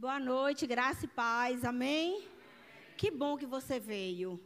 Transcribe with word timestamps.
Boa 0.00 0.18
noite, 0.18 0.66
graça 0.66 1.04
e 1.04 1.08
paz, 1.08 1.62
amém? 1.62 2.26
Que 2.96 3.10
bom 3.10 3.36
que 3.36 3.44
você 3.44 3.78
veio. 3.78 4.40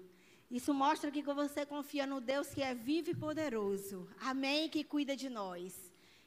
Isso 0.50 0.74
mostra 0.74 1.12
que 1.12 1.22
você 1.22 1.64
confia 1.64 2.04
no 2.08 2.20
Deus 2.20 2.48
que 2.48 2.60
é 2.60 2.74
vivo 2.74 3.10
e 3.10 3.14
poderoso, 3.14 4.08
amém? 4.20 4.68
Que 4.68 4.82
cuida 4.82 5.14
de 5.14 5.30
nós. 5.30 5.72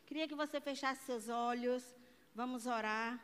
Queria 0.05 0.29
que 0.29 0.33
você 0.33 0.61
fechasse 0.61 1.03
seus 1.03 1.27
olhos, 1.27 1.83
vamos 2.33 2.65
orar. 2.67 3.21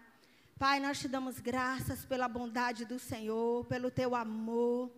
Pai, 0.59 0.77
nós 0.81 0.99
te 0.99 1.07
damos 1.07 1.39
graças 1.39 2.03
pela 2.03 2.27
bondade 2.27 2.83
do 2.83 2.99
Senhor, 2.99 3.63
pelo 3.67 3.89
teu 3.89 4.13
amor, 4.13 4.91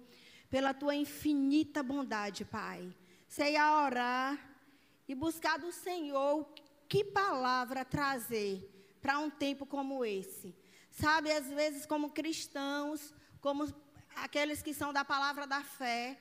pela 0.50 0.74
tua 0.74 0.96
infinita 0.96 1.84
bondade, 1.84 2.44
Pai. 2.46 2.92
Sei 3.28 3.56
a 3.56 3.86
orar 3.86 4.40
e 5.08 5.14
buscar 5.14 5.60
do 5.60 5.72
Senhor 5.72 6.50
que 6.90 7.04
palavra 7.04 7.86
trazer 7.86 8.68
para 9.04 9.20
um 9.20 9.30
tempo 9.30 9.68
como 9.68 10.04
esse. 10.04 10.65
Sabe, 10.96 11.30
às 11.30 11.48
vezes, 11.48 11.86
como 11.86 12.10
cristãos, 12.10 13.14
como 13.42 13.68
aqueles 14.16 14.62
que 14.62 14.74
são 14.74 14.94
da 14.94 15.04
palavra 15.04 15.46
da 15.46 15.62
fé, 15.62 16.18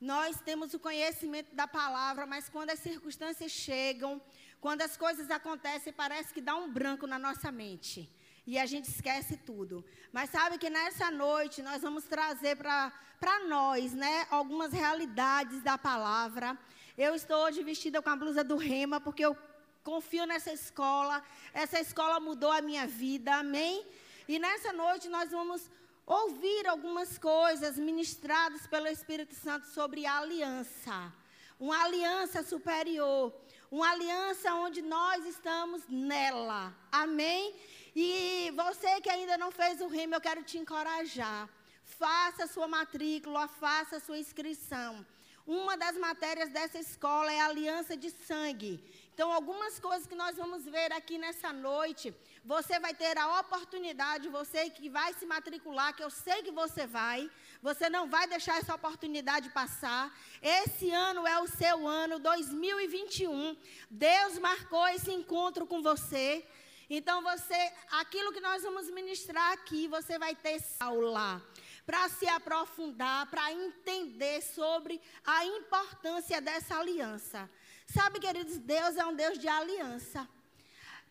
nós 0.00 0.40
temos 0.40 0.74
o 0.74 0.80
conhecimento 0.80 1.54
da 1.54 1.68
palavra, 1.68 2.26
mas 2.26 2.48
quando 2.48 2.70
as 2.70 2.80
circunstâncias 2.80 3.52
chegam, 3.52 4.20
quando 4.60 4.82
as 4.82 4.96
coisas 4.96 5.30
acontecem, 5.30 5.92
parece 5.92 6.34
que 6.34 6.40
dá 6.40 6.56
um 6.56 6.72
branco 6.72 7.06
na 7.06 7.20
nossa 7.20 7.52
mente. 7.52 8.10
E 8.44 8.58
a 8.58 8.66
gente 8.66 8.90
esquece 8.90 9.36
tudo. 9.36 9.84
Mas 10.12 10.30
sabe 10.30 10.58
que 10.58 10.68
nessa 10.68 11.08
noite 11.08 11.62
nós 11.62 11.82
vamos 11.82 12.02
trazer 12.02 12.56
para 12.56 13.38
nós, 13.46 13.92
né, 13.94 14.26
algumas 14.28 14.72
realidades 14.72 15.62
da 15.62 15.78
palavra. 15.78 16.58
Eu 16.98 17.14
estou 17.14 17.44
hoje 17.44 17.62
vestida 17.62 18.02
com 18.02 18.10
a 18.10 18.16
blusa 18.16 18.42
do 18.42 18.56
Rema, 18.56 19.00
porque 19.00 19.24
eu 19.24 19.36
confio 19.84 20.26
nessa 20.26 20.52
escola. 20.52 21.22
Essa 21.54 21.78
escola 21.78 22.18
mudou 22.18 22.50
a 22.50 22.60
minha 22.60 22.88
vida, 22.88 23.36
amém? 23.36 23.86
E 24.28 24.38
nessa 24.40 24.72
noite 24.72 25.08
nós 25.08 25.30
vamos 25.30 25.70
ouvir 26.04 26.66
algumas 26.66 27.16
coisas 27.16 27.78
ministradas 27.78 28.66
pelo 28.66 28.88
Espírito 28.88 29.34
Santo 29.34 29.66
sobre 29.68 30.04
a 30.04 30.18
aliança. 30.18 31.12
Uma 31.60 31.84
aliança 31.84 32.42
superior. 32.42 33.32
Uma 33.70 33.90
aliança 33.92 34.52
onde 34.54 34.82
nós 34.82 35.24
estamos 35.26 35.82
nela. 35.88 36.74
Amém? 36.90 37.54
E 37.94 38.52
você 38.56 39.00
que 39.00 39.08
ainda 39.08 39.38
não 39.38 39.50
fez 39.52 39.80
o 39.80 39.86
rimo, 39.86 40.14
eu 40.14 40.20
quero 40.20 40.42
te 40.42 40.58
encorajar. 40.58 41.48
Faça 41.84 42.44
a 42.44 42.48
sua 42.48 42.66
matrícula, 42.66 43.46
faça 43.46 43.96
a 43.96 44.00
sua 44.00 44.18
inscrição. 44.18 45.06
Uma 45.46 45.76
das 45.76 45.96
matérias 45.96 46.50
dessa 46.50 46.78
escola 46.80 47.32
é 47.32 47.40
a 47.40 47.46
aliança 47.46 47.96
de 47.96 48.10
sangue. 48.10 48.82
Então, 49.14 49.32
algumas 49.32 49.78
coisas 49.78 50.06
que 50.06 50.16
nós 50.16 50.36
vamos 50.36 50.64
ver 50.64 50.92
aqui 50.92 51.16
nessa 51.16 51.52
noite, 51.52 52.12
você 52.46 52.78
vai 52.78 52.94
ter 52.94 53.18
a 53.18 53.40
oportunidade, 53.40 54.28
você 54.28 54.70
que 54.70 54.88
vai 54.88 55.12
se 55.14 55.26
matricular, 55.26 55.94
que 55.96 56.04
eu 56.04 56.10
sei 56.10 56.44
que 56.44 56.52
você 56.52 56.86
vai, 56.86 57.28
você 57.60 57.90
não 57.90 58.08
vai 58.08 58.28
deixar 58.28 58.58
essa 58.58 58.72
oportunidade 58.72 59.50
passar. 59.50 60.16
Esse 60.40 60.92
ano 60.92 61.26
é 61.26 61.40
o 61.40 61.48
seu 61.48 61.88
ano, 61.88 62.20
2021. 62.20 63.56
Deus 63.90 64.38
marcou 64.38 64.86
esse 64.88 65.10
encontro 65.10 65.66
com 65.66 65.82
você. 65.82 66.46
Então, 66.88 67.20
você, 67.20 67.72
aquilo 67.90 68.32
que 68.32 68.40
nós 68.40 68.62
vamos 68.62 68.88
ministrar 68.90 69.52
aqui, 69.52 69.88
você 69.88 70.16
vai 70.16 70.36
ter 70.36 70.64
aula 70.78 71.44
para 71.84 72.08
se 72.08 72.28
aprofundar, 72.28 73.26
para 73.26 73.52
entender 73.52 74.40
sobre 74.40 75.00
a 75.24 75.44
importância 75.44 76.40
dessa 76.40 76.78
aliança. 76.78 77.50
Sabe, 77.86 78.20
queridos, 78.20 78.58
Deus 78.58 78.96
é 78.96 79.04
um 79.04 79.14
Deus 79.14 79.36
de 79.36 79.48
aliança. 79.48 80.28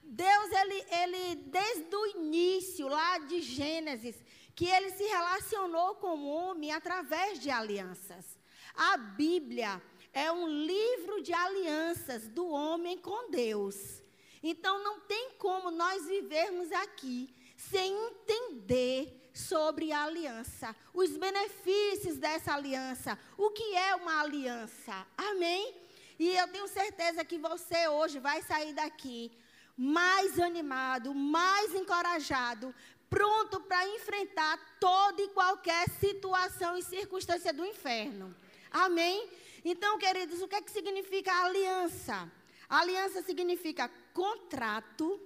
Deus, 0.06 0.52
ele, 0.52 0.86
ele, 0.92 1.36
desde 1.48 1.96
o 1.96 2.06
início, 2.18 2.88
lá 2.88 3.18
de 3.20 3.42
Gênesis, 3.42 4.16
que 4.56 4.66
ele 4.66 4.92
se 4.92 5.04
relacionou 5.04 5.96
com 5.96 6.18
o 6.18 6.30
homem 6.30 6.72
através 6.72 7.40
de 7.40 7.50
alianças. 7.50 8.38
A 8.76 8.96
Bíblia 8.98 9.82
é 10.14 10.32
um 10.32 10.48
livro 10.48 11.22
de 11.22 11.34
alianças 11.34 12.28
do 12.28 12.48
homem 12.48 12.98
com 12.98 13.30
Deus. 13.30 14.02
Então, 14.42 14.84
não 14.84 15.02
tem 15.02 15.32
como 15.38 15.72
nós 15.72 16.06
vivermos 16.06 16.72
aqui 16.72 17.34
sem 17.58 17.94
entender 18.08 19.30
sobre 19.34 19.92
a 19.92 20.04
aliança, 20.04 20.74
os 20.94 21.18
benefícios 21.18 22.18
dessa 22.18 22.54
aliança, 22.54 23.20
o 23.38 23.50
que 23.50 23.76
é 23.76 23.96
uma 23.96 24.22
aliança. 24.22 25.06
Amém? 25.18 25.76
E 26.18 26.30
eu 26.30 26.48
tenho 26.48 26.68
certeza 26.70 27.26
que 27.26 27.38
você 27.38 27.88
hoje 27.90 28.20
vai 28.20 28.42
sair 28.44 28.74
daqui 28.74 29.32
mais 29.78 30.40
animado, 30.40 31.14
mais 31.14 31.74
encorajado, 31.74 32.74
pronto 33.10 33.60
para 33.62 33.88
enfrentar 33.90 34.58
toda 34.80 35.22
e 35.22 35.30
qualquer 35.30 35.90
situação 35.90 36.78
e 36.78 36.84
circunstância 36.84 37.52
do 37.54 37.66
inferno. 37.66 38.36
Amém? 38.72 39.30
Então, 39.64 39.98
queridos, 39.98 40.42
o 40.42 40.48
que, 40.48 40.56
é 40.56 40.62
que 40.62 40.72
significa 40.72 41.32
aliança? 41.44 42.32
Aliança 42.70 43.22
significa 43.22 43.90
contrato, 44.14 45.20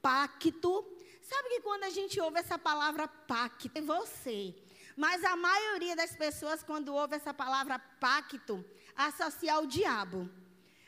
pacto. 0.00 0.86
Sabe 1.20 1.48
que 1.50 1.60
quando 1.60 1.84
a 1.84 1.90
gente 1.90 2.20
ouve 2.20 2.38
essa 2.38 2.58
palavra 2.58 3.06
pacto, 3.06 3.70
é 3.74 3.80
você. 3.80 4.54
Mas 4.96 5.24
a 5.24 5.36
maioria 5.36 5.96
das 5.96 6.14
pessoas, 6.14 6.62
quando 6.62 6.94
ouve 6.94 7.16
essa 7.16 7.32
palavra 7.32 7.78
pacto, 7.78 8.64
associa 8.94 9.54
ao 9.54 9.66
diabo. 9.66 10.28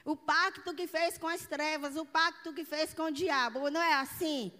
O 0.04 0.14
pacto 0.14 0.74
que 0.74 0.86
fez 0.86 1.16
com 1.16 1.26
as 1.26 1.46
trevas, 1.46 1.96
o 1.96 2.04
pacto 2.04 2.52
que 2.52 2.64
fez 2.64 2.92
com 2.92 3.04
o 3.04 3.10
diabo, 3.10 3.70
não 3.70 3.80
é 3.80 3.94
assim? 3.94 4.52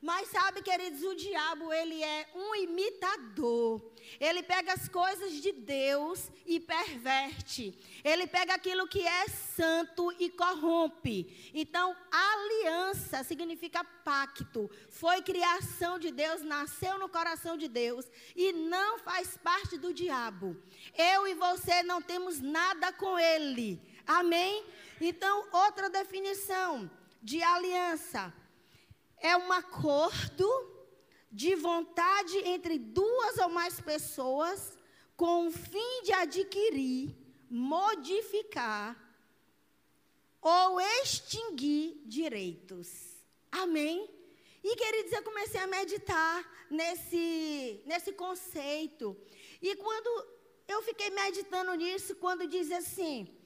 Mas 0.00 0.28
sabe, 0.28 0.62
queridos, 0.62 1.02
o 1.02 1.14
diabo, 1.14 1.72
ele 1.72 2.00
é 2.00 2.28
um 2.32 2.54
imitador. 2.54 3.82
Ele 4.20 4.44
pega 4.44 4.72
as 4.72 4.88
coisas 4.88 5.32
de 5.42 5.50
Deus 5.50 6.30
e 6.46 6.60
perverte. 6.60 7.76
Ele 8.04 8.24
pega 8.28 8.54
aquilo 8.54 8.86
que 8.86 9.04
é 9.04 9.26
santo 9.28 10.14
e 10.20 10.30
corrompe. 10.30 11.50
Então, 11.52 11.96
aliança 12.12 13.24
significa 13.24 13.82
pacto. 13.82 14.70
Foi 14.88 15.20
criação 15.20 15.98
de 15.98 16.12
Deus, 16.12 16.42
nasceu 16.42 16.96
no 16.96 17.08
coração 17.08 17.56
de 17.56 17.66
Deus 17.66 18.06
e 18.36 18.52
não 18.52 19.00
faz 19.00 19.36
parte 19.36 19.76
do 19.76 19.92
diabo. 19.92 20.56
Eu 20.96 21.26
e 21.26 21.34
você 21.34 21.82
não 21.82 22.00
temos 22.00 22.40
nada 22.40 22.92
com 22.92 23.18
ele. 23.18 23.82
Amém? 24.08 24.64
Então, 24.98 25.46
outra 25.52 25.90
definição 25.90 26.90
de 27.22 27.42
aliança 27.42 28.32
é 29.20 29.36
um 29.36 29.52
acordo 29.52 30.48
de 31.30 31.54
vontade 31.54 32.38
entre 32.38 32.78
duas 32.78 33.36
ou 33.36 33.50
mais 33.50 33.78
pessoas 33.82 34.78
com 35.14 35.48
o 35.48 35.50
fim 35.50 36.02
de 36.04 36.12
adquirir, 36.14 37.14
modificar 37.50 38.96
ou 40.40 40.80
extinguir 40.80 42.00
direitos. 42.06 42.88
Amém? 43.52 44.08
E, 44.64 44.74
queridos, 44.74 45.12
eu 45.12 45.22
comecei 45.22 45.60
a 45.60 45.66
meditar 45.66 46.66
nesse, 46.70 47.82
nesse 47.84 48.12
conceito. 48.12 49.14
E 49.60 49.76
quando 49.76 50.26
eu 50.66 50.82
fiquei 50.82 51.10
meditando 51.10 51.74
nisso, 51.74 52.16
quando 52.16 52.46
diz 52.46 52.72
assim, 52.72 53.37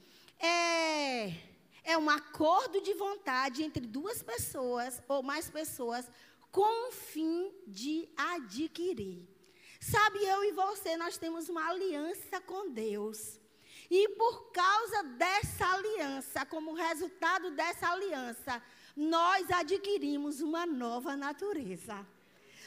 é 0.43 1.53
é 1.85 1.99
um 1.99 2.09
acordo 2.09 2.81
de 2.81 2.95
vontade 2.95 3.63
entre 3.63 3.87
duas 3.87 4.23
pessoas 4.23 5.03
ou 5.09 5.23
mais 5.23 5.51
pessoas 5.51 6.09
com 6.51 6.89
o 6.89 6.93
fim 6.93 7.53
de 7.67 8.09
adquirir. 8.17 9.29
Sabe, 9.81 10.25
eu 10.25 10.45
e 10.45 10.53
você, 10.53 10.97
nós 10.97 11.19
temos 11.19 11.49
uma 11.49 11.69
aliança 11.69 12.41
com 12.41 12.71
Deus. 12.71 13.41
E 13.91 14.09
por 14.11 14.53
causa 14.53 15.03
dessa 15.03 15.67
aliança, 15.67 16.47
como 16.47 16.73
resultado 16.73 17.51
dessa 17.51 17.89
aliança, 17.91 18.63
nós 18.97 19.51
adquirimos 19.51 20.41
uma 20.41 20.65
nova 20.65 21.17
natureza. 21.17 22.07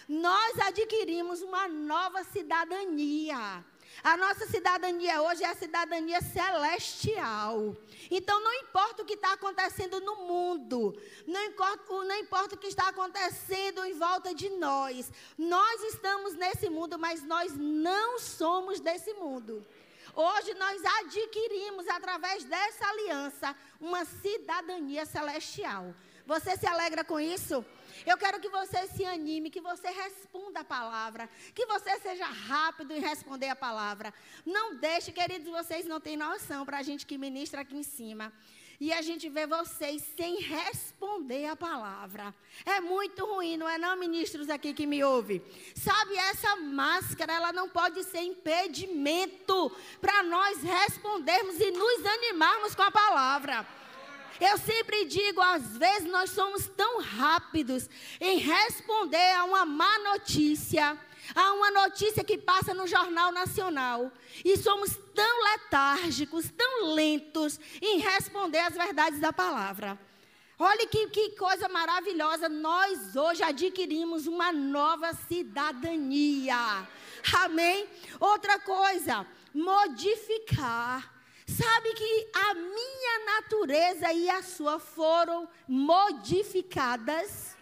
Nós 0.08 0.59
adquirimos 0.59 1.41
uma 1.41 1.67
nova 1.67 2.23
cidadania. 2.26 3.64
A 4.03 4.18
nossa 4.18 4.46
cidadania 4.47 5.22
hoje 5.22 5.44
é 5.44 5.50
a 5.50 5.56
cidadania 5.56 6.22
celestial. 6.22 7.76
Então, 8.12 8.40
não 8.42 8.53
importa 8.53 9.02
o 9.02 9.06
que 9.06 9.14
está 9.14 9.34
acontecendo 9.34 10.00
no 10.00 10.16
mundo, 10.28 10.96
não 11.26 11.44
importa, 11.46 11.84
não 11.90 12.18
importa 12.18 12.56
o 12.56 12.58
que 12.58 12.68
está 12.68 12.90
acontecendo 12.90 13.84
em 13.84 13.94
volta 13.94 14.34
de 14.34 14.50
nós, 14.50 15.12
nós 15.38 15.84
estamos 15.84 16.36
nesse 16.36 16.70
mundo, 16.70 17.00
mas 17.00 17.24
nós 17.24 17.56
não 17.56 18.20
somos 18.20 18.80
desse 18.80 19.14
mundo. 19.14 19.66
Hoje 20.16 20.53
nós 20.53 20.82
adquirimos, 21.00 21.88
através 21.90 22.46
dessa 22.46 22.88
aliança, 22.88 23.56
uma 23.82 24.06
cidadania 24.06 25.06
celestial. 25.06 25.94
Você 26.26 26.56
se 26.58 26.66
alegra 26.66 27.03
com 27.03 27.20
isso? 27.20 27.66
Eu 28.06 28.18
quero 28.18 28.40
que 28.40 28.50
você 28.50 28.88
se 28.88 29.06
anime, 29.06 29.50
que 29.50 29.62
você 29.62 29.90
responda 29.90 30.62
a 30.62 30.64
palavra, 30.64 31.30
que 31.53 31.66
você 31.66 32.00
seja 32.00 32.26
rápido 32.26 32.92
em 32.92 33.00
responder 33.00 33.50
a 33.50 33.56
palavra. 33.56 34.14
Não 34.46 34.76
deixe, 34.76 35.12
queridos, 35.12 35.47
vocês 35.47 35.86
não 35.86 36.00
têm 36.00 36.18
noção 36.18 36.66
para 36.66 36.80
a 36.80 36.84
gente 36.84 37.06
que 37.06 37.18
ministra 37.18 37.62
aqui 37.62 37.76
em 37.78 37.84
cima. 37.84 38.34
e 38.80 38.92
a 38.92 39.02
gente 39.02 39.30
vê 39.30 39.47
vocês 39.47 40.03
sem 40.18 40.42
responder 40.42 41.47
a 41.47 41.56
palavra. 41.56 42.34
É 42.66 42.80
muito 42.80 43.26
ruim, 43.26 43.58
não 43.58 43.68
é 43.68 43.78
não, 43.78 43.96
ministros 43.96 44.50
aqui 44.50 44.74
que 44.74 44.86
me 44.86 45.03
ouvem? 45.03 45.41
Sabe, 45.76 46.16
essa 46.18 46.56
máscara, 46.58 47.34
ela 47.34 47.53
não 47.53 47.70
pode 47.70 48.03
ser 48.03 48.22
impedimento 48.22 49.72
para 50.02 50.24
nós 50.24 50.62
respondermos 50.62 51.59
e 51.59 51.72
nos 51.72 52.06
animarmos 52.06 52.76
com 52.76 52.84
a 52.84 52.91
palavra. 52.91 53.66
Eu 54.40 54.58
sempre 54.58 55.05
digo, 55.05 55.40
às 55.41 55.78
vezes 55.78 56.09
nós 56.09 56.29
somos 56.32 56.67
tão 56.67 57.02
rápidos 57.02 57.90
em 58.20 58.37
responder 58.37 59.32
a 59.35 59.46
uma 59.46 59.66
má 59.66 59.99
notícia, 59.99 60.97
a 61.34 61.53
uma 61.53 61.72
notícia 61.72 62.23
que 62.23 62.37
passa 62.37 62.73
no 62.73 62.85
Jornal 62.85 63.32
Nacional. 63.32 64.11
E 64.43 64.58
somos 64.58 64.97
tão 65.14 65.43
letárgicos, 65.43 66.52
tão 66.52 66.93
lentos 66.93 67.59
em 67.82 67.99
responder 67.99 68.59
às 68.59 68.73
verdades 68.76 69.20
da 69.20 69.32
palavra. 69.32 69.97
Olha 70.58 70.88
que, 70.88 71.08
que 71.08 71.31
coisa 71.31 71.67
maravilhosa, 71.67 72.47
nós 72.47 73.16
hoje 73.16 73.43
adquirimos 73.43 74.26
uma 74.26 74.53
nova 74.53 75.14
cidadania. 75.14 76.88
Amém? 77.43 77.88
Outra 78.20 78.58
coisa, 78.59 79.26
modificar. 79.53 81.15
Sabe 81.47 81.94
que 81.94 82.30
a 82.34 82.53
minha 82.56 83.26
natureza 83.26 84.12
e 84.12 84.30
a 84.30 84.42
sua 84.42 84.80
foram 84.80 85.47
modificadas? 85.68 87.56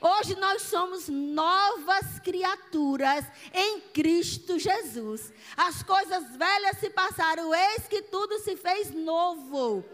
Hoje 0.00 0.36
nós 0.36 0.62
somos 0.62 1.08
novas 1.08 2.20
criaturas 2.20 3.24
em 3.52 3.80
Cristo 3.80 4.58
Jesus. 4.58 5.32
As 5.56 5.82
coisas 5.82 6.36
velhas 6.36 6.78
se 6.78 6.88
passaram, 6.88 7.52
eis 7.54 7.88
que 7.88 8.02
tudo 8.02 8.38
se 8.38 8.56
fez 8.56 8.92
novo. 8.92 9.84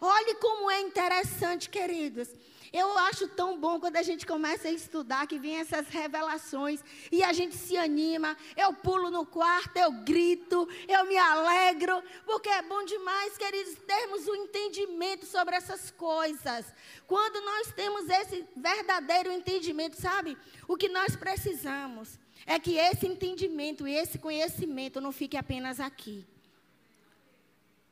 Olhe 0.00 0.34
como 0.36 0.70
é 0.70 0.80
interessante, 0.80 1.68
queridos. 1.68 2.28
Eu 2.72 2.96
acho 2.96 3.28
tão 3.28 3.58
bom 3.58 3.78
quando 3.78 3.96
a 3.96 4.02
gente 4.02 4.24
começa 4.24 4.68
a 4.68 4.70
estudar, 4.70 5.26
que 5.26 5.38
vem 5.38 5.56
essas 5.56 5.88
revelações 5.88 6.82
e 7.10 7.22
a 7.22 7.30
gente 7.30 7.54
se 7.54 7.76
anima. 7.76 8.34
Eu 8.56 8.72
pulo 8.72 9.10
no 9.10 9.26
quarto, 9.26 9.76
eu 9.76 9.92
grito, 9.92 10.66
eu 10.88 11.06
me 11.06 11.18
alegro, 11.18 12.02
porque 12.24 12.48
é 12.48 12.62
bom 12.62 12.82
demais, 12.84 13.36
queridos, 13.36 13.74
termos 13.86 14.26
o 14.26 14.32
um 14.32 14.36
entendimento 14.36 15.26
sobre 15.26 15.54
essas 15.54 15.90
coisas. 15.90 16.72
Quando 17.06 17.44
nós 17.44 17.72
temos 17.72 18.08
esse 18.08 18.46
verdadeiro 18.56 19.30
entendimento, 19.30 20.00
sabe? 20.00 20.38
O 20.66 20.74
que 20.74 20.88
nós 20.88 21.14
precisamos 21.14 22.18
é 22.46 22.58
que 22.58 22.78
esse 22.78 23.06
entendimento 23.06 23.86
e 23.86 23.94
esse 23.94 24.18
conhecimento 24.18 24.98
não 24.98 25.12
fique 25.12 25.36
apenas 25.36 25.78
aqui. 25.78 26.26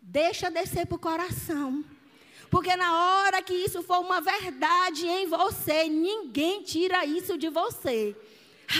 Deixa 0.00 0.50
descer 0.50 0.86
para 0.86 0.96
o 0.96 0.98
coração. 0.98 1.84
Porque 2.50 2.76
na 2.76 3.22
hora 3.22 3.42
que 3.42 3.54
isso 3.54 3.82
for 3.82 4.00
uma 4.00 4.20
verdade 4.20 5.06
em 5.06 5.26
você, 5.26 5.88
ninguém 5.88 6.62
tira 6.62 7.06
isso 7.06 7.38
de 7.38 7.48
você. 7.48 8.14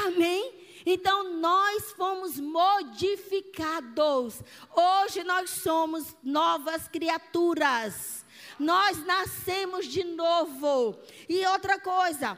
Amém? 0.05 0.61
Então 0.85 1.33
nós 1.35 1.93
fomos 1.93 2.41
modificados. 2.41 4.43
Hoje 4.75 5.23
nós 5.23 5.51
somos 5.51 6.17
novas 6.23 6.89
criaturas. 6.89 8.27
Nós 8.59 9.07
nascemos 9.07 9.87
de 9.87 10.03
novo. 10.05 10.99
E 11.29 11.47
outra 11.47 11.79
coisa, 11.79 12.37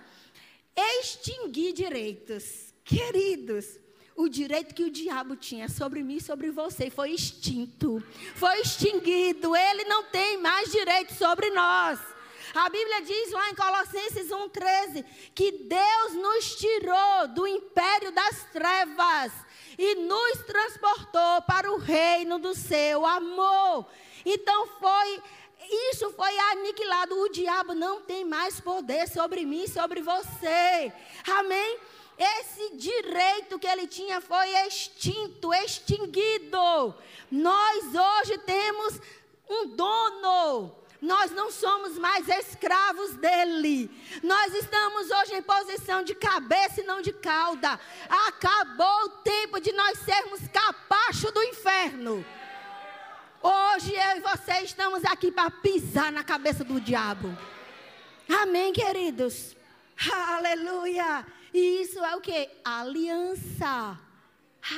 extinguir 0.76 1.72
direitos. 1.72 2.74
Queridos, 2.84 3.78
o 4.16 4.28
direito 4.28 4.74
que 4.74 4.84
o 4.84 4.90
diabo 4.90 5.36
tinha 5.36 5.68
sobre 5.68 6.02
mim 6.02 6.16
e 6.16 6.20
sobre 6.20 6.50
você 6.50 6.90
foi 6.90 7.10
extinto, 7.10 8.02
foi 8.34 8.60
extinguido. 8.60 9.54
Ele 9.56 9.84
não 9.84 10.04
tem 10.04 10.38
mais 10.38 10.70
direito 10.70 11.14
sobre 11.14 11.50
nós. 11.50 11.98
A 12.54 12.68
Bíblia 12.68 13.00
diz 13.00 13.32
lá 13.32 13.48
em 13.48 13.54
Colossenses 13.54 14.28
1,13 14.28 15.04
que 15.34 15.52
Deus 15.52 16.12
nos 16.14 16.56
tirou 16.56 17.28
do 17.28 17.46
império 17.46 18.12
das 18.12 18.44
trevas 18.52 19.32
e 19.78 19.94
nos 19.94 20.44
transportou 20.46 21.42
para 21.46 21.72
o 21.72 21.78
reino 21.78 22.38
do 22.38 22.54
seu 22.54 23.06
amor. 23.06 23.86
Então 24.24 24.66
foi 24.78 25.22
isso 25.90 26.10
foi 26.10 26.36
aniquilado. 26.38 27.18
O 27.18 27.28
diabo 27.30 27.72
não 27.74 28.02
tem 28.02 28.24
mais 28.24 28.60
poder 28.60 29.08
sobre 29.08 29.46
mim, 29.46 29.66
sobre 29.66 30.02
você. 30.02 30.92
Amém? 31.26 31.78
Esse 32.22 32.76
direito 32.76 33.58
que 33.58 33.66
ele 33.66 33.86
tinha 33.88 34.20
foi 34.20 34.48
extinto, 34.66 35.52
extinguido. 35.52 36.94
Nós 37.30 37.84
hoje 37.94 38.38
temos 38.38 39.00
um 39.48 39.66
dono. 39.74 40.72
Nós 41.00 41.32
não 41.32 41.50
somos 41.50 41.98
mais 41.98 42.28
escravos 42.28 43.16
dele. 43.16 43.90
Nós 44.22 44.54
estamos 44.54 45.10
hoje 45.10 45.34
em 45.34 45.42
posição 45.42 46.04
de 46.04 46.14
cabeça 46.14 46.80
e 46.80 46.84
não 46.84 47.02
de 47.02 47.12
cauda. 47.12 47.80
Acabou 48.28 49.06
o 49.06 49.08
tempo 49.08 49.60
de 49.60 49.72
nós 49.72 49.98
sermos 49.98 50.46
capacho 50.46 51.32
do 51.32 51.42
inferno. 51.42 52.24
Hoje 53.42 53.92
eu 53.92 54.18
e 54.18 54.20
você 54.20 54.60
estamos 54.62 55.04
aqui 55.04 55.32
para 55.32 55.50
pisar 55.50 56.12
na 56.12 56.22
cabeça 56.22 56.62
do 56.62 56.80
diabo. 56.80 57.36
Amém, 58.28 58.72
queridos? 58.72 59.56
Aleluia. 60.08 61.26
E 61.52 61.82
isso 61.82 61.98
é 62.04 62.16
o 62.16 62.20
que? 62.20 62.48
Aliança. 62.64 63.98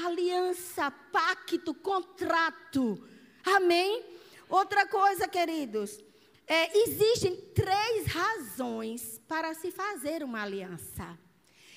Aliança, 0.05 0.91
pacto, 0.91 1.75
contrato. 1.75 3.07
Amém? 3.45 4.05
Outra 4.49 4.87
coisa, 4.87 5.29
queridos. 5.29 6.03
É, 6.47 6.79
existem 6.79 7.37
três 7.55 8.07
razões 8.07 9.21
para 9.27 9.55
se 9.55 9.71
fazer 9.71 10.23
uma 10.23 10.43
aliança. 10.43 11.19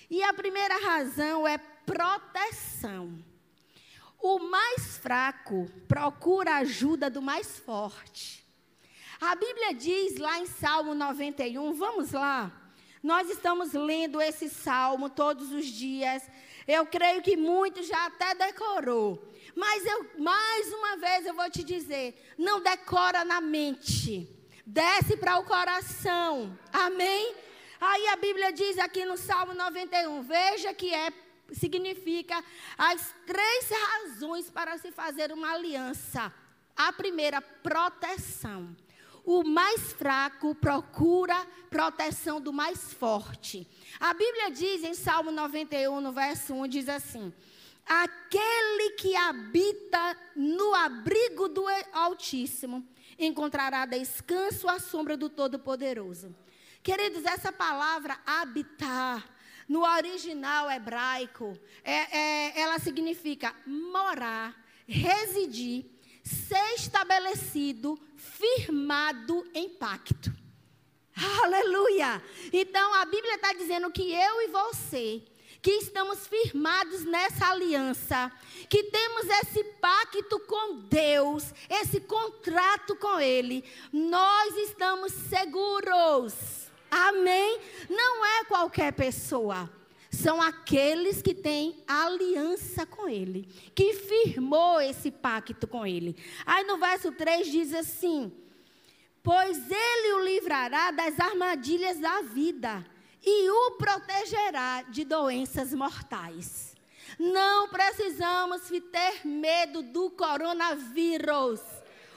E 0.10 0.24
a 0.24 0.34
primeira 0.34 0.78
razão 0.80 1.48
é 1.48 1.58
proteção. 1.58 3.24
O 4.20 4.40
mais 4.40 4.98
fraco 4.98 5.70
procura 5.88 6.56
a 6.56 6.58
ajuda 6.58 7.10
do 7.10 7.22
mais 7.22 7.60
forte. 7.60 8.46
A 9.20 9.36
Bíblia 9.36 9.74
diz 9.74 10.18
lá 10.18 10.40
em 10.40 10.46
Salmo 10.46 10.94
91, 10.94 11.74
vamos 11.74 12.12
lá. 12.12 12.52
Nós 13.02 13.30
estamos 13.30 13.74
lendo 13.74 14.22
esse 14.22 14.50
salmo 14.50 15.10
todos 15.10 15.52
os 15.52 15.66
dias. 15.66 16.24
Eu 16.68 16.86
creio 16.86 17.22
que 17.22 17.38
muitos 17.38 17.88
já 17.88 18.06
até 18.06 18.36
decorou. 18.36 19.32
Mas 19.56 19.86
eu, 19.86 20.06
mais 20.18 20.72
uma 20.74 20.98
vez 20.98 21.26
eu 21.26 21.34
vou 21.34 21.50
te 21.50 21.64
dizer, 21.64 22.34
não 22.38 22.62
decora 22.62 23.24
na 23.24 23.40
mente. 23.40 24.28
Desce 24.66 25.16
para 25.18 25.38
o 25.38 25.46
coração. 25.46 26.58
Amém? 26.74 27.36
Aí 27.80 28.08
a 28.08 28.16
Bíblia 28.16 28.52
diz 28.52 28.78
aqui 28.80 29.06
no 29.06 29.18
Salmo 29.18 29.54
91, 29.54 30.22
veja 30.24 30.74
que 30.74 30.94
é 30.94 31.12
significa 31.54 32.44
as 32.78 33.16
três 33.26 33.70
razões 33.70 34.50
para 34.50 34.78
se 34.78 34.92
fazer 34.92 35.32
uma 35.32 35.54
aliança. 35.54 36.34
A 36.76 36.92
primeira, 36.92 37.42
proteção 37.42 38.76
o 39.28 39.44
mais 39.44 39.92
fraco 39.92 40.56
procura 40.56 41.36
proteção 41.70 42.40
do 42.40 42.54
mais 42.54 42.94
forte. 42.94 43.68
A 44.00 44.14
Bíblia 44.14 44.50
diz 44.50 44.86
em 44.86 44.94
Salmo 44.94 45.32
91, 45.32 46.00
no 46.00 46.14
verso 46.14 46.54
1, 46.54 46.68
diz 46.70 46.88
assim: 46.88 47.34
Aquele 47.86 48.92
que 48.92 49.18
habita 49.18 50.18
no 50.34 50.74
abrigo 50.74 51.50
do 51.50 51.66
Altíssimo 51.92 52.88
encontrará 53.20 53.86
descanso 53.86 54.70
à 54.70 54.80
sombra 54.80 55.18
do 55.18 55.30
Todo-Poderoso. 55.30 56.34
Queridos, 56.82 57.26
essa 57.26 57.52
palavra 57.52 58.18
habitar, 58.26 59.30
no 59.68 59.82
original 59.82 60.72
hebraico, 60.72 61.60
é, 61.84 62.18
é, 62.18 62.62
ela 62.62 62.80
significa 62.80 63.54
morar, 63.66 64.56
residir, 64.88 65.86
ser 66.24 66.76
estabelecido, 66.76 68.00
firmado 68.18 69.48
em 69.54 69.70
pacto. 69.70 70.34
Aleluia! 71.44 72.22
Então 72.52 72.94
a 72.96 73.06
Bíblia 73.06 73.36
está 73.36 73.54
dizendo 73.54 73.90
que 73.92 74.12
eu 74.12 74.42
e 74.42 74.48
você, 74.48 75.24
que 75.62 75.72
estamos 75.72 76.28
firmados 76.28 77.04
nessa 77.06 77.50
aliança, 77.50 78.32
que 78.70 78.84
temos 78.84 79.26
esse 79.42 79.64
pacto 79.82 80.40
com 80.42 80.82
Deus, 80.82 81.54
esse 81.70 82.00
contrato 82.02 82.96
com 82.96 83.20
Ele, 83.20 83.64
nós 83.92 84.56
estamos 84.58 85.12
seguros. 85.14 86.36
Amém? 86.90 87.60
Não 87.90 88.26
é 88.26 88.44
qualquer 88.46 88.94
pessoa 88.94 89.70
são 90.18 90.42
aqueles 90.42 91.22
que 91.22 91.34
têm 91.34 91.84
aliança 91.88 92.86
com 92.86 93.08
Ele, 93.08 93.48
que 93.76 93.94
firmou 93.94 94.82
esse 94.82 95.12
pacto 95.12 95.68
com 95.68 95.86
Ele. 95.86 96.18
Aí 96.46 96.64
no 96.66 96.78
verso 96.78 97.12
3 97.12 97.52
diz 97.52 97.74
assim: 97.74 98.32
Pois 99.22 99.58
Ele 99.70 100.14
o 100.14 100.26
livrará 100.26 100.90
das 100.92 101.20
armadilhas 101.20 102.00
da 102.00 102.22
vida 102.22 102.84
e 103.24 103.50
o 103.50 103.72
protegerá 103.72 104.84
de 104.90 105.06
doenças 105.06 105.74
mortais. 105.74 106.76
Não 107.20 107.70
precisamos 107.70 108.64
ter 108.92 109.26
medo 109.26 109.84
do 109.84 110.10
coronavírus. 110.10 111.62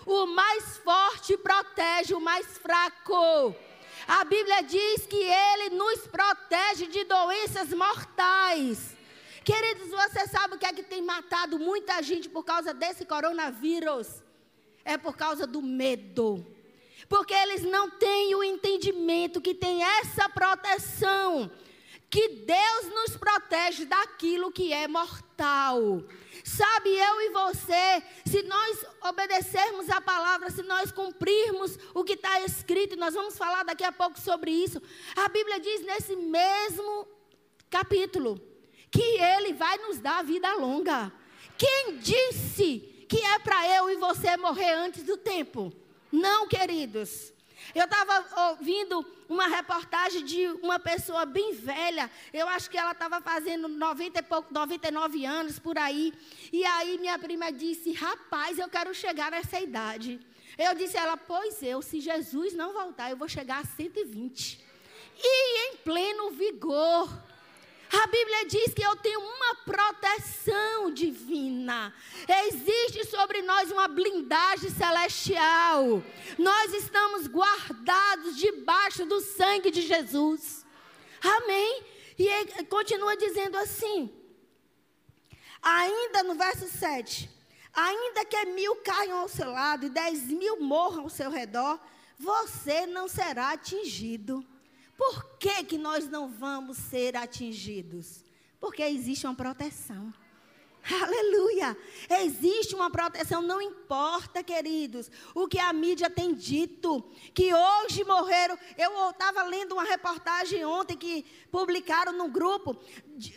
O 0.07 0.27
mais 0.27 0.79
forte 0.79 1.37
protege 1.37 2.15
o 2.15 2.21
mais 2.21 2.47
fraco. 2.59 3.55
A 4.13 4.25
Bíblia 4.25 4.61
diz 4.63 5.07
que 5.07 5.23
Ele 5.23 5.77
nos 5.77 6.01
protege 6.09 6.89
de 6.89 7.05
doenças 7.05 7.73
mortais. 7.73 8.97
Queridos, 9.45 9.89
você 9.89 10.27
sabe 10.27 10.57
o 10.57 10.59
que 10.59 10.67
é 10.67 10.73
que 10.73 10.83
tem 10.83 11.01
matado 11.01 11.61
muita 11.61 12.03
gente 12.03 12.29
por 12.29 12.43
causa 12.43 12.75
desse 12.75 13.05
coronavírus? 13.05 14.09
É 14.85 14.99
por 14.99 15.17
causa 15.17 15.47
do 15.47 15.63
medo. 15.63 16.45
Porque 17.09 17.33
eles 17.33 17.63
não 17.63 17.89
têm 17.89 18.35
o 18.35 18.43
entendimento 18.43 19.41
que 19.41 19.55
tem 19.55 19.81
essa 19.81 20.29
proteção 20.29 21.49
que 22.11 22.31
Deus 22.31 22.87
nos 22.93 23.17
protege 23.17 23.85
daquilo 23.85 24.51
que 24.51 24.73
é 24.73 24.89
mortal. 24.89 26.03
Sabe, 26.45 26.91
eu 26.91 27.21
e 27.23 27.31
você, 27.31 28.03
se 28.25 28.43
nós 28.43 28.85
obedecermos 29.03 29.89
a 29.91 30.01
palavra, 30.01 30.51
se 30.51 30.63
nós 30.63 30.91
cumprirmos 30.91 31.79
o 31.95 32.05
que 32.05 32.15
está 32.15 32.41
escrito, 32.43 32.97
nós 32.97 33.15
vamos 33.15 33.37
falar 33.37 33.65
daqui 33.65 33.85
a 33.85 33.93
pouco 33.93 34.19
sobre 34.19 34.51
isso. 34.51 34.81
A 35.17 35.29
Bíblia 35.29 35.61
diz 35.61 35.83
nesse 35.83 36.17
mesmo 36.17 37.07
capítulo 37.69 38.41
que 38.91 39.03
Ele 39.03 39.53
vai 39.53 39.79
nos 39.79 40.01
dar 40.01 40.25
vida 40.25 40.53
longa. 40.55 41.13
Quem 41.57 41.99
disse 41.99 43.07
que 43.09 43.25
é 43.25 43.39
para 43.39 43.77
eu 43.77 43.91
e 43.91 43.97
você 43.97 44.37
morrer 44.37 44.73
antes 44.73 45.03
do 45.05 45.17
tempo? 45.17 45.73
Não, 46.11 46.49
queridos. 46.49 47.33
Eu 47.75 47.85
estava 47.85 48.51
ouvindo 48.51 49.05
uma 49.29 49.47
reportagem 49.47 50.25
de 50.25 50.47
uma 50.63 50.79
pessoa 50.79 51.25
bem 51.25 51.55
velha. 51.55 52.11
Eu 52.33 52.49
acho 52.49 52.69
que 52.69 52.77
ela 52.77 52.93
estava 52.93 53.21
fazendo 53.21 53.69
90 53.69 54.19
e 54.19 54.23
pouco, 54.23 54.53
99 54.53 55.25
anos 55.25 55.59
por 55.59 55.79
aí. 55.79 56.13
E 56.53 56.65
aí 56.65 56.99
minha 56.99 57.19
prima 57.19 57.53
disse: 57.53 57.93
Rapaz, 57.93 58.59
eu 58.59 58.69
quero 58.69 58.95
chegar 58.95 59.31
nessa 59.31 59.61
idade. 59.61 60.21
Eu 60.59 60.75
disse 60.75 60.97
a 60.99 61.03
ela: 61.03 61.17
Pois 61.17 61.63
eu, 61.63 61.81
se 61.81 62.01
Jesus 62.01 62.55
não 62.55 62.73
voltar, 62.73 63.11
eu 63.11 63.17
vou 63.17 63.29
chegar 63.29 63.61
a 63.61 63.65
120. 63.65 64.65
E 65.23 65.69
em 65.69 65.77
pleno 65.77 66.31
vigor. 66.31 67.30
A 67.93 68.07
Bíblia 68.07 68.47
diz 68.47 68.73
que 68.73 68.83
eu 68.83 68.95
tenho 68.97 69.21
uma 69.21 69.55
proteção 69.65 70.93
divina. 70.93 71.93
Existe 72.47 73.05
sobre 73.07 73.43
nós 73.43 73.71
uma 73.71 73.89
blindagem 73.89 74.71
celestial. 74.71 76.03
Nós 76.39 76.73
estamos 76.73 77.27
guardados 77.27 78.37
debaixo 78.37 79.05
do 79.05 79.21
sangue 79.21 79.73
de 79.73 79.83
Jesus. 79.83 80.65
Amém? 81.21 81.85
E 82.17 82.65
continua 82.67 83.17
dizendo 83.17 83.57
assim, 83.57 84.13
ainda 85.61 86.23
no 86.23 86.35
verso 86.37 86.69
7. 86.69 87.29
Ainda 87.73 88.25
que 88.25 88.45
mil 88.47 88.77
caiam 88.77 89.19
ao 89.19 89.29
seu 89.29 89.51
lado 89.51 89.87
e 89.87 89.91
dez 89.91 90.25
mil 90.25 90.61
morram 90.61 91.05
ao 91.05 91.09
seu 91.09 91.31
redor, 91.31 91.81
você 92.19 92.87
não 92.87 93.09
será 93.09 93.51
atingido. 93.51 94.45
Por 95.01 95.39
que, 95.39 95.65
que 95.65 95.79
nós 95.79 96.07
não 96.07 96.29
vamos 96.29 96.77
ser 96.77 97.17
atingidos? 97.17 98.23
Porque 98.61 98.83
existe 98.83 99.27
uma 99.27 99.35
proteção. 99.35 100.13
Aleluia! 100.89 101.77
Existe 102.23 102.75
uma 102.75 102.91
proteção, 102.91 103.43
não 103.43 103.61
importa, 103.61 104.43
queridos, 104.43 105.11
o 105.35 105.47
que 105.47 105.59
a 105.59 105.73
mídia 105.73 106.09
tem 106.09 106.35
dito, 106.35 107.05
que 107.35 107.53
hoje 107.55 108.03
morreram. 108.05 108.59
Eu 108.79 109.11
estava 109.11 109.43
lendo 109.43 109.73
uma 109.73 109.85
reportagem 109.85 110.65
ontem 110.65 110.97
que 110.97 111.25
publicaram 111.51 112.13
no 112.13 112.29
grupo: 112.29 112.77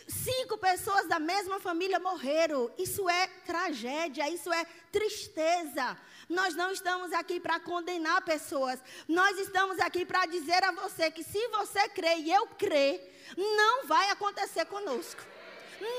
cinco 0.08 0.58
pessoas 0.58 1.08
da 1.08 1.20
mesma 1.20 1.60
família 1.60 2.00
morreram. 2.00 2.72
Isso 2.78 3.10
é 3.10 3.28
tragédia, 3.46 4.30
isso 4.30 4.52
é 4.52 4.66
tristeza. 4.92 5.98
Nós 6.30 6.56
não 6.56 6.72
estamos 6.72 7.12
aqui 7.12 7.40
para 7.40 7.60
condenar 7.60 8.24
pessoas. 8.24 8.80
Nós 9.08 9.38
estamos 9.38 9.80
aqui 9.80 10.06
para 10.06 10.26
dizer 10.26 10.64
a 10.64 10.72
você 10.72 11.12
que 11.12 11.24
se 11.24 11.48
você 11.50 11.90
crê 11.90 12.16
e 12.20 12.32
eu 12.32 12.48
crer, 12.48 13.34
não 13.38 13.86
vai 13.86 14.10
acontecer 14.10 14.66
conosco. 14.66 15.22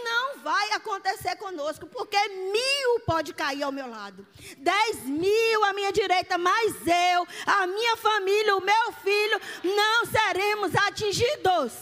Não 0.04 0.38
vai 0.38 0.72
acontecer 0.72 1.36
conosco, 1.36 1.86
porque 1.86 2.16
mil 2.28 3.00
pode 3.06 3.34
cair 3.34 3.62
ao 3.62 3.72
meu 3.72 3.88
lado, 3.88 4.26
dez 4.56 5.02
mil 5.02 5.64
à 5.64 5.72
minha 5.72 5.92
direita, 5.92 6.38
mas 6.38 6.74
eu, 6.86 7.26
a 7.46 7.66
minha 7.66 7.96
família, 7.96 8.56
o 8.56 8.64
meu 8.64 8.92
filho, 8.92 9.40
não 9.62 10.06
seremos 10.06 10.74
atingidos. 10.74 11.72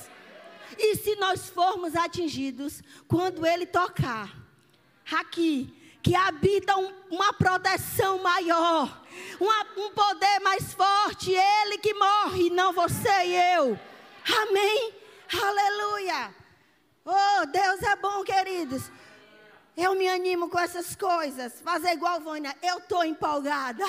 E 0.77 0.97
se 0.97 1.17
nós 1.17 1.49
formos 1.49 1.95
atingidos, 1.95 2.83
quando 3.07 3.47
ele 3.47 3.67
tocar, 3.67 4.35
aqui, 5.11 5.73
que 6.03 6.17
habita 6.17 6.77
um, 6.77 6.93
uma 7.11 7.33
proteção 7.33 8.19
maior, 8.19 9.01
uma, 9.39 9.67
um 9.77 9.91
poder 9.91 10.41
mais 10.41 10.75
forte, 10.75 11.33
Ele 11.33 11.79
que 11.79 11.95
morre, 11.95 12.51
não 12.51 12.73
você 12.73 13.25
e 13.25 13.55
eu. 13.55 13.79
Amém? 14.43 14.95
Aleluia. 15.33 16.35
Oh, 17.05 17.47
Deus 17.47 17.83
é 17.83 17.97
bom, 17.97 18.23
queridos. 18.23 18.91
Eu 19.77 19.95
me 19.95 20.09
animo 20.09 20.49
com 20.49 20.59
essas 20.59 20.95
coisas. 20.95 21.61
Fazer 21.61 21.93
igual 21.93 22.21
Vânia, 22.21 22.57
eu 22.63 22.79
estou 22.79 23.05
empolgada. 23.05 23.85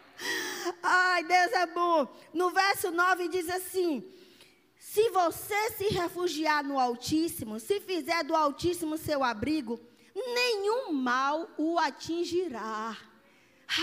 Ai, 0.82 1.24
Deus 1.24 1.52
é 1.52 1.66
bom. 1.66 2.06
No 2.34 2.50
verso 2.50 2.90
9 2.90 3.28
diz 3.28 3.48
assim: 3.48 4.04
Se 4.78 5.08
você 5.10 5.70
se 5.72 5.84
refugiar 5.88 6.62
no 6.62 6.78
Altíssimo, 6.78 7.58
se 7.58 7.80
fizer 7.80 8.24
do 8.24 8.34
Altíssimo 8.34 8.98
seu 8.98 9.24
abrigo, 9.24 9.80
nenhum 10.14 10.92
mal 10.92 11.48
o 11.56 11.78
atingirá. 11.78 12.96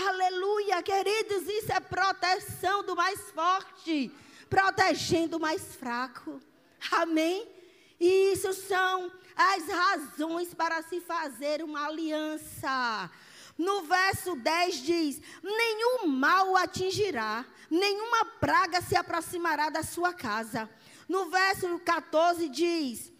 Aleluia, 0.06 0.82
queridos, 0.82 1.46
isso 1.48 1.72
é 1.72 1.80
proteção 1.80 2.84
do 2.84 2.96
mais 2.96 3.20
forte, 3.30 4.10
protegendo 4.48 5.36
o 5.36 5.40
mais 5.40 5.74
fraco. 5.76 6.40
Amém? 6.90 7.53
E 8.06 8.32
isso 8.34 8.52
são 8.52 9.10
as 9.34 9.66
razões 9.66 10.52
para 10.52 10.82
se 10.82 11.00
fazer 11.00 11.64
uma 11.64 11.86
aliança. 11.86 13.10
No 13.56 13.84
verso 13.84 14.36
10 14.36 14.82
diz: 14.82 15.22
Nenhum 15.42 16.06
mal 16.08 16.50
o 16.50 16.56
atingirá, 16.58 17.46
nenhuma 17.70 18.26
praga 18.38 18.82
se 18.82 18.94
aproximará 18.94 19.70
da 19.70 19.82
sua 19.82 20.12
casa. 20.12 20.68
No 21.08 21.30
verso 21.30 21.78
14 21.78 22.46
diz: 22.50 23.10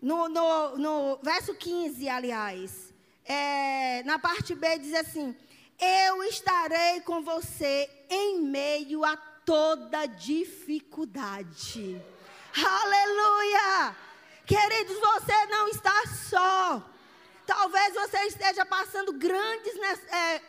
no, 0.00 0.28
no, 0.28 0.78
no 0.78 1.18
verso 1.20 1.52
15, 1.52 2.08
aliás, 2.08 2.94
é, 3.24 4.04
na 4.04 4.16
parte 4.16 4.54
B 4.54 4.78
diz 4.78 4.94
assim: 4.94 5.34
Eu 5.80 6.22
estarei 6.22 7.00
com 7.00 7.20
você 7.20 7.90
em 8.08 8.42
meio 8.42 9.04
a 9.04 9.16
toda 9.16 10.06
dificuldade. 10.06 12.00
Aleluia! 12.54 12.91
Queridos, 14.46 14.98
você 14.98 15.46
não 15.46 15.68
está 15.68 16.06
só. 16.28 16.82
Talvez 17.46 17.94
você 17.94 18.18
esteja 18.26 18.64
passando 18.64 19.12
grandes, 19.12 19.74
é, 20.10 20.42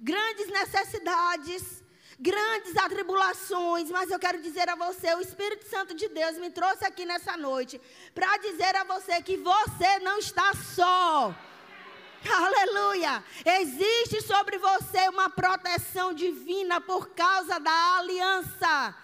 grandes 0.00 0.46
necessidades 0.48 1.84
grandes 2.18 2.76
atribulações, 2.76 3.90
mas 3.90 4.10
eu 4.10 4.18
quero 4.18 4.40
dizer 4.40 4.68
a 4.68 4.76
você, 4.76 5.14
o 5.14 5.20
Espírito 5.20 5.68
Santo 5.68 5.94
de 5.94 6.08
Deus 6.08 6.38
me 6.38 6.50
trouxe 6.50 6.84
aqui 6.84 7.04
nessa 7.04 7.36
noite 7.36 7.80
para 8.14 8.36
dizer 8.38 8.74
a 8.76 8.84
você 8.84 9.20
que 9.22 9.36
você 9.36 9.98
não 10.00 10.18
está 10.18 10.52
só. 10.54 11.34
Aleluia! 12.26 13.22
Existe 13.44 14.22
sobre 14.22 14.56
você 14.56 15.08
uma 15.10 15.28
proteção 15.28 16.14
divina 16.14 16.80
por 16.80 17.10
causa 17.10 17.58
da 17.60 17.96
aliança. 17.98 18.96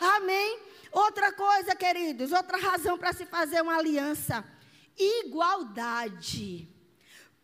Amém? 0.00 0.60
Outra 0.90 1.32
coisa, 1.32 1.74
queridos, 1.74 2.32
outra 2.32 2.58
razão 2.58 2.96
para 2.98 3.12
se 3.12 3.26
fazer 3.26 3.62
uma 3.62 3.76
aliança: 3.76 4.44
igualdade. 4.96 6.68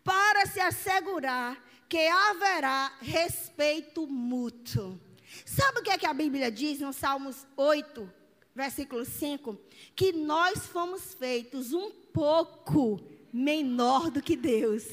Para 0.03 0.47
se 0.47 0.61
assegurar 0.61 1.63
que 1.89 2.07
haverá 2.07 2.93
respeito 3.01 4.07
mútuo. 4.07 5.01
Sabe 5.45 5.81
o 5.81 5.83
que 5.83 5.91
é 5.91 5.99
que 5.99 6.07
a 6.07 6.15
Bíblia 6.15 6.51
diz 6.51 6.81
no 6.81 6.93
Salmos 6.93 7.47
8, 7.57 8.13
versículo 8.55 9.05
5? 9.05 9.59
Que 9.97 10.13
nós 10.13 10.67
fomos 10.67 11.15
feitos 11.15 11.73
um 11.73 11.91
pouco 11.91 13.01
menor 13.33 14.11
do 14.11 14.23
que 14.23 14.37
Deus. 14.37 14.85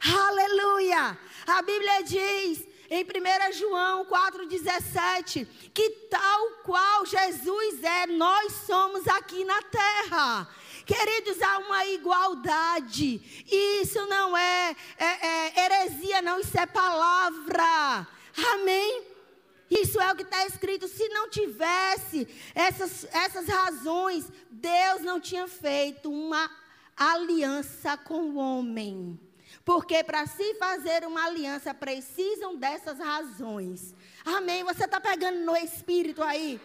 Aleluia! 0.00 1.18
A 1.46 1.62
Bíblia 1.62 2.02
diz 2.02 2.66
em 2.94 3.04
1 3.04 3.52
João 3.54 4.04
4,17 4.04 5.46
que 5.72 5.88
tal 6.10 6.50
qual 6.62 7.06
Jesus 7.06 7.82
é, 7.82 8.06
nós 8.06 8.52
somos 8.66 9.08
aqui 9.08 9.44
na 9.46 9.62
terra. 9.62 10.46
Queridos, 10.84 11.40
há 11.40 11.58
uma 11.60 11.86
igualdade. 11.86 13.22
Isso 13.50 14.04
não 14.06 14.36
é, 14.36 14.76
é, 14.98 15.26
é 15.26 15.64
heresia, 15.64 16.20
não, 16.20 16.38
isso 16.38 16.58
é 16.58 16.66
palavra. 16.66 18.06
Amém? 18.52 19.04
Isso 19.70 19.98
é 19.98 20.12
o 20.12 20.16
que 20.16 20.22
está 20.22 20.46
escrito. 20.46 20.86
Se 20.86 21.08
não 21.08 21.30
tivesse 21.30 22.28
essas, 22.54 23.06
essas 23.06 23.48
razões, 23.48 24.30
Deus 24.50 25.00
não 25.00 25.18
tinha 25.18 25.48
feito 25.48 26.12
uma 26.12 26.50
aliança 26.94 27.96
com 27.96 28.20
o 28.20 28.36
homem. 28.36 29.18
Porque 29.64 30.02
para 30.02 30.26
se 30.26 30.54
fazer 30.54 31.06
uma 31.06 31.24
aliança 31.24 31.72
precisam 31.72 32.56
dessas 32.56 32.98
razões. 32.98 33.94
Amém? 34.24 34.64
Você 34.64 34.84
está 34.84 35.00
pegando 35.00 35.38
no 35.40 35.56
espírito 35.56 36.22
aí? 36.22 36.60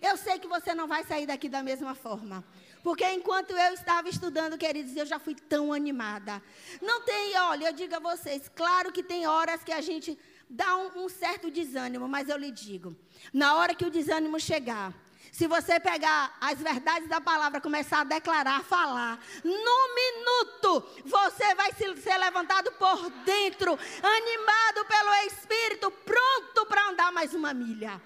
Eu 0.00 0.16
sei 0.16 0.38
que 0.38 0.48
você 0.48 0.74
não 0.74 0.88
vai 0.88 1.04
sair 1.04 1.26
daqui 1.26 1.48
da 1.48 1.62
mesma 1.62 1.94
forma. 1.94 2.42
Porque 2.82 3.04
enquanto 3.12 3.50
eu 3.50 3.74
estava 3.74 4.08
estudando, 4.08 4.56
queridos, 4.56 4.96
eu 4.96 5.04
já 5.04 5.18
fui 5.18 5.34
tão 5.34 5.72
animada. 5.72 6.42
Não 6.80 7.02
tem, 7.02 7.38
olha, 7.38 7.66
eu 7.66 7.72
digo 7.74 7.94
a 7.94 7.98
vocês, 7.98 8.50
claro 8.54 8.90
que 8.90 9.02
tem 9.02 9.26
horas 9.26 9.62
que 9.62 9.72
a 9.72 9.82
gente 9.82 10.18
dá 10.48 10.76
um, 10.76 11.04
um 11.04 11.08
certo 11.08 11.50
desânimo, 11.50 12.08
mas 12.08 12.28
eu 12.28 12.38
lhe 12.38 12.50
digo, 12.50 12.96
na 13.32 13.54
hora 13.54 13.74
que 13.74 13.84
o 13.84 13.90
desânimo 13.90 14.40
chegar, 14.40 14.94
se 15.32 15.46
você 15.46 15.78
pegar 15.80 16.36
as 16.40 16.58
verdades 16.58 17.08
da 17.08 17.20
palavra, 17.20 17.60
começar 17.60 18.00
a 18.00 18.04
declarar, 18.04 18.62
falar, 18.64 19.18
no 19.44 19.94
minuto 19.94 20.86
você 21.04 21.54
vai 21.54 21.72
ser 21.72 22.18
levantado 22.18 22.72
por 22.72 23.10
dentro, 23.24 23.78
animado 24.02 24.84
pelo 24.86 25.14
Espírito, 25.26 25.90
pronto 25.90 26.66
para 26.66 26.88
andar 26.88 27.12
mais 27.12 27.34
uma 27.34 27.54
milha. 27.54 28.00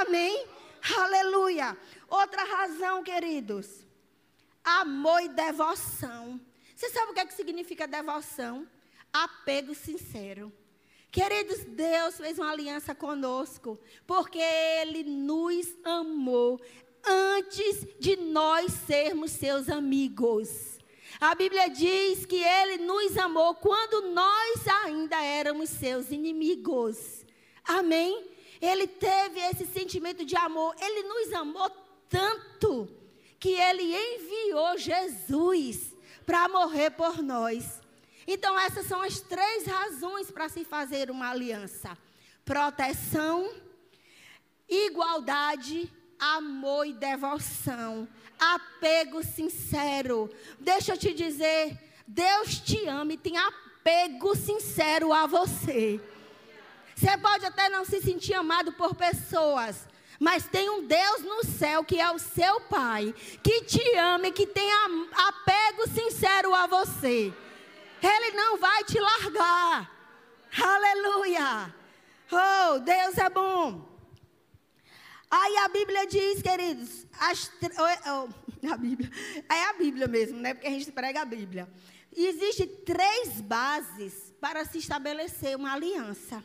Amém? 0.00 0.46
Aleluia. 0.96 1.76
Outra 2.08 2.44
razão, 2.44 3.02
queridos 3.02 3.90
amor 4.64 5.22
e 5.22 5.28
devoção. 5.28 6.40
Você 6.74 6.88
sabe 6.90 7.10
o 7.10 7.14
que, 7.14 7.20
é 7.20 7.26
que 7.26 7.34
significa 7.34 7.86
devoção? 7.86 8.66
Apego 9.12 9.74
sincero. 9.74 10.52
Queridos, 11.10 11.64
Deus 11.64 12.16
fez 12.16 12.38
uma 12.38 12.50
aliança 12.52 12.94
conosco, 12.94 13.78
porque 14.06 14.38
Ele 14.38 15.02
nos 15.02 15.66
amou 15.84 16.60
antes 17.04 17.86
de 17.98 18.16
nós 18.16 18.72
sermos 18.86 19.32
seus 19.32 19.68
amigos. 19.68 20.78
A 21.20 21.34
Bíblia 21.34 21.68
diz 21.68 22.24
que 22.24 22.42
Ele 22.42 22.78
nos 22.78 23.16
amou 23.18 23.54
quando 23.56 24.12
nós 24.12 24.68
ainda 24.84 25.20
éramos 25.22 25.70
seus 25.70 26.10
inimigos. 26.10 27.26
Amém? 27.64 28.30
Ele 28.60 28.86
teve 28.86 29.40
esse 29.40 29.66
sentimento 29.66 30.24
de 30.24 30.36
amor. 30.36 30.74
Ele 30.80 31.02
nos 31.02 31.32
amou 31.32 31.70
tanto 32.08 32.88
que 33.38 33.50
ele 33.50 33.94
enviou 33.94 34.76
Jesus 34.76 35.96
para 36.26 36.48
morrer 36.48 36.90
por 36.90 37.22
nós. 37.22 37.80
Então, 38.26 38.58
essas 38.58 38.86
são 38.86 39.02
as 39.02 39.20
três 39.20 39.66
razões 39.66 40.30
para 40.30 40.48
se 40.48 40.64
fazer 40.64 41.10
uma 41.10 41.30
aliança: 41.30 41.96
proteção, 42.44 43.52
igualdade, 44.68 45.90
amor 46.18 46.86
e 46.86 46.92
devoção, 46.92 48.06
apego 48.38 49.22
sincero. 49.22 50.30
Deixa 50.58 50.92
eu 50.92 50.98
te 50.98 51.14
dizer, 51.14 51.78
Deus 52.06 52.60
te 52.60 52.86
ama 52.86 53.14
e 53.14 53.18
tem 53.18 53.36
apego 53.36 54.36
sincero 54.36 55.12
a 55.12 55.26
você. 55.26 56.00
Você 56.94 57.16
pode 57.16 57.46
até 57.46 57.68
não 57.70 57.84
se 57.84 58.00
sentir 58.02 58.34
amado 58.34 58.72
por 58.72 58.94
pessoas, 58.94 59.88
mas 60.18 60.46
tem 60.46 60.68
um 60.68 60.86
Deus 60.86 61.22
no 61.22 61.44
céu 61.46 61.82
que 61.82 61.98
é 61.98 62.10
o 62.10 62.18
seu 62.18 62.60
Pai, 62.60 63.14
que 63.42 63.62
te 63.62 63.96
ama 63.96 64.28
e 64.28 64.32
que 64.32 64.46
tem 64.46 64.70
apego 65.14 65.88
sincero 65.88 66.54
a 66.54 66.66
você. 66.66 67.32
Ele 68.02 68.36
não 68.36 68.58
vai 68.58 68.84
te 68.84 68.98
largar. 68.98 69.90
Aleluia. 70.62 71.74
Oh, 72.32 72.78
Deus 72.78 73.18
é 73.18 73.28
bom. 73.28 73.88
Aí 75.30 75.56
a 75.58 75.68
Bíblia 75.68 76.06
diz, 76.06 76.42
queridos, 76.42 77.06
as, 77.18 77.50
oh, 77.78 78.28
oh, 78.66 78.68
a 78.72 78.76
Bíblia, 78.76 79.10
é 79.48 79.64
a 79.64 79.72
Bíblia 79.74 80.08
mesmo, 80.08 80.40
né? 80.40 80.54
Porque 80.54 80.66
a 80.66 80.70
gente 80.70 80.90
prega 80.90 81.22
a 81.22 81.24
Bíblia. 81.24 81.68
Existem 82.16 82.66
três 82.66 83.40
bases 83.40 84.34
para 84.40 84.64
se 84.64 84.78
estabelecer 84.78 85.56
uma 85.56 85.72
aliança. 85.72 86.42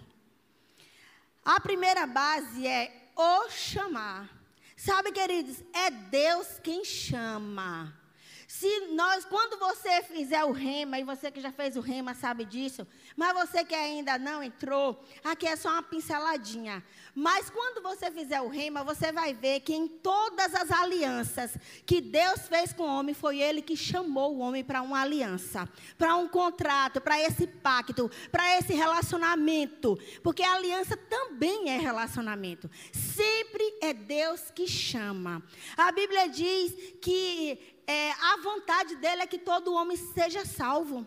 A 1.44 1.60
primeira 1.60 2.06
base 2.06 2.68
é 2.68 3.12
o 3.16 3.50
chamar. 3.50 4.30
Sabe, 4.78 5.12
queridos, 5.12 5.64
é 5.74 5.90
Deus 5.90 6.60
quem 6.62 6.84
chama. 6.84 8.05
Se 8.48 8.88
nós, 8.92 9.25
quando 9.25 9.58
você 9.58 10.04
fizer 10.04 10.44
o 10.44 10.52
rema, 10.52 11.00
e 11.00 11.04
você 11.04 11.32
que 11.32 11.42
já 11.42 11.52
fez 11.52 11.75
o 11.75 11.82
rema 11.82 12.14
sabe 12.14 12.46
disso, 12.46 12.86
mas 13.16 13.34
você 13.34 13.66
que 13.66 13.74
ainda 13.74 14.20
não 14.20 14.44
entrou, 14.44 15.03
aqui 15.24 15.48
é 15.48 15.55
só 15.55 15.70
uma 15.70 15.81
pinceladinha. 15.84 16.84
Mas 17.16 17.50
quando 17.50 17.81
você 17.81 18.12
fizer 18.12 18.42
o 18.42 18.48
rema, 18.48 18.84
você 18.84 19.12
vai 19.12 19.34
ver 19.34 19.62
que 19.62 19.74
em 19.74 19.88
todas 19.88 20.53
as 20.53 20.70
alianças 20.70 21.58
que 21.86 22.01
Deus 22.01 22.48
fez 22.48 22.72
com 22.72 22.84
o 22.84 23.00
homem, 23.00 23.16
foi 23.16 23.40
Ele 23.40 23.62
que 23.62 23.75
chamou 23.75 24.36
o 24.36 24.40
homem 24.40 24.64
para 24.64 24.81
uma 24.81 25.01
aliança, 25.01 25.68
para 25.98 26.16
um 26.16 26.27
contrato, 26.27 27.01
para 27.01 27.20
esse 27.20 27.48
pacto, 27.48 28.12
para 28.31 28.60
esse 28.60 28.74
relacionamento. 28.74 29.98
Porque 30.22 30.44
a 30.44 30.53
aliança 30.53 30.96
também 30.96 31.70
é 31.70 31.77
relacionamento. 31.77 32.70
Sempre 32.92 33.77
é 33.81 33.94
Deus 33.94 34.51
que 34.51 34.68
chama. 34.68 35.42
A 35.75 35.92
Bíblia 35.92 36.29
diz 36.29 36.75
que 37.01 37.75
é, 37.88 38.12
a 38.12 38.38
vontade 38.42 38.96
dele 38.96 39.24
é 39.24 39.28
que 39.28 39.38
todo 39.38 39.74
homem 39.74 39.98
seja 39.98 40.46
salvo. 40.46 41.06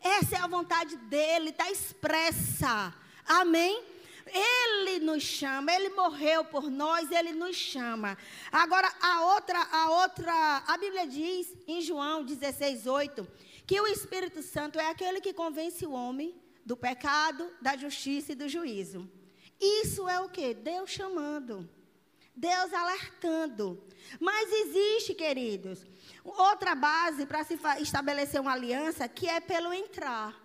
Essa 0.00 0.36
é 0.36 0.40
a 0.40 0.46
vontade 0.46 0.96
dele, 0.96 1.50
está 1.50 1.70
expressa. 1.70 2.94
Amém? 3.24 3.84
Ele 4.26 5.00
nos 5.00 5.22
chama, 5.22 5.72
ele 5.72 5.90
morreu 5.90 6.44
por 6.44 6.70
nós, 6.70 7.10
ele 7.10 7.32
nos 7.32 7.56
chama. 7.56 8.16
Agora, 8.50 8.92
a 9.00 9.34
outra, 9.34 9.58
a 9.70 9.90
outra, 9.90 10.64
a 10.66 10.78
Bíblia 10.78 11.06
diz 11.06 11.54
em 11.66 11.80
João 11.80 12.24
16, 12.24 12.86
8, 12.86 13.26
que 13.66 13.80
o 13.80 13.86
Espírito 13.86 14.42
Santo 14.42 14.78
é 14.78 14.88
aquele 14.88 15.20
que 15.20 15.32
convence 15.32 15.86
o 15.86 15.92
homem 15.92 16.34
do 16.64 16.76
pecado, 16.76 17.50
da 17.60 17.76
justiça 17.76 18.32
e 18.32 18.36
do 18.36 18.48
juízo. 18.48 19.08
Isso 19.60 20.08
é 20.08 20.20
o 20.20 20.28
que? 20.28 20.54
Deus 20.54 20.90
chamando. 20.90 21.68
Deus 22.34 22.72
alertando. 22.72 23.82
Mas 24.20 24.50
existe, 24.50 25.14
queridos, 25.14 25.84
outra 26.24 26.74
base 26.74 27.26
para 27.26 27.44
se 27.44 27.58
estabelecer 27.80 28.40
uma 28.40 28.52
aliança 28.52 29.08
que 29.08 29.28
é 29.28 29.40
pelo 29.40 29.72
entrar. 29.72 30.40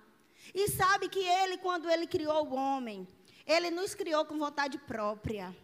E 0.53 0.69
sabe 0.69 1.09
que 1.09 1.19
ele, 1.19 1.57
quando 1.57 1.89
ele 1.89 2.07
criou 2.07 2.47
o 2.47 2.53
homem, 2.53 3.07
ele 3.45 3.69
nos 3.71 3.93
criou 3.95 4.25
com 4.25 4.37
vontade 4.37 4.77
própria. 4.77 5.55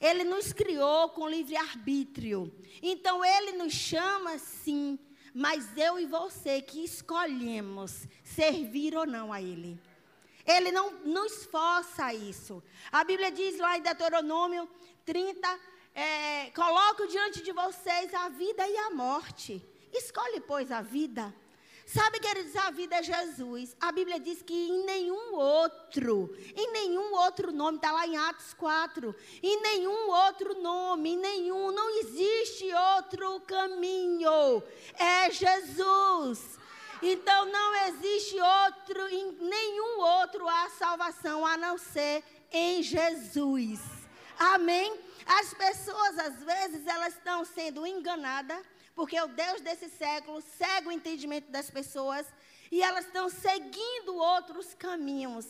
Ele 0.00 0.24
nos 0.24 0.52
criou 0.52 1.10
com 1.10 1.28
livre-arbítrio. 1.28 2.52
Então 2.82 3.24
ele 3.24 3.52
nos 3.52 3.72
chama 3.72 4.38
sim, 4.38 4.98
mas 5.34 5.76
eu 5.76 5.98
e 5.98 6.06
você 6.06 6.60
que 6.60 6.84
escolhemos 6.84 8.06
servir 8.24 8.96
ou 8.96 9.06
não 9.06 9.32
a 9.32 9.40
ele. 9.40 9.78
Ele 10.46 10.72
não 10.72 10.90
nos 11.04 11.44
força 11.44 12.06
a 12.06 12.14
isso. 12.14 12.62
A 12.90 13.04
Bíblia 13.04 13.30
diz 13.30 13.58
lá 13.58 13.78
em 13.78 13.82
Deuteronômio 13.82 14.68
30, 15.04 15.60
é, 15.94 16.50
coloco 16.50 17.06
diante 17.06 17.42
de 17.42 17.52
vocês 17.52 18.12
a 18.14 18.28
vida 18.28 18.66
e 18.66 18.76
a 18.76 18.90
morte. 18.90 19.64
Escolhe, 19.92 20.40
pois, 20.40 20.72
a 20.72 20.80
vida. 20.80 21.34
Sabe, 21.84 22.20
queridos, 22.20 22.54
a 22.56 22.70
vida 22.70 22.96
é 22.96 23.02
Jesus. 23.02 23.76
A 23.80 23.92
Bíblia 23.92 24.18
diz 24.18 24.40
que 24.40 24.54
em 24.54 24.86
nenhum 24.86 25.34
outro, 25.34 26.34
em 26.56 26.72
nenhum 26.72 27.12
outro 27.16 27.52
nome, 27.52 27.76
está 27.76 27.92
lá 27.92 28.06
em 28.06 28.16
Atos 28.16 28.54
4, 28.54 29.14
em 29.42 29.60
nenhum 29.60 30.08
outro 30.08 30.60
nome, 30.62 31.10
em 31.10 31.16
nenhum, 31.18 31.72
não 31.72 31.90
existe 31.98 32.72
outro 32.96 33.40
caminho. 33.40 34.62
É 34.94 35.30
Jesus. 35.30 36.58
Então 37.02 37.46
não 37.46 37.88
existe 37.88 38.40
outro, 38.40 39.08
em 39.08 39.32
nenhum 39.32 39.98
outro 39.98 40.48
a 40.48 40.70
salvação 40.70 41.44
a 41.44 41.56
não 41.56 41.76
ser 41.76 42.22
em 42.52 42.80
Jesus. 42.80 43.80
Amém? 44.38 45.00
As 45.26 45.52
pessoas, 45.52 46.18
às 46.18 46.42
vezes, 46.44 46.86
elas 46.86 47.14
estão 47.14 47.44
sendo 47.44 47.84
enganadas, 47.84 48.64
porque 48.94 49.20
o 49.20 49.26
Deus 49.26 49.60
desse 49.60 49.88
século 49.88 50.40
cega 50.40 50.88
o 50.88 50.92
entendimento 50.92 51.50
das 51.50 51.70
pessoas, 51.70 52.26
e 52.70 52.82
elas 52.82 53.06
estão 53.06 53.28
seguindo 53.28 54.14
outros 54.14 54.72
caminhos 54.74 55.46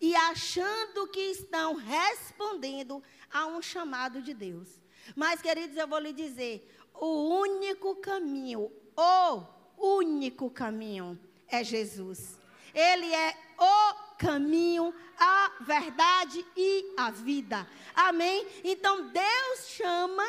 e 0.00 0.14
achando 0.14 1.08
que 1.08 1.20
estão 1.20 1.74
respondendo 1.74 3.02
a 3.32 3.46
um 3.46 3.62
chamado 3.62 4.20
de 4.20 4.34
Deus. 4.34 4.68
Mas, 5.14 5.40
queridos, 5.40 5.76
eu 5.76 5.86
vou 5.86 5.98
lhe 5.98 6.12
dizer: 6.12 6.68
o 6.94 7.40
único 7.40 7.96
caminho, 7.96 8.70
o 8.96 9.55
único 9.78 10.50
caminho 10.50 11.18
é 11.48 11.62
Jesus. 11.62 12.38
Ele 12.74 13.12
é 13.14 13.36
o 13.58 13.94
caminho, 14.18 14.94
a 15.18 15.52
verdade 15.60 16.44
e 16.56 16.94
a 16.96 17.10
vida. 17.10 17.66
Amém? 17.94 18.46
Então 18.64 19.08
Deus 19.08 19.68
chama, 19.68 20.24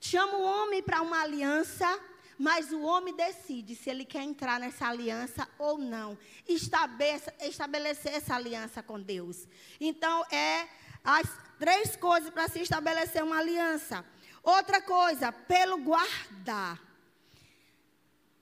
chama 0.00 0.36
o 0.36 0.42
homem 0.42 0.82
para 0.82 1.02
uma 1.02 1.20
aliança, 1.20 2.00
mas 2.38 2.72
o 2.72 2.82
homem 2.82 3.14
decide 3.14 3.76
se 3.76 3.90
ele 3.90 4.04
quer 4.04 4.22
entrar 4.22 4.58
nessa 4.58 4.88
aliança 4.88 5.48
ou 5.58 5.78
não. 5.78 6.18
Estabelecer, 6.48 7.34
estabelecer 7.42 8.14
essa 8.14 8.34
aliança 8.34 8.82
com 8.82 9.00
Deus. 9.00 9.46
Então, 9.80 10.24
é 10.30 10.66
as 11.04 11.28
três 11.58 11.96
coisas 11.96 12.30
para 12.30 12.48
se 12.48 12.60
estabelecer 12.60 13.22
uma 13.22 13.38
aliança. 13.38 14.04
Outra 14.42 14.80
coisa, 14.80 15.30
pelo 15.30 15.78
guardar. 15.78 16.91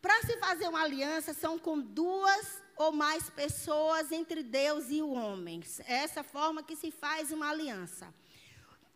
Para 0.01 0.23
se 0.23 0.37
fazer 0.39 0.69
uma 0.69 0.83
aliança, 0.83 1.35
são 1.35 1.59
com 1.59 1.79
duas 1.79 2.63
ou 2.77 2.93
mais 2.93 3.29
pessoas 3.29 4.11
entre 4.11 4.43
Deus 4.43 4.87
e 4.89 5.03
o 5.03 5.11
homem. 5.11 5.63
É 5.87 5.97
essa 5.97 6.23
forma 6.23 6.63
que 6.63 6.75
se 6.75 6.91
faz 6.91 7.31
uma 7.31 7.51
aliança. 7.51 8.13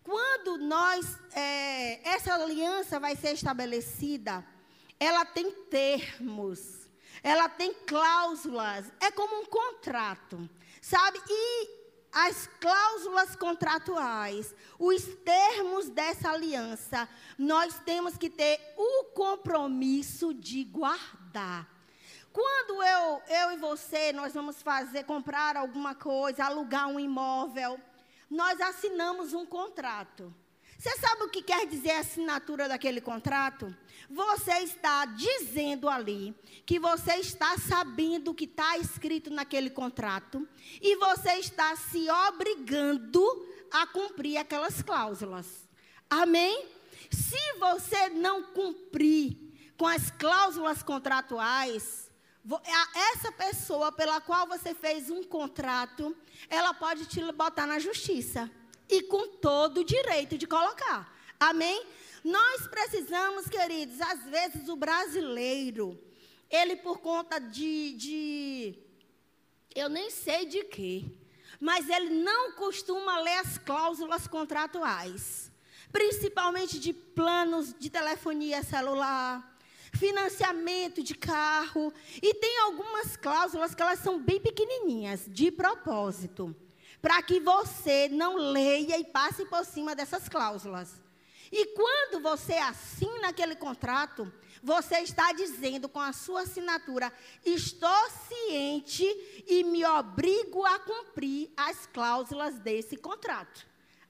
Quando 0.03 0.59
nós, 0.59 1.19
é, 1.33 2.09
essa 2.09 2.35
aliança 2.35 2.99
vai 2.99 3.17
ser 3.17 3.33
estabelecida, 3.33 4.45
ela 4.99 5.25
tem 5.25 5.51
termos, 5.51 6.89
ela 7.23 7.49
tem 7.49 7.75
cláusulas, 7.87 8.91
é 9.01 9.11
como 9.11 9.43
um 9.43 9.47
contrato, 9.47 10.49
sabe? 10.81 11.21
E 11.29 11.84
as 12.15 12.49
cláusulas 12.61 13.35
contratuais, 13.35 14.55
os 14.79 15.05
termos 15.25 15.91
dessa 15.91 16.31
aliança, 16.31 17.09
nós 17.37 17.79
temos 17.81 18.17
que 18.17 18.31
ter 18.31 18.61
o 18.77 19.05
compromisso 19.07 20.33
de 20.33 20.63
guardar. 20.63 21.69
Quando 22.33 22.83
eu, 22.83 23.23
eu 23.29 23.53
e 23.53 23.57
você, 23.57 24.13
nós 24.13 24.33
vamos 24.33 24.63
fazer, 24.63 25.05
comprar 25.05 25.57
alguma 25.57 25.95
coisa, 25.95 26.45
alugar 26.45 26.87
um 26.87 27.01
imóvel, 27.01 27.81
nós 28.31 28.61
assinamos 28.61 29.33
um 29.33 29.45
contrato. 29.45 30.33
Você 30.85 30.99
sabe 30.99 31.23
o 31.23 31.31
que 31.31 31.41
quer 31.41 31.67
dizer 31.67 31.93
a 31.93 32.01
assinatura 32.01 32.69
daquele 32.69 33.01
contrato? 33.01 33.75
Você 34.11 34.53
está 34.59 35.07
dizendo 35.07 35.89
ali 35.89 36.35
que 36.67 36.79
você 36.79 37.15
está 37.15 37.57
sabendo 37.57 38.31
o 38.33 38.35
que 38.35 38.45
está 38.45 38.77
escrito 38.77 39.31
naquele 39.31 39.71
contrato 39.71 40.47
e 40.83 40.95
você 40.97 41.37
está 41.37 41.75
se 41.75 42.07
obrigando 42.29 43.25
a 43.73 43.87
cumprir 43.87 44.37
aquelas 44.37 44.83
cláusulas. 44.83 45.67
Amém? 46.11 46.69
Se 47.11 47.55
você 47.59 48.11
não 48.11 48.43
cumprir 48.43 49.39
com 49.79 49.87
as 49.87 50.11
cláusulas 50.11 50.83
contratuais, 50.83 52.11
essa 52.95 53.33
pessoa 53.33 53.91
pela 53.91 54.21
qual 54.21 54.47
você 54.47 54.75
fez 54.75 55.09
um 55.09 55.23
contrato, 55.23 56.15
ela 56.51 56.75
pode 56.75 57.07
te 57.07 57.23
botar 57.33 57.67
na 57.67 57.79
justiça. 57.79 58.51
E 58.89 59.03
com 59.03 59.29
todo 59.29 59.81
o 59.81 59.85
direito 59.85 60.37
de 60.37 60.47
colocar. 60.47 61.13
Amém? 61.39 61.87
Nós 62.23 62.67
precisamos, 62.69 63.47
queridos, 63.49 64.01
às 64.01 64.25
vezes 64.25 64.69
o 64.69 64.77
brasileiro, 64.77 65.99
ele 66.51 66.77
por 66.77 66.99
conta 66.99 67.39
de, 67.39 67.93
de 67.93 68.79
eu 69.75 69.89
nem 69.89 70.11
sei 70.11 70.47
de 70.47 70.65
quê, 70.65 71.05
mas 71.61 71.89
ele 71.89 72.11
não 72.11 72.53
costuma 72.53 73.21
ler 73.21 73.39
as 73.39 73.59
cláusulas 73.59 74.27
contratuais, 74.27 75.51
principalmente 75.93 76.79
de 76.79 76.93
planos 76.93 77.75
de 77.79 77.91
telefonia 77.91 78.63
celular, 78.63 79.59
financiamento 79.93 81.03
de 81.03 81.15
carro. 81.15 81.93
E 82.23 82.35
tem 82.35 82.59
algumas 82.61 83.17
cláusulas 83.17 83.75
que 83.75 83.83
elas 83.83 83.99
são 83.99 84.19
bem 84.19 84.41
pequenininhas, 84.41 85.25
de 85.29 85.51
propósito, 85.51 86.55
para 87.05 87.23
que 87.23 87.39
você 87.39 88.09
não 88.09 88.35
leia 88.35 88.99
e 88.99 89.05
passe 89.05 89.45
por 89.45 89.63
cima 89.67 89.95
dessas 89.95 90.27
cláusulas. 90.27 91.03
E 91.53 91.67
quando 91.67 92.23
você 92.23 92.55
assina 92.55 93.29
aquele 93.29 93.55
contrato, 93.55 94.33
você 94.63 95.01
está 95.01 95.31
dizendo 95.35 95.87
com 95.87 96.01
a 96.01 96.15
sua 96.15 96.41
assinatura: 96.41 97.13
estou 97.45 98.11
ciente 98.27 99.05
e 99.47 99.63
me 99.65 99.85
obrigo 99.85 100.65
a 100.65 100.79
cumprir 100.79 101.53
as 101.55 101.85
cláusulas 101.85 102.59
desse 102.61 102.97
contrato. 102.97 103.67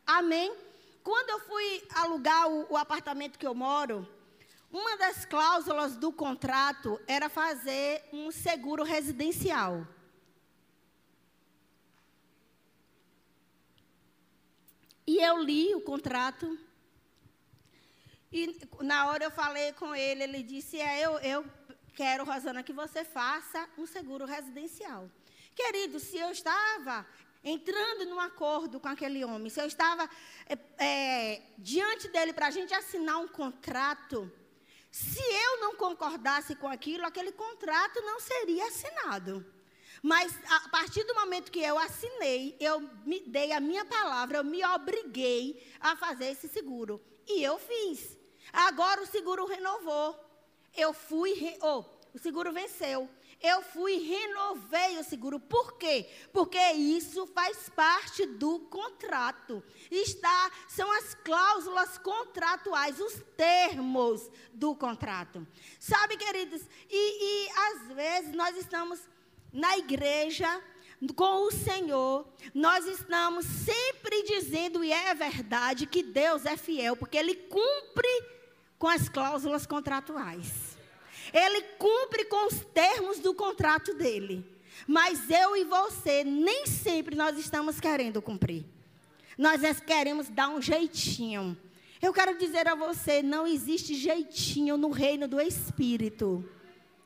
Amém? 0.07 0.55
Quando 1.03 1.31
eu 1.31 1.41
fui 1.41 1.83
alugar 1.97 2.49
o, 2.49 2.75
o 2.75 2.77
apartamento 2.77 3.41
que 3.41 3.47
eu 3.47 3.57
moro, 3.57 4.09
uma 4.71 4.97
das 4.97 5.25
cláusulas 5.25 5.97
do 5.97 6.13
contrato 6.13 7.01
era 7.09 7.29
fazer 7.29 8.05
um 8.13 8.31
seguro 8.31 8.85
residencial. 8.85 9.85
E 15.07 15.19
eu 15.19 15.39
li 15.43 15.75
o 15.75 15.81
contrato. 15.81 16.59
E 18.33 18.59
na 18.81 19.09
hora 19.09 19.25
eu 19.25 19.31
falei 19.31 19.73
com 19.73 19.95
ele, 19.95 20.25
ele 20.25 20.43
disse: 20.43 20.81
é, 20.81 21.05
eu, 21.05 21.19
eu 21.19 21.45
quero, 21.95 22.25
Rosana, 22.25 22.63
que 22.63 22.73
você 22.73 23.05
faça 23.05 23.69
um 23.79 23.87
seguro 23.87 24.25
residencial. 24.25 25.11
Querido, 25.55 26.01
se 26.01 26.17
eu 26.17 26.31
estava 26.31 27.07
entrando 27.45 28.07
num 28.07 28.19
acordo 28.19 28.81
com 28.81 28.89
aquele 28.89 29.25
homem, 29.25 29.51
se 29.51 29.61
eu 29.61 29.67
estava 29.67 30.09
é, 30.79 31.43
diante 31.59 32.09
dele 32.09 32.33
para 32.33 32.47
a 32.47 32.51
gente 32.51 32.73
assinar 32.73 33.19
um 33.19 33.29
contrato, 33.29 34.33
se 34.91 35.21
eu 35.21 35.61
não 35.61 35.77
concordasse 35.77 36.57
com 36.57 36.69
aquilo, 36.69 37.05
aquele 37.05 37.33
contrato 37.33 38.01
não 38.01 38.19
seria 38.19 38.67
assinado. 38.67 39.45
Mas 40.05 40.39
a 40.51 40.69
partir 40.69 41.03
do 41.05 41.15
momento 41.15 41.51
que 41.51 41.61
eu 41.61 41.79
assinei, 41.79 42.55
eu 42.61 42.79
me 43.07 43.21
dei 43.21 43.53
a 43.53 43.59
minha 43.59 43.87
palavra, 43.87 44.37
eu 44.37 44.45
me 44.45 44.63
obriguei 44.63 45.67
a 45.81 45.97
fazer 45.97 46.27
esse 46.27 46.47
seguro. 46.47 47.01
E 47.27 47.43
eu 47.43 47.59
fiz. 47.59 48.19
Agora 48.53 49.03
o 49.03 49.07
seguro 49.07 49.47
renovou. 49.47 50.15
Eu 50.77 50.93
fui, 50.93 51.57
oh, 51.63 51.87
o 52.13 52.19
seguro 52.19 52.53
venceu 52.53 53.09
eu 53.45 53.61
fui 53.61 53.97
e 53.97 54.09
renovei 54.09 54.99
o 54.99 55.05
seguro. 55.05 55.39
Por 55.39 55.77
quê? 55.77 56.09
Porque 56.33 56.59
isso 56.73 57.27
faz 57.27 57.69
parte 57.69 58.25
do 58.25 58.61
contrato. 58.61 59.63
Está, 59.91 60.51
são 60.67 60.91
as 60.93 61.15
cláusulas 61.17 61.99
contratuais, 61.99 62.99
os 62.99 63.23
termos 63.37 64.31
do 64.55 64.75
contrato. 64.75 65.47
Sabe, 65.79 66.17
queridos, 66.17 66.63
e, 66.89 67.47
e 67.47 67.51
às 67.51 67.95
vezes 67.95 68.35
nós 68.35 68.57
estamos 68.57 68.99
na 69.55 69.79
igreja 69.79 70.61
com 71.17 71.47
o 71.47 71.51
Senhor, 71.51 72.27
nós 72.53 72.87
estamos 72.87 73.45
sempre 73.45 74.23
dizendo, 74.23 74.83
e 74.83 74.93
é 74.93 75.15
verdade, 75.15 75.87
que 75.87 76.03
Deus 76.03 76.45
é 76.47 76.57
fiel, 76.57 76.97
porque 76.97 77.17
Ele 77.17 77.35
cumpre 77.35 78.25
com 78.79 78.89
as 78.89 79.09
cláusulas 79.09 79.67
contratuais. 79.67 80.77
Ele 81.33 81.63
cumpre 81.79 82.25
com 82.27 82.47
os 82.47 82.61
termos 82.73 83.19
do 83.19 83.35
contrato 83.35 83.95
dele. 83.95 84.45
Mas 84.87 85.31
eu 85.31 85.57
e 85.57 85.65
você, 85.65 86.25
nem 86.25 86.67
sempre 86.67 87.17
nós 87.17 87.39
estamos 87.39 87.81
querendo 87.81 88.21
cumprir. 88.21 88.65
Nós 89.39 89.61
queremos 89.81 90.29
dar 90.29 90.49
um 90.49 90.61
jeitinho. 90.61 91.57
Eu 92.01 92.13
quero 92.13 92.37
dizer 92.39 92.69
a 92.69 92.75
você: 92.75 93.23
não 93.23 93.47
existe 93.47 93.95
jeitinho 93.95 94.77
no 94.77 94.91
reino 94.91 95.27
do 95.27 95.41
Espírito. 95.41 96.45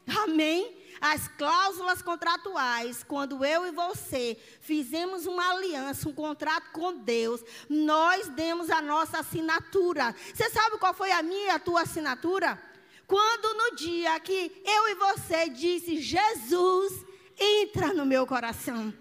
Amém? 0.06 0.77
As 1.00 1.28
cláusulas 1.28 2.02
contratuais, 2.02 3.04
quando 3.04 3.44
eu 3.44 3.66
e 3.66 3.70
você 3.70 4.36
fizemos 4.60 5.26
uma 5.26 5.52
aliança, 5.52 6.08
um 6.08 6.12
contrato 6.12 6.70
com 6.72 6.92
Deus, 6.94 7.42
nós 7.68 8.28
demos 8.28 8.68
a 8.70 8.82
nossa 8.82 9.20
assinatura. 9.20 10.14
Você 10.34 10.50
sabe 10.50 10.78
qual 10.78 10.92
foi 10.94 11.12
a 11.12 11.22
minha 11.22 11.46
e 11.46 11.50
a 11.50 11.58
tua 11.58 11.82
assinatura? 11.82 12.60
Quando 13.06 13.54
no 13.54 13.76
dia 13.76 14.18
que 14.20 14.62
eu 14.64 14.88
e 14.88 14.94
você 14.96 15.48
disse, 15.48 16.00
Jesus, 16.00 16.92
entra 17.38 17.94
no 17.94 18.04
meu 18.04 18.26
coração. 18.26 18.92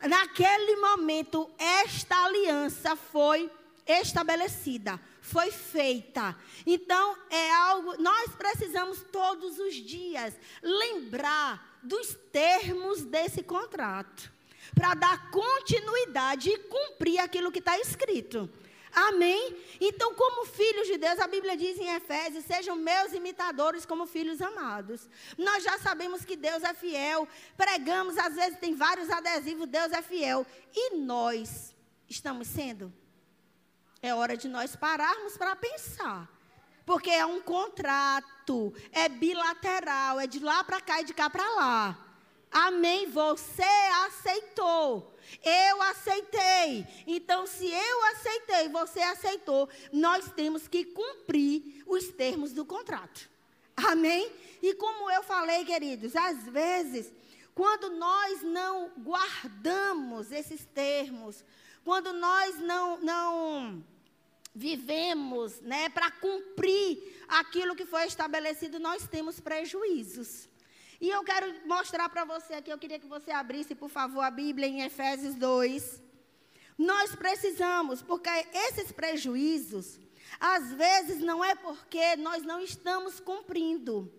Naquele 0.00 0.76
momento, 0.76 1.50
esta 1.58 2.24
aliança 2.24 2.94
foi 2.94 3.50
estabelecida, 3.86 5.00
foi 5.24 5.50
feita. 5.50 6.36
Então, 6.66 7.16
é 7.30 7.50
algo, 7.54 7.96
nós 8.00 8.34
precisamos 8.36 9.02
todos 9.10 9.58
os 9.58 9.74
dias 9.74 10.34
lembrar 10.62 11.80
dos 11.82 12.14
termos 12.30 13.06
desse 13.06 13.42
contrato, 13.42 14.30
para 14.74 14.92
dar 14.92 15.30
continuidade 15.30 16.50
e 16.50 16.58
cumprir 16.58 17.18
aquilo 17.20 17.50
que 17.50 17.58
está 17.58 17.78
escrito. 17.78 18.50
Amém? 18.92 19.56
Então, 19.80 20.14
como 20.14 20.44
filhos 20.44 20.86
de 20.86 20.98
Deus, 20.98 21.18
a 21.18 21.26
Bíblia 21.26 21.56
diz 21.56 21.78
em 21.78 21.88
Efésios: 21.94 22.44
sejam 22.44 22.76
meus 22.76 23.14
imitadores 23.14 23.86
como 23.86 24.06
filhos 24.06 24.42
amados. 24.42 25.08
Nós 25.38 25.64
já 25.64 25.78
sabemos 25.78 26.22
que 26.24 26.36
Deus 26.36 26.62
é 26.62 26.74
fiel, 26.74 27.26
pregamos, 27.56 28.18
às 28.18 28.34
vezes 28.34 28.58
tem 28.58 28.74
vários 28.74 29.08
adesivos, 29.08 29.66
Deus 29.68 29.90
é 29.90 30.02
fiel. 30.02 30.46
E 30.74 30.96
nós 30.96 31.74
estamos 32.08 32.46
sendo? 32.46 32.92
É 34.04 34.14
hora 34.14 34.36
de 34.36 34.48
nós 34.48 34.76
pararmos 34.76 35.34
para 35.34 35.56
pensar. 35.56 36.30
Porque 36.84 37.08
é 37.08 37.24
um 37.24 37.40
contrato, 37.40 38.74
é 38.92 39.08
bilateral, 39.08 40.20
é 40.20 40.26
de 40.26 40.40
lá 40.40 40.62
para 40.62 40.78
cá 40.78 41.00
e 41.00 41.06
de 41.06 41.14
cá 41.14 41.30
para 41.30 41.48
lá. 41.54 41.98
Amém? 42.50 43.08
Você 43.08 43.62
aceitou. 44.06 45.16
Eu 45.42 45.80
aceitei. 45.84 46.86
Então, 47.06 47.46
se 47.46 47.66
eu 47.66 48.04
aceitei, 48.08 48.68
você 48.68 49.00
aceitou, 49.00 49.70
nós 49.90 50.30
temos 50.32 50.68
que 50.68 50.84
cumprir 50.84 51.82
os 51.86 52.08
termos 52.08 52.52
do 52.52 52.66
contrato. 52.66 53.30
Amém? 53.74 54.30
E 54.60 54.74
como 54.74 55.10
eu 55.10 55.22
falei, 55.22 55.64
queridos, 55.64 56.14
às 56.14 56.44
vezes, 56.44 57.10
quando 57.54 57.88
nós 57.96 58.42
não 58.42 58.90
guardamos 58.98 60.30
esses 60.30 60.62
termos, 60.74 61.42
quando 61.82 62.12
nós 62.12 62.58
não, 62.58 62.98
não 62.98 63.93
vivemos 64.54 65.60
né, 65.60 65.88
para 65.88 66.10
cumprir 66.10 67.14
aquilo 67.26 67.74
que 67.74 67.84
foi 67.84 68.06
estabelecido, 68.06 68.78
nós 68.78 69.08
temos 69.08 69.40
prejuízos. 69.40 70.48
E 71.00 71.08
eu 71.10 71.24
quero 71.24 71.52
mostrar 71.66 72.08
para 72.08 72.24
você 72.24 72.54
aqui, 72.54 72.70
eu 72.70 72.78
queria 72.78 72.98
que 72.98 73.06
você 73.06 73.32
abrisse, 73.32 73.74
por 73.74 73.90
favor, 73.90 74.22
a 74.22 74.30
Bíblia 74.30 74.68
em 74.68 74.82
Efésios 74.82 75.34
2. 75.34 76.02
Nós 76.78 77.14
precisamos, 77.14 78.00
porque 78.00 78.30
esses 78.52 78.92
prejuízos, 78.92 79.98
às 80.38 80.72
vezes 80.72 81.18
não 81.20 81.44
é 81.44 81.54
porque 81.54 82.16
nós 82.16 82.42
não 82.42 82.60
estamos 82.60 83.20
cumprindo. 83.20 84.12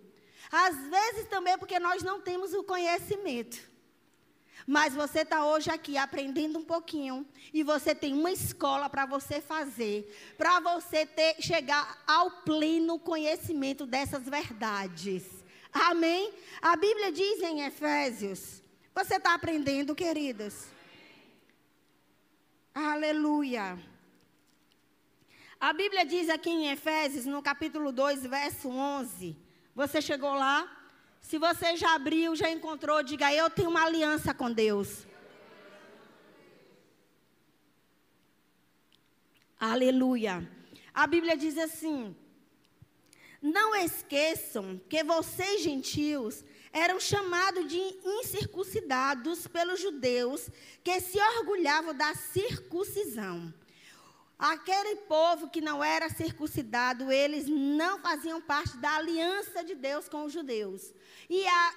Às 0.52 0.78
vezes 0.88 1.28
também 1.28 1.54
é 1.54 1.58
porque 1.58 1.80
nós 1.80 2.04
não 2.04 2.22
temos 2.22 2.54
o 2.54 2.64
conhecimento. 2.64 3.75
Mas 4.68 4.96
você 4.96 5.20
está 5.20 5.46
hoje 5.46 5.70
aqui 5.70 5.96
aprendendo 5.96 6.58
um 6.58 6.64
pouquinho 6.64 7.26
e 7.54 7.62
você 7.62 7.94
tem 7.94 8.14
uma 8.14 8.32
escola 8.32 8.90
para 8.90 9.06
você 9.06 9.40
fazer, 9.40 10.12
para 10.38 10.60
você 10.60 11.06
ter, 11.06 11.36
chegar 11.40 12.04
ao 12.08 12.32
pleno 12.42 12.98
conhecimento 12.98 13.86
dessas 13.86 14.24
verdades. 14.24 15.24
Amém? 15.72 16.34
A 16.62 16.76
Bíblia 16.76 17.12
diz 17.12 17.44
em 17.44 17.62
Efésios. 17.62 18.64
Você 18.96 19.18
está 19.18 19.36
aprendendo, 19.36 19.94
queridos? 19.94 20.68
Aleluia. 22.74 23.78
A 25.60 25.74
Bíblia 25.74 26.06
diz 26.06 26.28
aqui 26.28 26.50
em 26.50 26.70
Efésios, 26.70 27.26
no 27.26 27.42
capítulo 27.42 27.92
2, 27.92 28.24
verso 28.24 28.70
11. 28.70 29.38
Você 29.76 30.02
chegou 30.02 30.34
lá? 30.34 30.85
Se 31.28 31.40
você 31.40 31.76
já 31.76 31.96
abriu, 31.96 32.36
já 32.36 32.52
encontrou, 32.52 33.02
diga: 33.02 33.34
Eu 33.34 33.50
tenho 33.50 33.72
uma 33.72 33.84
aliança 33.84 34.32
com 34.32 34.52
Deus. 34.52 35.08
Aleluia. 39.60 40.48
A 40.94 41.08
Bíblia 41.08 41.36
diz 41.36 41.58
assim: 41.58 42.16
Não 43.42 43.76
esqueçam 43.76 44.80
que 44.88 45.04
vocês, 45.04 45.64
gentios, 45.64 46.46
eram 46.72 47.00
chamados 47.00 47.68
de 47.68 47.80
incircuncidados 48.06 49.48
pelos 49.48 49.80
judeus 49.80 50.48
que 50.84 51.02
se 51.02 51.20
orgulhavam 51.20 51.96
da 51.96 52.14
circuncisão. 52.14 53.52
Aquele 54.38 54.98
povo 54.98 55.50
que 55.50 55.62
não 55.62 55.82
era 55.82 56.10
circuncidado, 56.10 57.10
eles 57.10 57.48
não 57.48 58.00
faziam 58.00 58.42
parte 58.42 58.76
da 58.78 58.96
aliança 58.98 59.64
de 59.64 59.76
Deus 59.76 60.10
com 60.10 60.26
os 60.26 60.34
judeus. 60.34 60.94
E 61.30 61.48
a, 61.48 61.74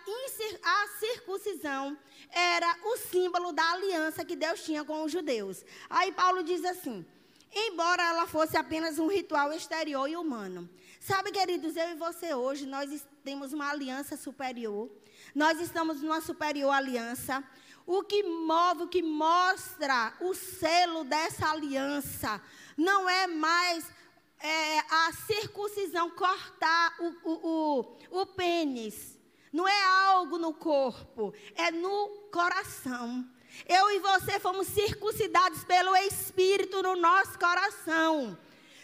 a, 0.64 0.88
circuncisão 0.99 1.97
era 2.31 2.77
o 2.83 2.97
símbolo 2.97 3.53
da 3.53 3.62
aliança 3.73 4.25
que 4.25 4.35
Deus 4.35 4.64
tinha 4.64 4.85
com 4.85 5.05
os 5.05 5.12
judeus. 5.12 5.64
Aí 5.88 6.11
Paulo 6.11 6.42
diz 6.42 6.64
assim: 6.64 7.07
embora 7.55 8.03
ela 8.03 8.27
fosse 8.27 8.57
apenas 8.57 8.99
um 8.99 9.07
ritual 9.07 9.53
exterior 9.53 10.09
e 10.09 10.16
humano. 10.16 10.68
Sabe, 11.01 11.31
queridos, 11.31 11.77
eu 11.77 11.90
e 11.90 11.94
você 11.94 12.35
hoje, 12.35 12.66
nós 12.66 13.07
temos 13.23 13.53
uma 13.53 13.71
aliança 13.71 14.16
superior. 14.16 14.90
Nós 15.33 15.61
estamos 15.61 16.03
numa 16.03 16.21
superior 16.21 16.71
aliança. 16.71 17.42
O 17.88 18.03
que 18.03 18.22
move, 18.22 18.83
o 18.83 18.88
que 18.88 19.03
mostra 19.03 20.12
o 20.20 20.35
selo 20.35 21.05
dessa 21.05 21.51
aliança, 21.51 22.38
não 22.77 23.09
é 23.09 23.27
mais 23.27 23.90
é, 24.38 24.79
a 24.81 25.11
circuncisão 25.27 26.11
cortar 26.11 26.94
o, 27.01 27.16
o, 27.24 27.88
o, 28.11 28.20
o 28.20 28.27
pênis. 28.27 29.18
Não 29.51 29.66
é 29.66 29.85
algo 30.11 30.37
no 30.37 30.53
corpo, 30.53 31.33
é 31.55 31.70
no 31.70 32.09
coração. 32.31 33.27
Eu 33.66 33.90
e 33.90 34.01
você 34.01 34.38
fomos 34.38 34.68
circuncidados 34.68 35.64
pelo 35.64 35.96
Espírito 35.96 36.83
no 36.83 36.94
nosso 36.94 37.38
coração. 37.38 38.37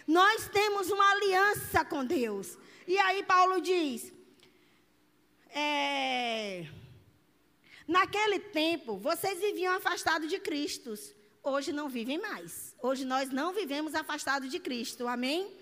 Nós 0.06 0.48
temos 0.48 0.90
uma 0.90 1.10
aliança 1.12 1.84
com 1.84 2.06
Deus. 2.06 2.56
E 2.88 2.98
aí 2.98 3.22
Paulo 3.22 3.60
diz: 3.60 4.10
é, 5.50 6.66
Naquele 7.86 8.38
tempo, 8.38 8.96
vocês 8.96 9.38
viviam 9.40 9.74
afastados 9.74 10.28
de 10.28 10.38
Cristo. 10.38 10.94
Hoje 11.42 11.72
não 11.72 11.88
vivem 11.88 12.18
mais. 12.18 12.74
Hoje 12.82 13.04
nós 13.04 13.28
não 13.30 13.52
vivemos 13.52 13.94
afastados 13.94 14.50
de 14.50 14.58
Cristo. 14.58 15.06
Amém? 15.06 15.54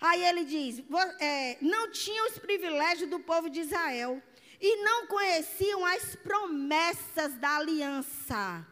Aí 0.00 0.22
ele 0.22 0.44
diz: 0.44 0.82
é, 1.18 1.56
não 1.62 1.90
tinham 1.90 2.28
os 2.28 2.38
privilégios 2.38 3.08
do 3.08 3.18
povo 3.20 3.48
de 3.48 3.60
Israel 3.60 4.22
e 4.60 4.76
não 4.84 5.06
conheciam 5.06 5.84
as 5.86 6.14
promessas 6.16 7.34
da 7.36 7.56
aliança. 7.56 8.66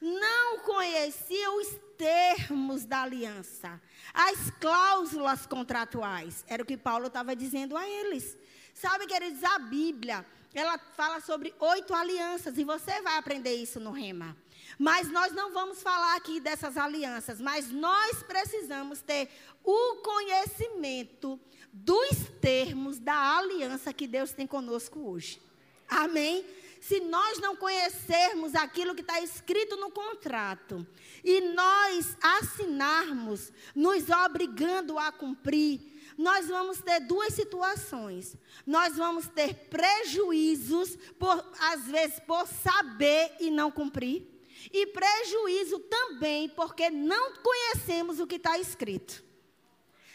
Não 0.00 0.58
conheciam 0.58 1.58
os 1.58 1.68
termos 1.96 2.84
da 2.84 3.02
aliança, 3.02 3.80
as 4.12 4.50
cláusulas 4.60 5.46
contratuais. 5.46 6.44
Era 6.46 6.62
o 6.62 6.66
que 6.66 6.76
Paulo 6.76 7.06
estava 7.06 7.34
dizendo 7.34 7.74
a 7.74 7.88
eles. 7.88 8.36
Sabe, 8.74 9.06
queridos, 9.06 9.42
a 9.42 9.58
Bíblia 9.58 10.26
ela 10.54 10.78
fala 10.78 11.20
sobre 11.20 11.54
oito 11.58 11.94
alianças, 11.94 12.56
e 12.58 12.64
você 12.64 13.02
vai 13.02 13.18
aprender 13.18 13.54
isso 13.54 13.80
no 13.80 13.90
Rema. 13.90 14.36
Mas 14.78 15.10
nós 15.10 15.32
não 15.32 15.52
vamos 15.52 15.82
falar 15.82 16.16
aqui 16.16 16.40
dessas 16.40 16.76
alianças, 16.76 17.40
mas 17.40 17.70
nós 17.70 18.22
precisamos 18.22 19.00
ter 19.00 19.28
o 19.62 19.96
conhecimento 19.96 21.38
dos 21.72 22.28
termos 22.40 22.98
da 22.98 23.38
aliança 23.38 23.92
que 23.92 24.06
Deus 24.06 24.32
tem 24.32 24.46
conosco 24.46 25.00
hoje. 25.00 25.40
Amém? 25.88 26.44
Se 26.80 27.00
nós 27.00 27.38
não 27.38 27.56
conhecermos 27.56 28.54
aquilo 28.54 28.94
que 28.94 29.00
está 29.00 29.20
escrito 29.20 29.76
no 29.76 29.90
contrato 29.90 30.86
e 31.22 31.40
nós 31.40 32.16
assinarmos, 32.20 33.52
nos 33.74 34.10
obrigando 34.10 34.98
a 34.98 35.10
cumprir, 35.10 35.80
nós 36.16 36.46
vamos 36.46 36.80
ter 36.80 37.00
duas 37.00 37.34
situações. 37.34 38.36
Nós 38.66 38.96
vamos 38.96 39.28
ter 39.28 39.54
prejuízos, 39.68 40.96
por, 41.18 41.44
às 41.58 41.86
vezes, 41.86 42.20
por 42.20 42.46
saber 42.46 43.36
e 43.40 43.50
não 43.50 43.70
cumprir. 43.70 44.28
E 44.72 44.86
prejuízo 44.86 45.78
também 45.80 46.48
porque 46.48 46.90
não 46.90 47.34
conhecemos 47.36 48.20
o 48.20 48.26
que 48.26 48.36
está 48.36 48.58
escrito. 48.58 49.22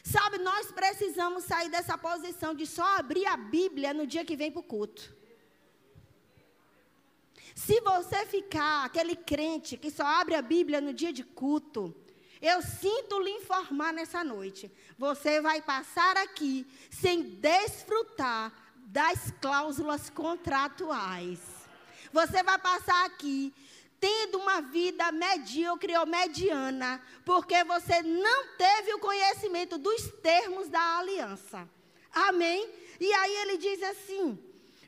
Sabe, 0.03 0.37
nós 0.39 0.71
precisamos 0.71 1.43
sair 1.43 1.69
dessa 1.69 1.97
posição 1.97 2.53
de 2.55 2.65
só 2.65 2.97
abrir 2.97 3.25
a 3.25 3.37
Bíblia 3.37 3.93
no 3.93 4.07
dia 4.07 4.25
que 4.25 4.35
vem 4.35 4.51
para 4.51 4.61
o 4.61 4.63
culto. 4.63 5.13
Se 7.53 7.81
você 7.81 8.25
ficar 8.25 8.85
aquele 8.85 9.15
crente 9.15 9.75
que 9.75 9.91
só 9.91 10.05
abre 10.05 10.33
a 10.33 10.41
Bíblia 10.41 10.79
no 10.79 10.93
dia 10.93 11.11
de 11.11 11.23
culto, 11.23 11.93
eu 12.41 12.61
sinto 12.61 13.19
lhe 13.19 13.31
informar 13.31 13.91
nessa 13.91 14.23
noite. 14.23 14.71
Você 14.97 15.41
vai 15.41 15.61
passar 15.61 16.15
aqui 16.17 16.65
sem 16.89 17.21
desfrutar 17.21 18.53
das 18.75 19.31
cláusulas 19.41 20.09
contratuais. 20.09 21.39
Você 22.11 22.41
vai 22.41 22.57
passar 22.57 23.05
aqui 23.05 23.53
tendo 23.99 24.37
uma 24.37 24.61
vida 24.61 25.11
medíocre 25.11 25.95
ou 25.97 26.05
mediana, 26.05 27.01
porque 27.25 27.63
você 27.65 28.01
não 28.01 28.55
teve 28.57 28.93
o 28.93 28.99
conhecimento 28.99 29.77
dos 29.77 30.09
termos 30.21 30.69
da 30.69 30.97
aliança. 30.97 31.69
Amém? 32.11 32.69
E 32.99 33.13
aí 33.13 33.35
ele 33.37 33.57
diz 33.57 33.83
assim: 33.83 34.39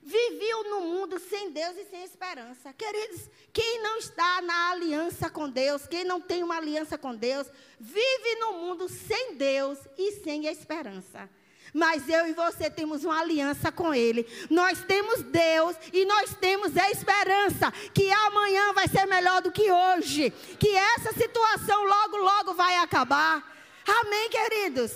viviam 0.03 0.63
no 0.63 0.81
mundo 0.81 1.19
sem 1.19 1.51
Deus 1.51 1.77
e 1.77 1.85
sem 1.85 2.03
esperança. 2.03 2.73
Queridos, 2.73 3.29
quem 3.53 3.81
não 3.81 3.97
está 3.97 4.41
na 4.41 4.71
aliança 4.71 5.29
com 5.29 5.49
Deus, 5.49 5.85
quem 5.87 6.03
não 6.03 6.19
tem 6.19 6.43
uma 6.43 6.57
aliança 6.57 6.97
com 6.97 7.15
Deus, 7.15 7.47
vive 7.79 8.35
no 8.39 8.53
mundo 8.53 8.89
sem 8.89 9.35
Deus 9.35 9.77
e 9.97 10.13
sem 10.23 10.47
esperança. 10.47 11.29
Mas 11.73 12.09
eu 12.09 12.27
e 12.27 12.33
você 12.33 12.69
temos 12.69 13.05
uma 13.05 13.19
aliança 13.19 13.71
com 13.71 13.93
Ele. 13.93 14.27
Nós 14.49 14.83
temos 14.83 15.21
Deus 15.23 15.75
e 15.93 16.03
nós 16.03 16.35
temos 16.35 16.75
a 16.75 16.91
esperança 16.91 17.71
que 17.93 18.11
amanhã 18.11 18.73
vai 18.73 18.87
ser 18.87 19.05
melhor 19.05 19.41
do 19.41 19.51
que 19.51 19.71
hoje. 19.71 20.31
Que 20.59 20.75
essa 20.75 21.13
situação 21.13 21.83
logo, 21.85 22.17
logo 22.17 22.53
vai 22.53 22.75
acabar. 22.77 23.49
Amém, 23.87 24.29
queridos? 24.29 24.91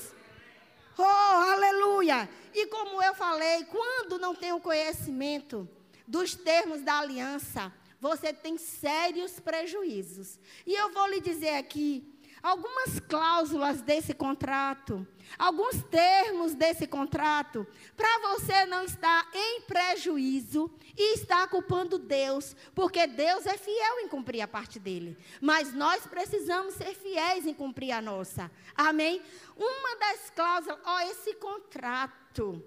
Oh, 0.98 1.04
aleluia! 1.04 2.30
E 2.58 2.68
como 2.68 3.04
eu 3.04 3.14
falei, 3.14 3.66
quando 3.66 4.18
não 4.18 4.34
tem 4.34 4.54
o 4.54 4.62
conhecimento 4.62 5.68
dos 6.08 6.36
termos 6.36 6.82
da 6.82 7.00
aliança, 7.00 7.70
você 8.00 8.32
tem 8.32 8.58
sérios 8.58 9.42
prejuízos. 9.42 10.40
E 10.66 10.74
eu 10.74 10.94
vou 10.94 11.06
lhe 11.08 11.20
dizer 11.20 11.58
aqui 11.58 12.18
algumas 12.42 12.98
cláusulas 13.10 13.82
desse 13.82 14.14
contrato, 14.14 15.06
alguns 15.38 15.84
termos 15.84 16.54
desse 16.54 16.88
contrato, 16.88 17.66
para 17.96 18.20
você 18.30 18.66
não 18.66 18.84
estar 18.84 19.30
em 19.34 19.62
prejuízo 19.62 20.72
e 20.98 21.16
estar 21.16 21.48
culpando 21.48 21.98
Deus, 21.98 22.56
porque 22.74 23.06
Deus 23.08 23.46
é 23.46 23.58
fiel 23.58 24.00
em 24.00 24.08
cumprir 24.08 24.42
a 24.42 24.48
parte 24.48 24.80
dele. 24.80 25.18
Mas 25.42 25.74
nós 25.74 26.06
precisamos 26.06 26.76
ser 26.76 26.94
fiéis 26.94 27.46
em 27.46 27.54
cumprir 27.54 27.92
a 27.92 28.02
nossa. 28.02 28.50
Amém? 28.76 29.22
Uma 29.56 29.96
das 29.98 30.30
cláusulas, 30.30 30.80
ó, 30.86 31.00
esse 31.02 31.34
contrato. 31.36 32.64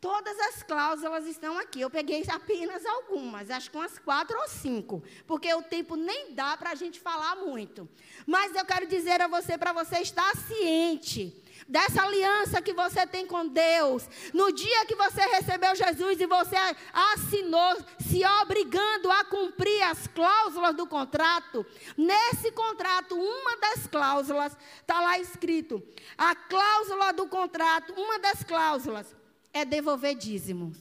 Todas 0.00 0.38
as 0.38 0.62
cláusulas 0.62 1.26
estão 1.26 1.58
aqui. 1.58 1.82
Eu 1.82 1.90
peguei 1.90 2.24
apenas 2.28 2.86
algumas, 2.86 3.50
acho 3.50 3.70
que 3.70 3.76
umas 3.76 3.98
quatro 3.98 4.34
ou 4.38 4.48
cinco, 4.48 5.02
porque 5.26 5.52
o 5.52 5.62
tempo 5.62 5.94
nem 5.94 6.34
dá 6.34 6.56
para 6.56 6.70
a 6.70 6.74
gente 6.74 6.98
falar 6.98 7.36
muito. 7.36 7.86
Mas 8.26 8.56
eu 8.56 8.64
quero 8.64 8.86
dizer 8.86 9.20
a 9.20 9.28
você, 9.28 9.58
para 9.58 9.74
você 9.74 9.98
estar 9.98 10.34
ciente 10.36 11.36
dessa 11.70 12.02
aliança 12.02 12.60
que 12.60 12.72
você 12.72 13.06
tem 13.06 13.24
com 13.24 13.46
Deus. 13.46 14.08
No 14.34 14.52
dia 14.52 14.84
que 14.84 14.96
você 14.96 15.20
recebeu 15.22 15.74
Jesus 15.76 16.20
e 16.20 16.26
você 16.26 16.56
assinou, 16.92 17.76
se 18.00 18.24
obrigando 18.42 19.10
a 19.10 19.24
cumprir 19.24 19.82
as 19.84 20.08
cláusulas 20.08 20.74
do 20.74 20.86
contrato, 20.86 21.64
nesse 21.96 22.50
contrato, 22.50 23.14
uma 23.14 23.56
das 23.58 23.86
cláusulas, 23.86 24.56
está 24.80 25.00
lá 25.00 25.18
escrito: 25.18 25.82
a 26.18 26.34
cláusula 26.34 27.12
do 27.12 27.26
contrato, 27.28 27.94
uma 27.94 28.18
das 28.18 28.42
cláusulas 28.42 29.14
é 29.52 29.64
devolver 29.64 30.16
dízimos. 30.16 30.76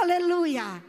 Aleluia! 0.00 0.82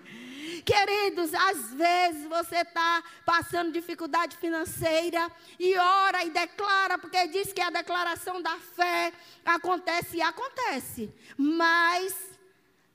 Queridos, 0.61 1.33
às 1.33 1.73
vezes 1.73 2.27
você 2.27 2.57
está 2.57 3.03
passando 3.25 3.71
dificuldade 3.71 4.37
financeira 4.37 5.31
e 5.59 5.75
ora 5.77 6.23
e 6.23 6.29
declara, 6.29 6.97
porque 6.97 7.27
diz 7.27 7.53
que 7.53 7.61
a 7.61 7.69
declaração 7.69 8.41
da 8.41 8.57
fé 8.57 9.13
acontece 9.45 10.17
e 10.17 10.21
acontece. 10.21 11.13
Mas 11.37 12.13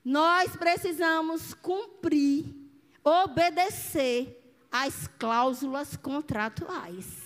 nós 0.03 0.55
precisamos 0.55 1.53
cumprir, 1.53 2.45
obedecer 3.03 4.41
às 4.71 5.07
cláusulas 5.19 5.95
contratuais. 5.95 7.25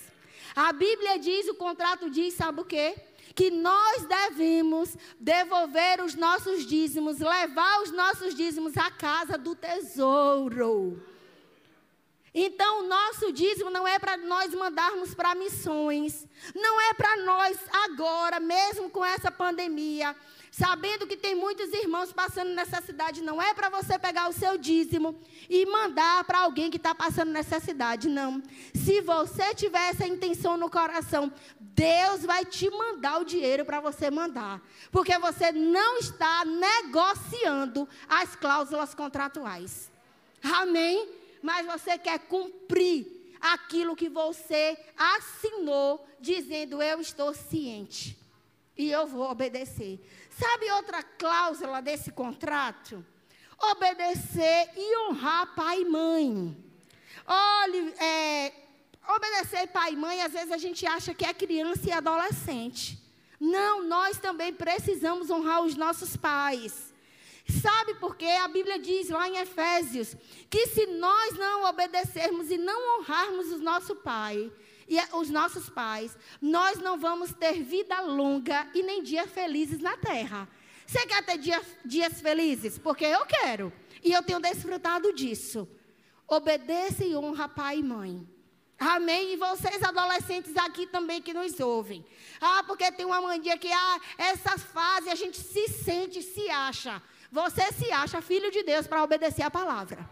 A 0.56 0.71
Bíblia 0.73 1.17
diz, 1.19 1.47
o 1.47 1.56
contrato 1.56 2.10
diz, 2.10 2.34
sabe 2.34 2.62
o 2.62 2.65
quê? 2.65 2.95
Que 3.36 3.52
nós 3.52 4.06
devemos 4.06 4.98
devolver 5.20 6.02
os 6.02 6.15
nossos 6.15 6.65
dízimos, 6.65 7.20
levar 7.20 7.82
os 7.82 7.92
nossos 7.92 8.34
dízimos 8.34 8.78
à 8.78 8.89
casa 8.92 9.38
do 9.38 9.56
tesouro. 9.56 11.02
Então, 12.34 12.82
o 12.82 12.88
nosso 12.88 13.32
dízimo 13.32 13.70
não 13.70 13.88
é 13.88 13.98
para 13.98 14.15
nós 14.15 14.54
mandarmos 14.54 15.13
para 15.15 15.34
missões, 15.34 16.28
não 16.54 16.80
é 16.80 16.94
para 16.94 17.18
nós 17.18 17.58
agora, 17.86 18.39
mesmo 18.39 18.89
com 18.89 19.04
essa 19.04 19.32
pandemia, 19.32 20.15
sabendo 20.52 21.08
que 21.08 21.18
tem 21.18 21.34
muitos 21.34 21.74
irmãos 21.74 22.13
passando 22.13 22.54
necessidade, 22.54 23.22
não 23.22 23.42
é 23.42 23.54
para 23.54 23.70
você 23.70 23.98
pegar 23.98 24.30
o 24.30 24.34
seu 24.34 24.58
dízimo 24.58 25.20
e 25.50 25.65
mandar 25.65 26.24
para 26.24 26.42
alguém 26.42 26.70
que 26.70 26.78
está 26.78 26.94
passando 26.94 27.32
necessidade, 27.32 28.08
não. 28.08 28.42
Se 28.76 29.02
você 29.02 29.56
tiver 29.56 29.89
essa 29.89 30.08
intenção 30.08 30.56
no 30.56 30.70
coração, 30.70 31.32
Deus 31.80 32.26
vai 32.26 32.44
te 32.44 32.70
mandar 32.70 33.22
o 33.22 33.24
dinheiro 33.24 33.63
para 33.63 33.80
você 33.80 34.12
mandar, 34.12 34.62
porque 34.92 35.18
você 35.18 35.50
não 35.54 35.98
está 35.98 36.44
negociando 36.44 37.88
as 38.10 38.36
cláusulas 38.36 38.94
contratuais. 38.94 39.89
Amém? 40.44 41.10
Mas 41.42 41.65
você 41.65 41.98
quer 41.98 42.20
cumprir 42.20 43.34
aquilo 43.39 43.96
que 43.96 44.10
você 44.10 44.78
assinou, 44.98 46.06
dizendo: 46.20 46.82
Eu 46.82 47.00
estou 47.00 47.34
ciente 47.34 48.20
e 48.78 48.92
eu 48.92 49.08
vou 49.08 49.32
obedecer. 49.32 50.06
Sabe 50.30 50.70
outra 50.72 51.02
cláusula 51.02 51.82
desse 51.82 52.12
contrato? 52.12 53.06
Obedecer 53.72 54.70
e 54.76 54.98
honrar 54.98 55.56
pai 55.56 55.82
e 55.82 55.86
mãe. 55.86 56.58
Olhe, 57.26 57.94
é, 58.00 58.54
obedecer 59.15 59.67
pai 59.67 59.93
e 59.93 59.95
mãe, 59.95 60.22
às 60.22 60.34
vezes 60.34 60.52
a 60.52 60.58
gente 60.58 60.86
acha 60.86 61.13
que 61.13 61.26
é 61.26 61.34
criança 61.34 61.88
e 61.88 61.91
adolescente. 61.91 62.98
Não, 63.39 63.84
nós 63.84 64.17
também 64.17 64.54
precisamos 64.54 65.30
honrar 65.30 65.63
os 65.63 65.76
nossos 65.76 66.15
pais. 66.15 66.93
Sabe 67.62 67.95
por 67.95 68.15
quê? 68.15 68.28
A 68.28 68.48
Bíblia 68.48 68.78
diz 68.78 69.10
lá 69.10 69.28
em 69.28 69.38
Efésios 69.38 70.15
que 70.50 70.67
se 70.67 70.86
nós 70.86 71.34
não 71.34 71.65
obedecermos 71.65 72.52
e 72.52 72.58
não 72.58 73.00
honrarmos 73.00 73.52
o 73.52 73.58
nosso 73.60 73.95
pai, 73.95 74.52
e 74.89 74.98
os 75.15 75.30
nossos 75.30 75.69
pais, 75.69 76.17
nós 76.41 76.80
não 76.80 76.98
vamos 76.98 77.32
ter 77.32 77.62
vida 77.62 78.02
longa 78.02 78.67
e 78.74 78.82
nem 78.82 79.04
dias 79.04 79.30
felizes 79.30 79.80
na 79.80 79.95
terra. 79.95 80.50
Você 80.86 81.06
quer 81.06 81.24
ter 81.24 81.38
dia, 81.38 81.62
dias 81.86 82.19
felizes? 82.19 82.80
Porque 82.80 83.06
eu 83.06 83.24
quero. 83.26 83.72
E 84.04 84.12
eu 84.12 84.24
tenho 84.24 84.39
desfrutado 84.39 85.13
disso. 85.13 85.67
Obedeça 86.28 87.06
e 87.06 87.15
honra 87.15 87.48
pai 87.48 87.78
e 87.78 87.84
mãe. 87.84 88.28
Amém? 88.80 89.34
E 89.34 89.36
vocês 89.36 89.84
adolescentes 89.84 90.56
aqui 90.56 90.88
também 90.88 91.22
que 91.22 91.34
nos 91.34 91.60
ouvem. 91.60 92.06
Ah, 92.39 92.63
porque 92.65 92.89
tem 92.92 93.06
uma 93.06 93.20
mania 93.20 93.58
que 93.58 93.72
ah, 93.72 94.00
essa 94.18 94.58
fase 94.58 95.10
a 95.10 95.15
gente 95.15 95.38
se 95.38 95.68
sente, 95.68 96.22
se 96.22 96.50
acha. 96.50 97.02
Você 97.32 97.72
se 97.74 97.92
acha 97.92 98.22
filho 98.22 98.50
de 98.50 98.63
Deus 98.63 98.88
para 98.88 99.04
obedecer 99.04 99.44
a 99.44 99.52
palavra. 99.52 100.10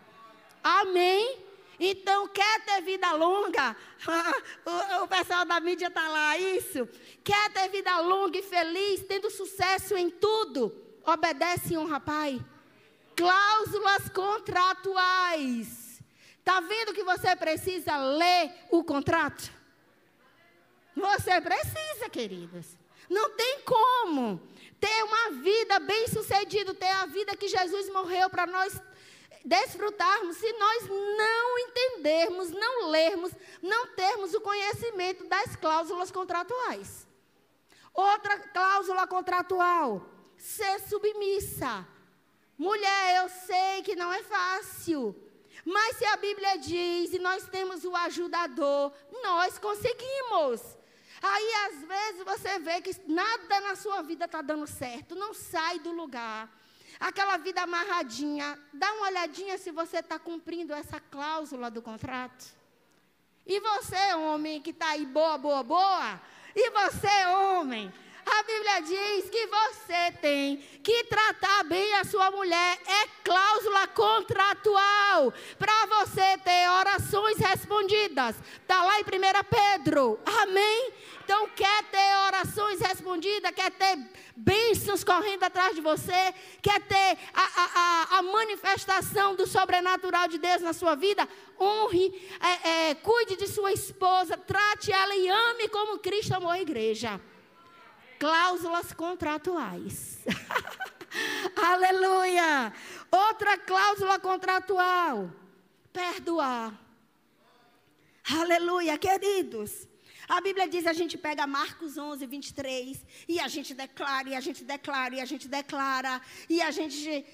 Amém? 0.62 1.39
Então, 1.80 2.27
quer 2.27 2.65
ter 2.65 2.82
vida 2.82 3.12
longa? 3.13 3.75
o, 4.65 5.03
o 5.03 5.08
pessoal 5.08 5.45
da 5.45 5.60
mídia 5.60 5.88
está 5.88 6.08
lá, 6.10 6.38
isso. 6.38 6.89
Quer 7.23 7.51
ter 7.51 7.69
vida 7.69 7.99
longa 7.99 8.38
e 8.38 8.43
feliz, 8.43 9.06
tendo 9.08 9.30
sucesso 9.30 9.95
em 9.95 10.10
tudo? 10.10 10.75
Obedece 11.06 11.73
e 11.73 11.77
honra, 11.77 11.99
pai. 11.99 12.43
Cláusulas 13.15 14.10
contratuais. 14.10 15.76
Está 16.47 16.62
vendo 16.62 16.93
que 16.93 17.03
você 17.03 17.36
precisa 17.36 17.97
ler 17.97 18.53
o 18.71 18.81
contrato? 18.81 19.51
Você 20.95 21.41
precisa, 21.41 22.10
queridas. 22.10 22.77
Não 23.10 23.31
tem 23.31 23.60
como 23.63 24.41
ter 24.79 25.03
uma 25.03 25.31
vida 25.41 25.77
bem 25.79 26.07
sucedida, 26.07 26.73
ter 26.73 26.88
a 26.88 27.05
vida 27.05 27.36
que 27.36 27.49
Jesus 27.49 27.89
morreu 27.89 28.29
para 28.29 28.47
nós 28.47 28.81
desfrutarmos 29.43 30.38
se 30.38 30.49
nós 30.53 30.88
não 30.88 31.60
entendermos, 31.60 32.49
não 32.51 32.91
lermos, 32.91 33.33
não 33.62 33.88
termos 33.88 34.33
o 34.33 34.39
conhecimento 34.39 35.25
das 35.25 35.57
cláusulas 35.57 36.12
contratuais. 36.12 37.05
Outra 37.93 38.39
cláusula 38.39 39.05
contratual, 39.05 40.01
ser 40.38 40.79
submissa. 40.79 41.86
Mulher, 42.57 43.21
eu 43.21 43.27
sei 43.27 43.81
que 43.83 43.97
não 43.97 44.13
é 44.13 44.23
fácil, 44.23 45.13
mas 45.67 45.97
se 45.97 46.06
a 46.06 46.15
Bíblia 46.15 46.58
diz 46.58 47.13
e 47.13 47.19
nós 47.19 47.45
temos 47.49 47.84
o 47.84 47.93
ajudador, 47.93 48.93
nós 49.21 49.60
conseguimos. 49.60 50.62
Aí 51.21 51.53
às 51.65 51.84
vezes 51.84 52.23
você 52.23 52.60
vê 52.60 52.80
que 52.82 52.91
nada 53.06 53.60
na 53.60 53.75
sua 53.75 54.01
vida 54.01 54.23
está 54.23 54.41
dando 54.41 54.65
certo, 54.65 55.13
não 55.13 55.34
sai 55.34 55.80
do 55.80 55.91
lugar 55.91 56.49
aquela 56.99 57.38
vida 57.38 57.62
amarradinha, 57.62 58.58
dá 58.73 58.91
uma 58.93 59.08
olhadinha 59.08 59.58
se 59.58 59.71
você 59.71 59.97
está 59.97 60.17
cumprindo 60.17 60.73
essa 60.73 60.99
cláusula 60.99 61.69
do 61.69 61.82
contrato. 61.82 62.45
E 63.45 63.60
você, 63.60 64.15
homem, 64.15 64.62
que 64.62 64.71
está 64.71 64.89
aí 64.89 65.06
boa, 65.06 65.38
boa, 65.38 65.63
boa, 65.63 66.21
e 66.56 66.69
você, 66.71 67.25
homem, 67.27 67.93
a 68.27 68.43
Bíblia 68.43 68.81
diz 68.81 69.29
que 69.29 69.47
você 69.47 70.11
tem 70.21 70.57
que 70.83 71.03
tratar 71.05 71.63
bem 71.63 71.93
a 71.95 72.03
sua 72.03 72.29
mulher. 72.31 72.79
É 72.85 73.07
cláusula 73.23 73.87
contratual 73.87 75.33
para 75.57 75.85
você 75.85 76.37
ter 76.39 76.69
orações 76.69 77.37
respondidas. 77.37 78.35
Está 78.61 78.83
lá 78.83 78.99
em 78.99 79.03
1 79.03 79.05
Pedro. 79.49 80.19
Amém? 80.25 80.93
Então, 81.23 81.49
quer 81.49 81.83
ter 81.85 82.15
orações 82.27 82.79
respondidas, 82.79 83.51
quer 83.51 83.71
ter 83.71 83.97
bênçãos 84.35 85.03
correndo 85.03 85.43
atrás 85.43 85.75
de 85.75 85.81
você, 85.81 86.33
quer 86.61 86.79
ter 86.81 87.17
a, 87.33 87.41
a, 87.41 88.17
a, 88.17 88.21
manifestação 88.21 89.35
do 89.35 89.45
sobrenatural 89.45 90.27
de 90.29 90.37
Deus 90.37 90.61
na 90.61 90.71
sua 90.71 90.95
vida, 90.95 91.27
honre, 91.59 92.13
é, 92.39 92.69
é, 92.69 92.95
cuide 92.95 93.35
de 93.35 93.47
sua 93.47 93.73
esposa, 93.73 94.37
trate 94.37 94.91
ela 94.91 95.15
e 95.15 95.27
ame 95.27 95.67
como 95.67 95.99
Cristo 95.99 96.33
amou 96.33 96.49
a 96.49 96.61
igreja. 96.61 97.19
Cláusulas 98.19 98.93
contratuais. 98.93 100.19
Aleluia! 101.56 102.73
Outra 103.12 103.58
cláusula 103.58 104.19
contratual: 104.19 105.32
perdoar. 105.93 106.73
Aleluia, 108.30 108.97
queridos. 108.97 109.88
A 110.27 110.41
Bíblia 110.41 110.67
diz, 110.67 110.86
a 110.86 110.91
gente 110.91 111.17
pega 111.17 111.47
Marcos 111.47 111.97
11, 111.97 112.25
23, 112.25 113.06
e 113.30 113.39
a 113.39 113.47
gente 113.47 113.73
declara, 113.73 114.27
e 114.27 114.36
a 114.36 114.41
gente 114.41 114.63
declara, 114.65 115.15
e 115.15 115.21
a 115.21 115.25
gente 115.25 115.47
declara, 115.47 116.21
e 116.49 116.62
a 116.62 116.69
gente 116.69 117.25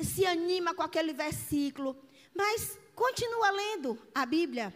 se 0.00 0.24
anima 0.24 0.72
com 0.72 0.82
aquele 0.82 1.12
versículo. 1.12 1.94
Mas 2.34 2.78
continua 2.94 3.50
lendo 3.50 3.98
a 4.14 4.24
Bíblia. 4.24 4.74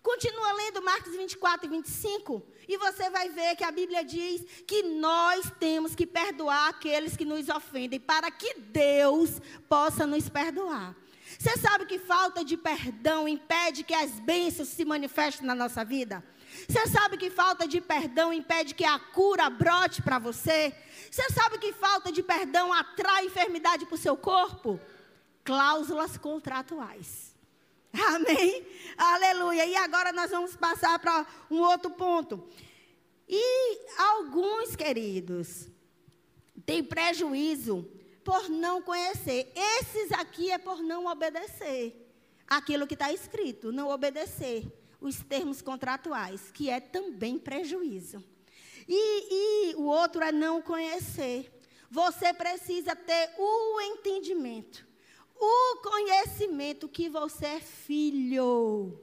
Continua 0.00 0.52
lendo 0.52 0.82
Marcos 0.82 1.14
24 1.16 1.66
e 1.66 1.70
25, 1.70 2.42
e 2.70 2.76
você 2.76 3.10
vai 3.10 3.28
ver 3.28 3.56
que 3.56 3.64
a 3.64 3.72
Bíblia 3.72 4.04
diz 4.04 4.44
que 4.64 4.84
nós 4.84 5.50
temos 5.58 5.92
que 5.92 6.06
perdoar 6.06 6.68
aqueles 6.68 7.16
que 7.16 7.24
nos 7.24 7.48
ofendem, 7.48 7.98
para 7.98 8.30
que 8.30 8.54
Deus 8.60 9.40
possa 9.68 10.06
nos 10.06 10.28
perdoar. 10.28 10.94
Você 11.36 11.56
sabe 11.58 11.84
que 11.84 11.98
falta 11.98 12.44
de 12.44 12.56
perdão 12.56 13.26
impede 13.26 13.82
que 13.82 13.92
as 13.92 14.20
bênçãos 14.20 14.68
se 14.68 14.84
manifestem 14.84 15.44
na 15.44 15.54
nossa 15.54 15.84
vida? 15.84 16.22
Você 16.68 16.86
sabe 16.86 17.16
que 17.16 17.28
falta 17.28 17.66
de 17.66 17.80
perdão 17.80 18.32
impede 18.32 18.72
que 18.72 18.84
a 18.84 19.00
cura 19.00 19.50
brote 19.50 20.00
para 20.00 20.20
você? 20.20 20.72
Você 21.10 21.28
sabe 21.30 21.58
que 21.58 21.72
falta 21.72 22.12
de 22.12 22.22
perdão 22.22 22.72
atrai 22.72 23.26
enfermidade 23.26 23.84
para 23.84 23.96
o 23.96 23.98
seu 23.98 24.16
corpo? 24.16 24.78
Cláusulas 25.42 26.16
contratuais. 26.16 27.29
Amém? 27.92 28.66
Aleluia. 28.96 29.66
E 29.66 29.76
agora 29.76 30.12
nós 30.12 30.30
vamos 30.30 30.56
passar 30.56 30.98
para 30.98 31.26
um 31.50 31.60
outro 31.60 31.90
ponto. 31.90 32.48
E 33.28 33.78
alguns, 33.96 34.74
queridos, 34.74 35.68
têm 36.66 36.82
prejuízo 36.82 37.88
por 38.24 38.48
não 38.48 38.82
conhecer. 38.82 39.52
Esses 39.54 40.12
aqui 40.12 40.50
é 40.50 40.58
por 40.58 40.82
não 40.82 41.06
obedecer 41.06 42.08
aquilo 42.46 42.86
que 42.86 42.94
está 42.94 43.12
escrito, 43.12 43.70
não 43.72 43.88
obedecer 43.88 44.66
os 45.00 45.20
termos 45.20 45.62
contratuais, 45.62 46.50
que 46.50 46.68
é 46.68 46.80
também 46.80 47.38
prejuízo. 47.38 48.22
E, 48.88 49.72
e 49.72 49.74
o 49.76 49.84
outro 49.84 50.22
é 50.22 50.32
não 50.32 50.60
conhecer. 50.60 51.50
Você 51.90 52.32
precisa 52.34 52.94
ter 52.94 53.30
o 53.38 53.80
entendimento, 53.80 54.86
o 55.40 55.76
conhecimento 55.76 56.88
que 56.88 57.08
você 57.08 57.46
é 57.46 57.60
filho. 57.60 59.00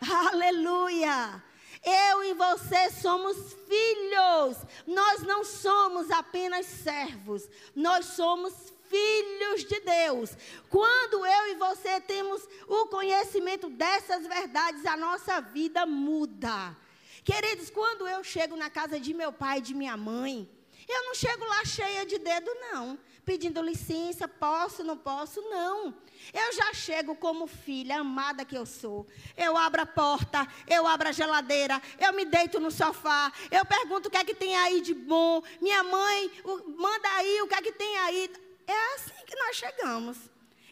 Aleluia! 0.00 1.42
Eu 1.84 2.24
e 2.24 2.34
você 2.34 2.90
somos 2.90 3.54
filhos. 3.68 4.56
Nós 4.86 5.22
não 5.22 5.44
somos 5.44 6.10
apenas 6.10 6.66
servos. 6.66 7.48
Nós 7.74 8.06
somos 8.06 8.72
filhos 8.88 9.64
de 9.64 9.80
Deus. 9.80 10.36
Quando 10.68 11.24
eu 11.24 11.48
e 11.48 11.54
você 11.56 12.00
temos 12.00 12.42
o 12.66 12.86
conhecimento 12.86 13.68
dessas 13.68 14.26
verdades, 14.26 14.84
a 14.86 14.96
nossa 14.96 15.40
vida 15.40 15.86
muda. 15.86 16.76
Queridos, 17.24 17.68
quando 17.70 18.08
eu 18.08 18.24
chego 18.24 18.56
na 18.56 18.70
casa 18.70 18.98
de 18.98 19.12
meu 19.12 19.32
pai 19.32 19.58
e 19.58 19.62
de 19.62 19.74
minha 19.74 19.96
mãe, 19.96 20.48
eu 20.88 21.04
não 21.04 21.14
chego 21.14 21.44
lá 21.44 21.64
cheia 21.64 22.06
de 22.06 22.18
dedo, 22.18 22.50
não. 22.72 22.98
Pedindo 23.28 23.60
licença, 23.60 24.26
posso, 24.26 24.82
não 24.82 24.96
posso, 24.96 25.42
não. 25.42 25.94
Eu 26.32 26.50
já 26.54 26.72
chego 26.72 27.14
como 27.14 27.46
filha 27.46 28.00
amada 28.00 28.42
que 28.42 28.56
eu 28.56 28.64
sou. 28.64 29.06
Eu 29.36 29.54
abro 29.54 29.82
a 29.82 29.86
porta, 29.86 30.48
eu 30.66 30.86
abro 30.86 31.10
a 31.10 31.12
geladeira, 31.12 31.78
eu 32.00 32.14
me 32.14 32.24
deito 32.24 32.58
no 32.58 32.70
sofá, 32.70 33.30
eu 33.50 33.66
pergunto 33.66 34.08
o 34.08 34.10
que 34.10 34.16
é 34.16 34.24
que 34.24 34.34
tem 34.34 34.56
aí 34.56 34.80
de 34.80 34.94
bom. 34.94 35.42
Minha 35.60 35.82
mãe, 35.82 36.30
manda 36.74 37.06
aí 37.16 37.42
o 37.42 37.46
que 37.46 37.54
é 37.54 37.60
que 37.60 37.72
tem 37.72 37.98
aí. 37.98 38.30
É 38.66 38.94
assim 38.94 39.22
que 39.26 39.36
nós 39.36 39.56
chegamos. 39.56 40.16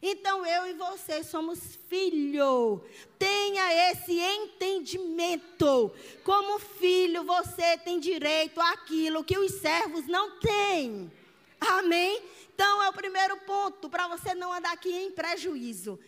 Então 0.01 0.47
eu 0.47 0.67
e 0.67 0.73
você 0.73 1.23
somos 1.23 1.79
filho. 1.91 2.83
Tenha 3.19 3.91
esse 3.91 4.19
entendimento. 4.19 5.93
Como 6.25 6.59
filho, 6.59 7.23
você 7.23 7.77
tem 7.77 8.01
direito 8.01 8.59
àquilo 8.63 9.23
que 9.23 9.37
os 9.37 9.53
servos 9.53 10.07
não 10.07 10.39
têm. 10.41 11.13
Amém? 11.61 12.23
Então 12.55 12.83
é 12.83 12.89
o 12.89 12.93
primeiro 12.93 13.37
ponto 13.39 13.89
para 13.89 14.09
você 14.09 14.35
não 14.35 14.53
andar 14.53 14.73
aqui 14.73 14.91
em 14.91 15.11
prejuízo. 15.11 15.99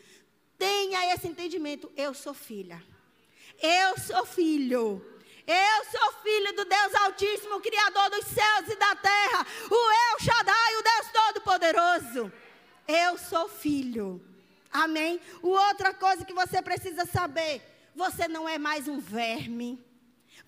Tenha 0.56 1.14
esse 1.14 1.28
entendimento. 1.28 1.90
Eu 1.96 2.14
sou 2.14 2.34
filha. 2.34 2.82
Eu 3.60 3.98
sou 3.98 4.24
filho. 4.24 5.04
Eu 5.46 5.84
sou 5.90 6.12
filho 6.22 6.54
do 6.54 6.64
Deus 6.64 6.94
Altíssimo, 6.94 7.60
Criador 7.60 8.10
dos 8.10 8.26
céus 8.26 8.68
e 8.68 8.76
da 8.76 8.94
terra. 8.96 9.46
O 9.70 9.90
El 10.10 10.20
Shaddai, 10.20 10.76
o 10.76 10.82
Deus 10.82 11.12
Todo-Poderoso. 11.12 12.32
Eu 12.86 13.16
sou 13.16 13.48
filho. 13.48 14.20
Amém? 14.70 15.20
Outra 15.42 15.94
coisa 15.94 16.24
que 16.24 16.34
você 16.34 16.60
precisa 16.60 17.06
saber: 17.06 17.62
você 17.94 18.28
não 18.28 18.48
é 18.48 18.58
mais 18.58 18.86
um 18.88 19.00
verme. 19.00 19.82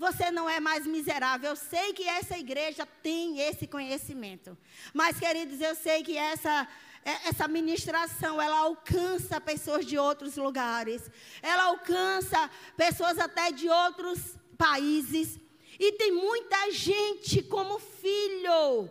Você 0.01 0.31
não 0.31 0.49
é 0.49 0.59
mais 0.59 0.87
miserável. 0.87 1.51
Eu 1.51 1.57
sei 1.57 1.93
que 1.93 2.09
essa 2.09 2.39
igreja 2.39 2.87
tem 3.03 3.39
esse 3.39 3.67
conhecimento. 3.67 4.57
Mas, 4.95 5.21
queridos, 5.21 5.61
eu 5.61 5.75
sei 5.75 6.03
que 6.03 6.17
essa 6.17 6.67
é, 7.05 7.29
essa 7.29 7.47
ministração, 7.47 8.41
ela 8.41 8.61
alcança 8.61 9.39
pessoas 9.39 9.85
de 9.85 9.99
outros 9.99 10.37
lugares. 10.37 11.11
Ela 11.43 11.65
alcança 11.65 12.51
pessoas 12.79 13.19
até 13.19 13.53
de 13.53 13.69
outros 13.69 14.19
países. 14.57 15.39
E 15.79 15.93
tem 15.93 16.13
muita 16.13 16.71
gente 16.71 17.43
como 17.43 17.79
filho 17.79 18.89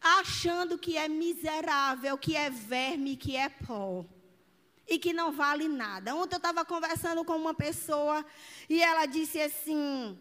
achando 0.00 0.76
que 0.76 0.96
é 0.96 1.08
miserável, 1.08 2.18
que 2.18 2.34
é 2.34 2.50
verme, 2.50 3.16
que 3.16 3.36
é 3.36 3.48
pó. 3.48 4.04
E 4.88 4.98
que 4.98 5.12
não 5.12 5.32
vale 5.32 5.68
nada. 5.68 6.14
Ontem 6.14 6.36
eu 6.36 6.38
estava 6.38 6.64
conversando 6.64 7.24
com 7.24 7.36
uma 7.36 7.54
pessoa 7.54 8.24
e 8.68 8.82
ela 8.82 9.06
disse 9.06 9.40
assim: 9.40 10.18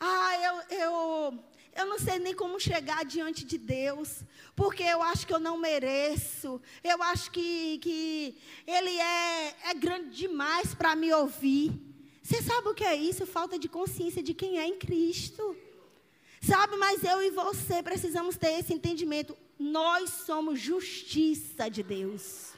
Ah, 0.00 0.34
eu, 0.40 0.78
eu, 0.78 1.44
eu 1.74 1.86
não 1.86 1.98
sei 1.98 2.18
nem 2.18 2.34
como 2.34 2.58
chegar 2.58 3.04
diante 3.04 3.44
de 3.44 3.56
Deus, 3.56 4.24
porque 4.56 4.82
eu 4.82 5.00
acho 5.02 5.26
que 5.26 5.32
eu 5.32 5.40
não 5.40 5.56
mereço. 5.56 6.60
Eu 6.82 7.02
acho 7.02 7.30
que, 7.30 7.78
que 7.78 8.36
Ele 8.66 8.98
é, 8.98 9.56
é 9.70 9.74
grande 9.74 10.10
demais 10.10 10.74
para 10.74 10.96
me 10.96 11.12
ouvir. 11.12 11.72
Você 12.22 12.42
sabe 12.42 12.68
o 12.68 12.74
que 12.74 12.84
é 12.84 12.94
isso? 12.94 13.26
Falta 13.26 13.58
de 13.58 13.68
consciência 13.68 14.22
de 14.22 14.34
quem 14.34 14.58
é 14.58 14.66
em 14.66 14.78
Cristo. 14.78 15.56
Sabe, 16.40 16.76
mas 16.76 17.04
eu 17.04 17.22
e 17.22 17.30
você 17.30 17.82
precisamos 17.82 18.36
ter 18.36 18.58
esse 18.58 18.74
entendimento. 18.74 19.36
Nós 19.58 20.10
somos 20.26 20.58
justiça 20.58 21.68
de 21.70 21.82
Deus. 21.82 22.51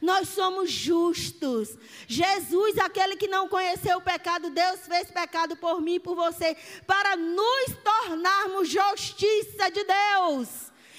Nós 0.00 0.28
somos 0.28 0.70
justos. 0.70 1.76
Jesus, 2.06 2.78
aquele 2.78 3.16
que 3.16 3.28
não 3.28 3.48
conheceu 3.48 3.98
o 3.98 4.02
pecado, 4.02 4.50
Deus 4.50 4.80
fez 4.86 5.10
pecado 5.10 5.56
por 5.56 5.80
mim 5.80 5.94
e 5.94 6.00
por 6.00 6.14
você, 6.14 6.56
para 6.86 7.16
nos 7.16 7.76
tornarmos 7.84 8.68
justiça 8.68 9.70
de 9.70 9.84
Deus. 9.84 10.48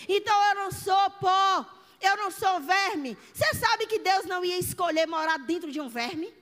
Então 0.07 0.35
eu 0.49 0.55
não 0.55 0.71
sou 0.71 1.09
pó, 1.19 1.65
eu 1.99 2.17
não 2.17 2.29
sou 2.29 2.59
verme. 2.59 3.17
Você 3.33 3.53
sabe 3.55 3.87
que 3.87 3.99
Deus 3.99 4.25
não 4.25 4.45
ia 4.45 4.57
escolher 4.59 5.07
morar 5.07 5.39
dentro 5.39 5.71
de 5.71 5.81
um 5.81 5.89
verme? 5.89 6.33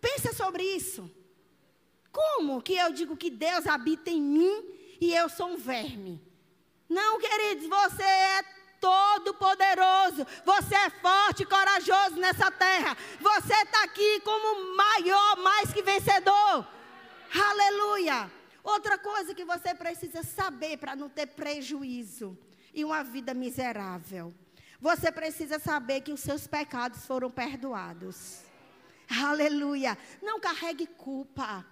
Pensa 0.00 0.32
sobre 0.32 0.64
isso. 0.64 1.08
Como 2.10 2.60
que 2.60 2.74
eu 2.74 2.92
digo 2.92 3.16
que 3.16 3.30
Deus 3.30 3.66
habita 3.66 4.10
em 4.10 4.20
mim 4.20 4.64
e 5.00 5.14
eu 5.14 5.28
sou 5.28 5.48
um 5.48 5.56
verme? 5.56 6.20
Não, 6.88 7.18
queridos, 7.18 7.66
você 7.68 8.02
é 8.02 8.42
todo 8.82 9.32
poderoso, 9.34 10.26
você 10.44 10.74
é 10.74 10.90
forte 10.90 11.44
e 11.44 11.46
corajoso 11.46 12.16
nessa 12.16 12.50
terra. 12.50 12.96
Você 13.20 13.54
está 13.54 13.84
aqui 13.84 14.20
como 14.20 14.76
maior, 14.76 15.36
mais 15.38 15.72
que 15.72 15.82
vencedor. 15.82 16.66
Aleluia. 17.50 18.30
Outra 18.64 18.98
coisa 18.98 19.34
que 19.34 19.44
você 19.44 19.72
precisa 19.74 20.22
saber 20.24 20.76
para 20.78 20.96
não 20.96 21.08
ter 21.08 21.28
prejuízo 21.28 22.36
e 22.74 22.84
uma 22.84 23.04
vida 23.04 23.32
miserável. 23.32 24.34
Você 24.80 25.12
precisa 25.12 25.60
saber 25.60 26.00
que 26.00 26.12
os 26.12 26.20
seus 26.20 26.48
pecados 26.48 27.06
foram 27.06 27.30
perdoados. 27.30 28.40
Aleluia. 29.08 29.96
Não 30.20 30.40
carregue 30.40 30.86
culpa 30.86 31.64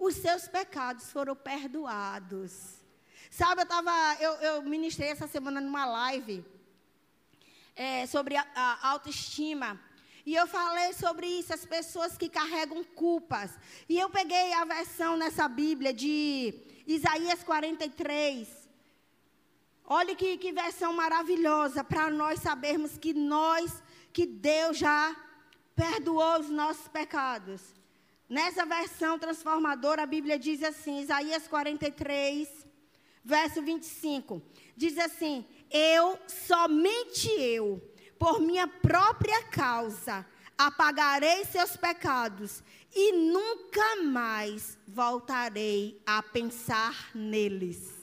os 0.00 0.14
seus 0.14 0.48
pecados 0.48 1.12
foram 1.12 1.36
perdoados. 1.36 2.79
Sabe, 3.30 3.62
eu, 3.62 3.66
tava, 3.66 3.92
eu, 4.20 4.32
eu 4.32 4.62
ministrei 4.62 5.08
essa 5.08 5.28
semana 5.28 5.60
numa 5.60 5.86
live 5.86 6.44
é, 7.76 8.04
sobre 8.06 8.36
a, 8.36 8.44
a 8.56 8.88
autoestima. 8.90 9.80
E 10.26 10.34
eu 10.34 10.48
falei 10.48 10.92
sobre 10.92 11.28
isso, 11.28 11.54
as 11.54 11.64
pessoas 11.64 12.18
que 12.18 12.28
carregam 12.28 12.82
culpas. 12.82 13.56
E 13.88 13.98
eu 13.98 14.10
peguei 14.10 14.52
a 14.54 14.64
versão 14.64 15.16
nessa 15.16 15.48
Bíblia 15.48 15.94
de 15.94 16.52
Isaías 16.86 17.42
43. 17.44 18.68
Olha 19.84 20.14
que, 20.14 20.36
que 20.36 20.52
versão 20.52 20.92
maravilhosa 20.92 21.84
para 21.84 22.10
nós 22.10 22.40
sabermos 22.40 22.98
que 22.98 23.14
nós, 23.14 23.82
que 24.12 24.26
Deus 24.26 24.76
já 24.76 25.16
perdoou 25.74 26.40
os 26.40 26.50
nossos 26.50 26.88
pecados. 26.88 27.62
Nessa 28.28 28.66
versão 28.66 29.18
transformadora, 29.18 30.02
a 30.02 30.06
Bíblia 30.06 30.38
diz 30.38 30.62
assim, 30.62 31.00
Isaías 31.00 31.48
43, 31.48 32.59
verso 33.30 33.62
25. 33.62 34.42
Diz 34.76 34.98
assim: 34.98 35.46
Eu, 35.70 36.18
somente 36.26 37.28
eu, 37.30 37.80
por 38.18 38.40
minha 38.40 38.66
própria 38.66 39.44
causa, 39.44 40.26
apagarei 40.58 41.44
seus 41.44 41.76
pecados 41.76 42.62
e 42.94 43.12
nunca 43.12 44.02
mais 44.02 44.76
voltarei 44.86 46.02
a 46.04 46.22
pensar 46.22 47.10
neles. 47.14 48.00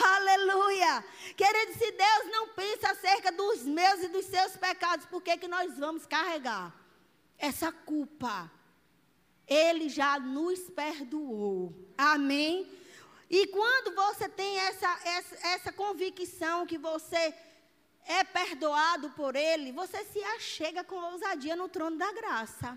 Aleluia! 0.00 1.04
Querido, 1.36 1.72
se 1.72 1.90
Deus 1.90 2.30
não 2.30 2.48
pensa 2.54 2.92
acerca 2.92 3.32
dos 3.32 3.64
meus 3.64 4.04
e 4.04 4.08
dos 4.08 4.24
seus 4.24 4.56
pecados, 4.56 5.04
por 5.06 5.20
que, 5.20 5.36
que 5.36 5.48
nós 5.48 5.76
vamos 5.76 6.06
carregar 6.06 6.72
essa 7.36 7.72
culpa? 7.72 8.50
Ele 9.48 9.88
já 9.88 10.20
nos 10.20 10.60
perdoou. 10.70 11.74
Amém? 11.98 12.79
E 13.30 13.46
quando 13.46 13.94
você 13.94 14.28
tem 14.28 14.58
essa, 14.58 14.98
essa, 15.04 15.46
essa 15.46 15.72
convicção 15.72 16.66
que 16.66 16.76
você 16.76 17.32
é 18.04 18.24
perdoado 18.24 19.10
por 19.10 19.36
Ele, 19.36 19.70
você 19.70 20.04
se 20.04 20.20
achega 20.20 20.82
com 20.82 20.96
ousadia 20.96 21.54
no 21.54 21.68
trono 21.68 21.96
da 21.96 22.12
graça. 22.12 22.76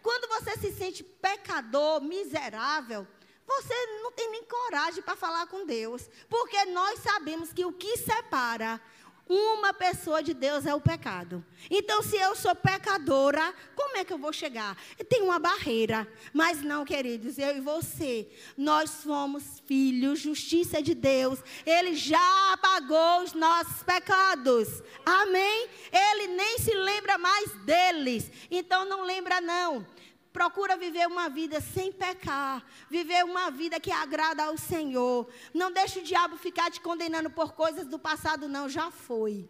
Quando 0.00 0.28
você 0.28 0.56
se 0.56 0.72
sente 0.72 1.02
pecador, 1.02 2.00
miserável, 2.00 3.04
você 3.44 3.74
não 4.02 4.12
tem 4.12 4.30
nem 4.30 4.44
coragem 4.44 5.02
para 5.02 5.16
falar 5.16 5.48
com 5.48 5.66
Deus. 5.66 6.08
Porque 6.28 6.64
nós 6.66 7.00
sabemos 7.00 7.52
que 7.52 7.64
o 7.64 7.72
que 7.72 7.96
separa 7.96 8.80
uma 9.28 9.74
pessoa 9.74 10.22
de 10.22 10.32
Deus 10.32 10.64
é 10.64 10.74
o 10.74 10.80
pecado. 10.80 11.44
Então, 11.70 12.02
se 12.02 12.16
eu 12.16 12.34
sou 12.34 12.54
pecadora, 12.54 13.54
como 13.76 13.96
é 13.96 14.04
que 14.04 14.12
eu 14.12 14.18
vou 14.18 14.32
chegar? 14.32 14.76
Tem 15.08 15.22
uma 15.22 15.38
barreira. 15.38 16.08
Mas 16.32 16.62
não, 16.62 16.84
queridos, 16.84 17.38
eu 17.38 17.56
e 17.56 17.60
você, 17.60 18.28
nós 18.56 18.90
somos 18.90 19.60
filhos, 19.66 20.20
justiça 20.20 20.82
de 20.82 20.94
Deus. 20.94 21.40
Ele 21.66 21.94
já 21.94 22.56
pagou 22.62 23.22
os 23.22 23.34
nossos 23.34 23.82
pecados. 23.82 24.82
Amém? 25.04 25.68
Ele 25.92 26.28
nem 26.28 26.58
se 26.58 26.72
lembra 26.72 27.18
mais 27.18 27.52
deles. 27.64 28.30
Então, 28.50 28.84
não 28.86 29.02
lembra, 29.02 29.40
não. 29.40 29.86
Procura 30.32 30.76
viver 30.76 31.06
uma 31.06 31.28
vida 31.28 31.60
sem 31.60 31.92
pecar, 31.92 32.64
viver 32.90 33.24
uma 33.24 33.50
vida 33.50 33.80
que 33.80 33.90
agrada 33.90 34.44
ao 34.44 34.56
Senhor. 34.58 35.28
Não 35.54 35.72
deixe 35.72 36.00
o 36.00 36.04
diabo 36.04 36.36
ficar 36.36 36.70
te 36.70 36.80
condenando 36.80 37.30
por 37.30 37.52
coisas 37.52 37.86
do 37.86 37.98
passado, 37.98 38.48
não, 38.48 38.68
já 38.68 38.90
foi. 38.90 39.48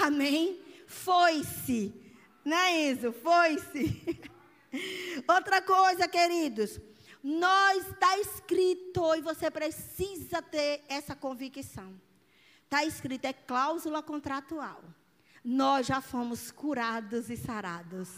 Amém? 0.00 0.60
Foi-se. 0.86 1.94
Não 2.44 2.56
é 2.56 2.90
isso? 2.90 3.12
Foi-se. 3.12 4.20
Outra 5.28 5.62
coisa, 5.62 6.08
queridos, 6.08 6.80
nós 7.22 7.86
está 7.88 8.18
escrito 8.18 9.14
e 9.14 9.20
você 9.20 9.50
precisa 9.50 10.42
ter 10.42 10.84
essa 10.88 11.14
convicção. 11.14 11.94
Está 12.64 12.84
escrito, 12.84 13.26
é 13.26 13.32
cláusula 13.32 14.02
contratual. 14.02 14.82
Nós 15.44 15.86
já 15.86 16.00
fomos 16.00 16.50
curados 16.50 17.28
e 17.28 17.36
sarados. 17.36 18.08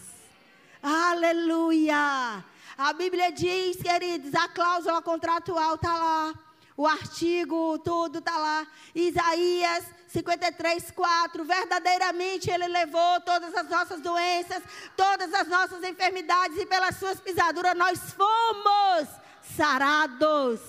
Aleluia! 0.86 2.44
A 2.76 2.92
Bíblia 2.92 3.32
diz, 3.32 3.78
queridos, 3.78 4.34
a 4.34 4.46
cláusula 4.48 5.00
contratual 5.00 5.76
está 5.76 5.96
lá. 5.96 6.34
O 6.76 6.86
artigo, 6.86 7.78
tudo 7.78 8.18
está 8.18 8.36
lá. 8.36 8.66
Isaías 8.94 9.86
53, 10.08 10.90
4. 10.90 11.42
Verdadeiramente 11.42 12.50
Ele 12.50 12.68
levou 12.68 13.18
todas 13.22 13.54
as 13.54 13.66
nossas 13.70 14.02
doenças, 14.02 14.62
todas 14.94 15.32
as 15.32 15.48
nossas 15.48 15.82
enfermidades, 15.84 16.58
e 16.58 16.66
pelas 16.66 16.98
Suas 16.98 17.18
pisaduras 17.18 17.74
nós 17.74 18.12
fomos 18.12 19.08
sarados. 19.56 20.60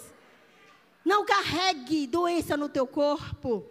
Não 1.04 1.26
carregue 1.26 2.08
doença 2.08 2.56
no 2.56 2.70
teu 2.70 2.88
corpo. 2.88 3.66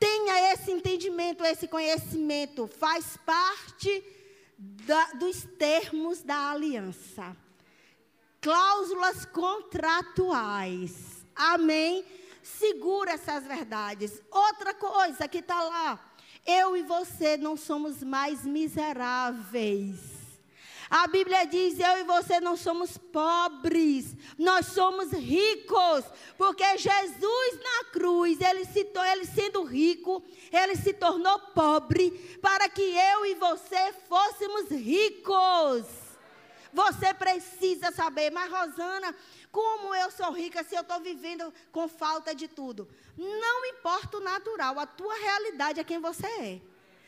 Tenha 0.00 0.52
esse 0.52 0.72
entendimento, 0.72 1.44
esse 1.44 1.68
conhecimento. 1.68 2.66
Faz 2.66 3.16
parte 3.18 4.18
da, 4.60 5.12
dos 5.12 5.44
termos 5.58 6.22
da 6.22 6.50
aliança. 6.50 7.34
Cláusulas 8.42 9.24
contratuais. 9.24 11.24
Amém? 11.34 12.04
Segura 12.42 13.12
essas 13.12 13.44
verdades. 13.44 14.20
Outra 14.30 14.74
coisa 14.74 15.26
que 15.26 15.38
está 15.38 15.62
lá. 15.62 15.98
Eu 16.46 16.76
e 16.76 16.82
você 16.82 17.38
não 17.38 17.56
somos 17.56 18.02
mais 18.02 18.44
miseráveis. 18.44 20.09
A 20.90 21.06
Bíblia 21.06 21.44
diz: 21.46 21.78
eu 21.78 21.98
e 21.98 22.02
você 22.02 22.40
não 22.40 22.56
somos 22.56 22.98
pobres, 22.98 24.16
nós 24.36 24.66
somos 24.66 25.12
ricos, 25.12 26.04
porque 26.36 26.76
Jesus 26.76 27.60
na 27.62 27.84
cruz, 27.92 28.40
ele, 28.40 28.64
se, 28.64 28.80
ele 29.12 29.24
sendo 29.24 29.62
rico, 29.62 30.20
ele 30.50 30.74
se 30.74 30.92
tornou 30.92 31.38
pobre 31.54 32.10
para 32.42 32.68
que 32.68 32.82
eu 32.82 33.24
e 33.24 33.34
você 33.36 33.92
fôssemos 34.08 34.68
ricos. 34.68 35.86
Você 36.72 37.14
precisa 37.14 37.92
saber, 37.92 38.30
mas 38.30 38.50
Rosana, 38.50 39.14
como 39.50 39.94
eu 39.94 40.10
sou 40.10 40.32
rica 40.32 40.64
se 40.64 40.74
eu 40.74 40.82
estou 40.82 41.00
vivendo 41.00 41.52
com 41.70 41.88
falta 41.88 42.34
de 42.34 42.48
tudo? 42.48 42.88
Não 43.16 43.64
importa 43.66 44.16
o 44.16 44.20
natural, 44.20 44.78
a 44.78 44.86
tua 44.86 45.14
realidade 45.14 45.78
é 45.78 45.84
quem 45.84 46.00
você 46.00 46.26
é. 46.26 46.60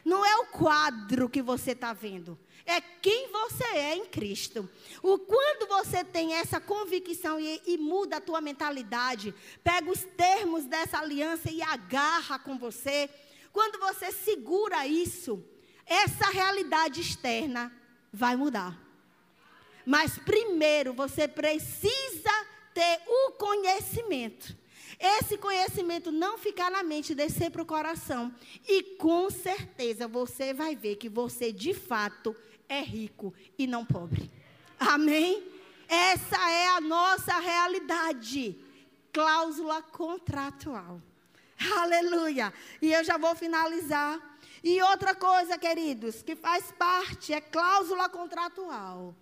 Não 0.04 0.24
é 0.24 0.36
o 0.38 0.46
quadro 0.46 1.28
que 1.28 1.40
você 1.40 1.72
está 1.72 1.92
vendo 1.92 2.36
é 2.66 2.80
quem 2.80 3.30
você 3.30 3.64
é 3.64 3.96
em 3.96 4.06
Cristo. 4.06 4.68
O, 5.02 5.18
quando 5.18 5.66
você 5.66 6.04
tem 6.04 6.34
essa 6.34 6.60
convicção 6.60 7.38
e, 7.38 7.60
e, 7.66 7.76
muda 7.78 8.16
a 8.16 8.20
tua 8.20 8.40
mentalidade, 8.40 9.34
pega 9.62 9.90
os 9.90 10.04
termos 10.16 10.64
dessa 10.64 10.98
aliança 10.98 11.50
e 11.50 11.62
agarra 11.62 12.38
com 12.38 12.58
você, 12.58 13.10
quando 13.52 13.78
você 13.78 14.12
segura 14.12 14.86
isso, 14.86 15.44
essa 15.84 16.30
realidade 16.30 17.00
externa 17.00 17.72
vai 18.12 18.36
mudar. 18.36 18.80
Mas 19.84 20.18
primeiro 20.18 20.92
você 20.92 21.26
precisa 21.26 22.46
ter 22.72 23.00
o 23.06 23.32
conhecimento. 23.32 24.56
Esse 24.98 25.36
conhecimento 25.36 26.12
não 26.12 26.38
ficar 26.38 26.70
na 26.70 26.82
mente, 26.82 27.14
descer 27.14 27.50
para 27.50 27.62
o 27.62 27.66
coração. 27.66 28.32
E 28.68 28.82
com 28.96 29.28
certeza 29.30 30.06
você 30.06 30.54
vai 30.54 30.76
ver 30.76 30.96
que 30.96 31.08
você 31.08 31.52
de 31.52 31.74
fato 31.74 32.36
é 32.72 32.80
rico 32.80 33.34
e 33.58 33.66
não 33.66 33.84
pobre. 33.84 34.30
Amém? 34.78 35.46
Essa 35.86 36.50
é 36.50 36.68
a 36.68 36.80
nossa 36.80 37.38
realidade. 37.38 38.58
Cláusula 39.12 39.82
contratual. 39.82 41.00
Aleluia. 41.76 42.52
E 42.80 42.92
eu 42.92 43.04
já 43.04 43.18
vou 43.18 43.36
finalizar. 43.36 44.18
E 44.64 44.80
outra 44.82 45.14
coisa, 45.14 45.58
queridos, 45.58 46.22
que 46.22 46.34
faz 46.34 46.72
parte 46.72 47.34
é 47.34 47.40
cláusula 47.40 48.08
contratual. 48.08 49.14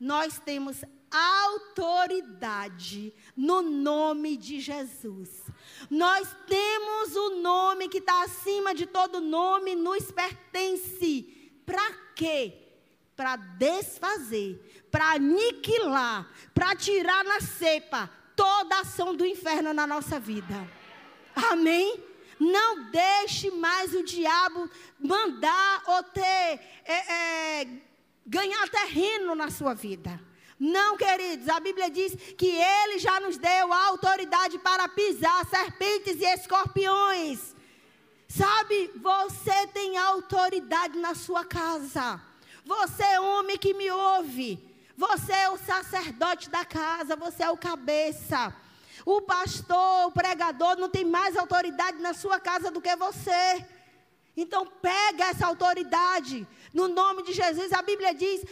Nós 0.00 0.38
temos 0.38 0.82
autoridade 1.10 3.12
no 3.36 3.60
nome 3.60 4.36
de 4.36 4.60
Jesus. 4.60 5.42
Nós 5.90 6.34
temos 6.46 7.14
o 7.14 7.40
nome 7.40 7.88
que 7.88 7.98
está 7.98 8.24
acima 8.24 8.74
de 8.74 8.86
todo 8.86 9.20
nome, 9.20 9.74
nos 9.74 10.10
pertence. 10.10 11.52
Para 11.66 11.92
quê? 12.14 12.63
Para 13.16 13.36
desfazer, 13.36 14.86
para 14.90 15.12
aniquilar, 15.12 16.28
para 16.52 16.74
tirar 16.74 17.24
na 17.24 17.40
cepa 17.40 18.10
toda 18.34 18.76
a 18.76 18.80
ação 18.80 19.14
do 19.14 19.24
inferno 19.24 19.72
na 19.72 19.86
nossa 19.86 20.18
vida. 20.18 20.68
Amém? 21.34 22.02
Não 22.38 22.90
deixe 22.90 23.50
mais 23.50 23.94
o 23.94 24.02
diabo 24.02 24.68
mandar 24.98 25.82
ou 25.86 26.02
ter, 26.02 26.60
é, 26.84 27.60
é, 27.62 27.68
ganhar 28.26 28.68
terreno 28.68 29.34
na 29.34 29.50
sua 29.50 29.74
vida. 29.74 30.20
Não, 30.58 30.96
queridos, 30.96 31.48
a 31.48 31.60
Bíblia 31.60 31.90
diz 31.90 32.14
que 32.36 32.46
Ele 32.46 32.98
já 32.98 33.20
nos 33.20 33.36
deu 33.36 33.72
a 33.72 33.86
autoridade 33.86 34.58
para 34.58 34.88
pisar 34.88 35.44
serpentes 35.46 36.20
e 36.20 36.24
escorpiões. 36.24 37.54
Sabe, 38.28 38.90
você 38.96 39.66
tem 39.68 39.96
autoridade 39.96 40.98
na 40.98 41.14
sua 41.14 41.44
casa. 41.44 42.20
Você, 42.64 43.02
é 43.02 43.20
homem 43.20 43.58
que 43.58 43.74
me 43.74 43.90
ouve, 43.90 44.58
você 44.96 45.32
é 45.32 45.50
o 45.50 45.58
sacerdote 45.58 46.48
da 46.48 46.64
casa, 46.64 47.14
você 47.14 47.42
é 47.42 47.50
o 47.50 47.56
cabeça. 47.58 48.54
O 49.04 49.20
pastor, 49.20 50.06
o 50.06 50.12
pregador 50.12 50.76
não 50.76 50.88
tem 50.88 51.04
mais 51.04 51.36
autoridade 51.36 51.98
na 51.98 52.14
sua 52.14 52.40
casa 52.40 52.70
do 52.70 52.80
que 52.80 52.96
você. 52.96 53.64
Então 54.36 54.66
pega 54.66 55.26
essa 55.26 55.46
autoridade. 55.46 56.46
No 56.72 56.88
nome 56.88 57.22
de 57.22 57.32
Jesus, 57.32 57.72
a 57.72 57.82
Bíblia 57.82 58.14
diz: 58.14 58.42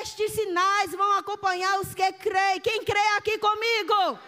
"Estes 0.00 0.32
sinais 0.32 0.92
vão 0.92 1.12
acompanhar 1.12 1.80
os 1.80 1.94
que 1.94 2.12
creem". 2.12 2.60
Quem 2.60 2.84
crê 2.84 3.06
aqui 3.16 3.38
comigo? 3.38 4.18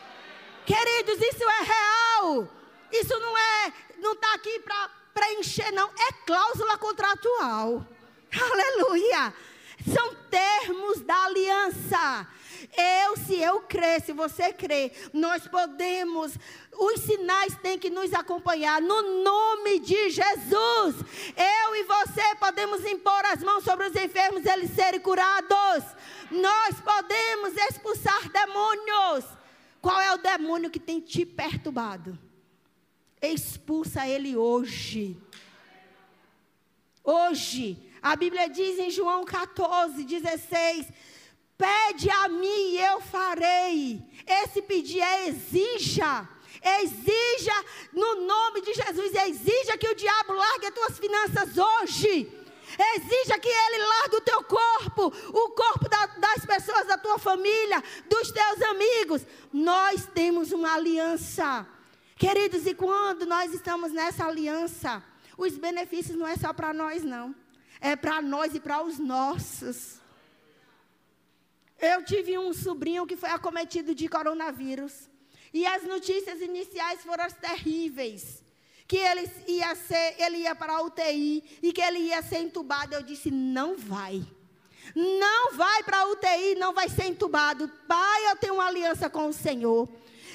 Queridos, 0.65 1.21
isso 1.21 1.45
é 1.45 1.63
real. 1.63 2.49
Isso 2.91 3.19
não 3.21 3.37
é, 3.37 3.73
não 3.99 4.13
está 4.15 4.35
aqui 4.35 4.59
para 4.61 4.91
preencher, 5.15 5.71
não. 5.73 5.89
É 5.91 6.13
cláusula 6.25 6.79
contratual. 6.79 7.87
Aleluia! 8.51 9.35
São 9.93 10.15
termos 10.31 11.01
da 11.03 11.25
aliança. 11.25 12.29
Eu, 12.77 13.17
se 13.17 13.35
eu 13.41 13.61
crer, 13.61 14.03
se 14.03 14.13
você 14.13 14.53
crer, 14.53 15.11
nós 15.13 15.47
podemos, 15.47 16.37
os 16.73 17.01
sinais 17.01 17.57
têm 17.59 17.79
que 17.79 17.89
nos 17.89 18.13
acompanhar 18.13 18.81
no 18.83 19.23
nome 19.23 19.79
de 19.81 20.11
Jesus. 20.11 20.97
Eu 21.37 21.77
e 21.77 21.85
você 21.85 22.35
podemos 22.37 22.85
impor 22.85 23.25
as 23.27 23.43
mãos 23.43 23.65
sobre 23.65 23.87
os 23.87 23.97
enfermos 23.97 24.45
e 24.45 24.49
eles 24.49 24.71
serem 24.71 25.01
curados. 25.01 25.85
Nós 26.31 26.81
podemos 26.81 27.57
expulsar 27.69 28.29
demônios. 28.31 29.25
Qual 29.81 30.01
é 30.01 30.13
o 30.13 30.19
demônio 30.19 30.71
que 30.71 30.81
tem 30.81 31.01
te 31.01 31.25
perturbado? 31.25 32.19
Expulsa 33.23 34.07
ele 34.07 34.37
hoje. 34.37 35.17
Hoje. 37.05 37.86
A 38.07 38.15
Bíblia 38.15 38.49
diz 38.49 38.79
em 38.79 38.89
João 38.89 39.25
14, 39.25 40.05
16: 40.05 40.87
Pede 41.59 42.09
a 42.09 42.29
mim 42.29 42.75
e 42.75 42.79
eu 42.79 43.01
farei. 43.01 44.01
Esse 44.25 44.63
pedir 44.63 45.01
é 45.01 45.27
exija. 45.27 46.29
Exija 46.81 47.57
no 47.93 48.11
nome 48.25 48.61
de 48.61 48.75
Jesus. 48.75 49.13
Exija 49.13 49.77
que 49.77 49.89
o 49.89 49.95
diabo 49.97 50.35
largue 50.35 50.67
as 50.67 50.75
tuas 50.75 50.99
finanças 51.01 51.59
hoje. 51.59 52.33
Exija 52.95 53.41
que 53.41 53.49
ele 53.49 53.79
largue 53.79 54.17
o 54.17 54.21
teu 54.21 54.41
corpo, 54.45 55.13
o 55.43 55.51
corpo 55.51 55.89
da, 55.89 56.07
das 56.07 56.47
pessoas 56.47 56.87
da 56.87 56.97
tua 56.97 57.19
família, 57.19 57.83
dos 58.09 58.31
teus 58.31 58.63
amigos. 58.63 59.27
Nós 59.53 60.07
temos 60.15 60.53
uma 60.53 60.75
aliança. 60.75 61.67
Queridos, 62.17 62.69
e 62.69 62.75
quando 62.75 63.27
nós 63.27 63.53
estamos 63.53 63.91
nessa 63.91 64.27
aliança, 64.27 65.03
Os 65.37 65.59
benefícios 65.59 66.17
não 66.17 66.27
é 66.27 66.37
só 66.37 66.53
para 66.53 66.73
nós, 66.73 67.03
não. 67.05 67.35
É 67.81 67.95
para 67.97 68.21
nós 68.23 68.55
e 68.55 68.61
para 68.61 68.83
os 68.83 68.99
nossos. 68.99 70.01
Eu 71.79 72.05
tive 72.05 72.39
um 72.39 72.53
sobrinho 72.53 73.07
que 73.07 73.17
foi 73.17 73.31
acometido 73.31 73.95
de 73.95 74.09
coronavírus. 74.09 75.11
E 75.53 75.67
as 75.67 75.83
notícias 75.85 76.41
iniciais 76.41 77.03
foram 77.03 77.27
terríveis. 77.31 78.43
Que 78.89 78.99
ele 78.99 79.29
ia, 79.49 79.75
ser, 79.75 80.15
ele 80.19 80.39
ia 80.39 80.55
para 80.55 80.75
a 80.75 80.83
UTI 80.83 81.43
e 81.63 81.73
que 81.73 81.81
ele 81.81 81.99
ia 81.99 82.23
ser 82.23 82.39
entubado. 82.39 82.95
Eu 82.95 83.03
disse: 83.03 83.31
não 83.31 83.77
vai. 83.77 84.25
Não 84.95 85.53
vai 85.55 85.83
para 85.83 85.99
a 85.99 86.07
UTI, 86.11 86.55
não 86.57 86.73
vai 86.73 86.89
ser 86.89 87.07
entubado. 87.07 87.69
Pai, 87.89 88.31
eu 88.31 88.37
tenho 88.37 88.55
uma 88.55 88.67
aliança 88.67 89.11
com 89.11 89.29
o 89.29 89.33
Senhor. 89.33 89.89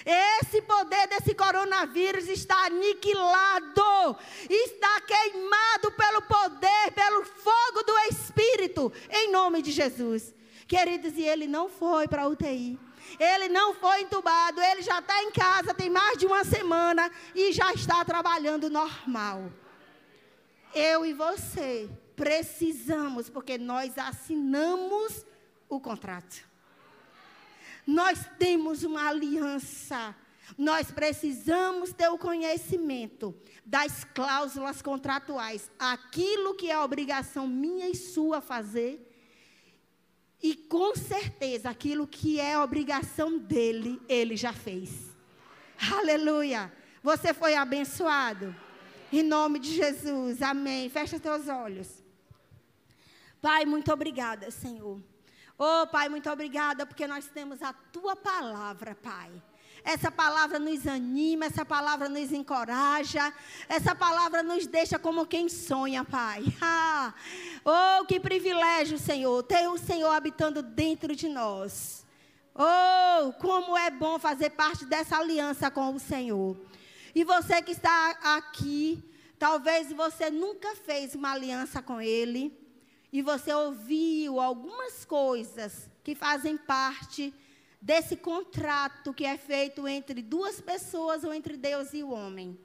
Esse 0.06 0.62
poder 0.62 1.08
desse 1.08 1.34
coronavírus 1.34 2.28
está 2.28 2.66
aniquilado, 2.66 4.18
está 4.50 5.02
queimado 5.02 5.92
pelo 5.92 6.22
poder, 6.24 6.92
pelo 6.94 7.26
fogo 7.26 7.84
do 7.84 7.98
Espírito, 8.10 8.92
em 9.10 9.32
nome 9.32 9.62
de 9.62 9.72
Jesus. 9.72 10.34
Queridos, 10.68 11.14
e 11.18 11.24
ele 11.24 11.48
não 11.48 11.70
foi 11.70 12.08
para 12.08 12.24
a 12.24 12.28
UTI. 12.28 12.80
Ele 13.20 13.50
não 13.50 13.74
foi 13.74 14.02
entubado, 14.02 14.62
ele 14.62 14.82
já 14.82 15.00
está 15.00 15.22
em 15.24 15.32
casa, 15.32 15.74
tem 15.74 15.90
mais 15.90 16.18
de 16.18 16.26
uma 16.26 16.44
semana 16.44 17.12
e 17.36 17.52
já 17.52 17.74
está 17.74 18.06
trabalhando 18.06 18.70
normal. 18.70 19.52
Eu 20.74 21.06
e 21.06 21.14
você 21.14 21.90
precisamos, 22.16 23.30
porque 23.30 23.58
nós 23.58 23.98
assinamos 23.98 25.26
o 25.68 25.80
contrato. 25.80 26.51
Nós 27.86 28.26
temos 28.38 28.84
uma 28.84 29.08
aliança. 29.08 30.16
Nós 30.58 30.92
precisamos 30.92 31.94
ter 31.94 32.10
o 32.10 32.18
conhecimento 32.18 33.36
das 33.66 34.04
cláusulas 34.04 34.82
contratuais, 34.82 35.72
aquilo 35.80 36.56
que 36.56 36.70
é 36.70 36.78
obrigação 36.78 37.48
minha 37.48 37.90
e 37.90 37.96
sua 37.96 38.42
fazer, 38.42 39.08
e 40.42 40.56
com 40.56 40.96
certeza 40.96 41.70
aquilo 41.70 42.08
que 42.08 42.40
é 42.40 42.58
obrigação 42.58 43.38
dele, 43.38 44.02
ele 44.10 44.36
já 44.36 44.52
fez. 44.52 45.12
Aleluia! 45.94 46.72
Você 47.04 47.34
foi 47.34 47.56
abençoado? 47.56 48.56
Em 49.12 49.24
nome 49.24 49.60
de 49.60 49.74
Jesus, 49.74 50.42
amém. 50.42 50.90
Fecha 50.90 51.20
teus 51.20 51.48
olhos. 51.48 52.04
Pai, 53.42 53.66
muito 53.66 53.92
obrigada, 53.92 54.50
Senhor. 54.52 55.02
Oh, 55.58 55.88
Pai, 55.88 56.10
muito 56.10 56.30
obrigada, 56.30 56.86
porque 56.86 57.06
nós 57.06 57.28
temos 57.28 57.62
a 57.62 57.74
tua 57.74 58.16
palavra, 58.16 58.96
Pai. 58.96 59.32
Essa 59.84 60.12
palavra 60.12 60.60
nos 60.60 60.86
anima, 60.86 61.46
essa 61.46 61.66
palavra 61.66 62.08
nos 62.08 62.32
encoraja, 62.32 63.34
essa 63.68 63.96
palavra 63.96 64.44
nos 64.44 64.68
deixa 64.68 65.00
como 65.00 65.26
quem 65.26 65.50
sonha, 65.50 66.04
Pai. 66.04 66.44
Ah, 66.64 67.14
oh, 67.66 68.06
que 68.06 68.20
privilégio, 68.20 68.98
Senhor, 68.98 69.42
ter 69.44 69.68
o 69.68 69.78
Senhor 69.78 70.12
habitando 70.12 70.62
dentro 70.62 71.16
de 71.16 71.28
nós. 71.28 72.06
Oh, 72.54 73.34
como 73.34 73.78
é 73.78 73.90
bom 73.90 74.20
fazer 74.20 74.52
parte 74.52 74.86
dessa 74.86 75.18
aliança 75.18 75.72
com 75.72 75.96
o 75.96 76.00
Senhor. 76.00 76.58
E 77.16 77.24
você 77.24 77.62
que 77.62 77.72
está 77.72 78.12
aqui, 78.38 79.04
talvez 79.40 79.92
você 79.92 80.30
nunca 80.30 80.76
fez 80.76 81.16
uma 81.16 81.32
aliança 81.32 81.82
com 81.82 82.00
Ele 82.00 82.61
e 83.12 83.22
você 83.22 83.54
ouviu 83.54 84.40
algumas 84.40 85.04
coisas 85.04 85.90
que 86.04 86.16
fazem 86.16 86.58
parte 86.58 87.34
desse 87.82 88.16
contrato 88.16 89.14
que 89.14 89.26
é 89.26 89.38
feito 89.38 89.88
entre 89.88 90.22
duas 90.22 90.62
pessoas 90.62 91.24
ou 91.24 91.34
entre 91.34 91.58
Deus 91.58 91.94
e 91.94 92.04
o 92.04 92.12
homem. 92.12 92.58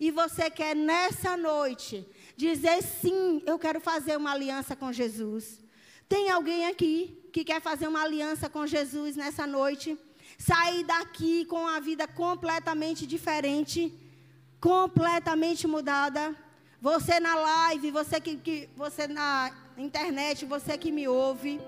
E 0.00 0.10
você 0.10 0.50
quer 0.50 0.74
nessa 0.74 1.36
noite 1.36 2.06
dizer 2.36 2.82
sim, 2.82 3.42
eu 3.44 3.58
quero 3.58 3.80
fazer 3.80 4.16
uma 4.16 4.32
aliança 4.32 4.74
com 4.74 4.92
Jesus. 4.92 5.60
Tem 6.08 6.30
alguém 6.30 6.66
aqui 6.66 7.18
que 7.32 7.44
quer 7.44 7.60
fazer 7.60 7.86
uma 7.86 8.02
aliança 8.02 8.48
com 8.48 8.66
Jesus 8.66 9.16
nessa 9.16 9.46
noite? 9.46 9.98
Sair 10.38 10.84
daqui 10.84 11.44
com 11.44 11.66
a 11.66 11.78
vida 11.78 12.08
completamente 12.08 13.06
diferente, 13.06 13.92
completamente 14.60 15.66
mudada. 15.66 16.34
Você 16.80 17.20
na 17.20 17.34
live, 17.34 17.90
você 17.90 18.20
que, 18.20 18.36
que 18.36 18.68
você 18.76 19.06
na 19.06 19.61
internet, 19.76 20.44
você 20.44 20.76
que 20.76 20.90
me 20.90 21.08
ouve. 21.08 21.60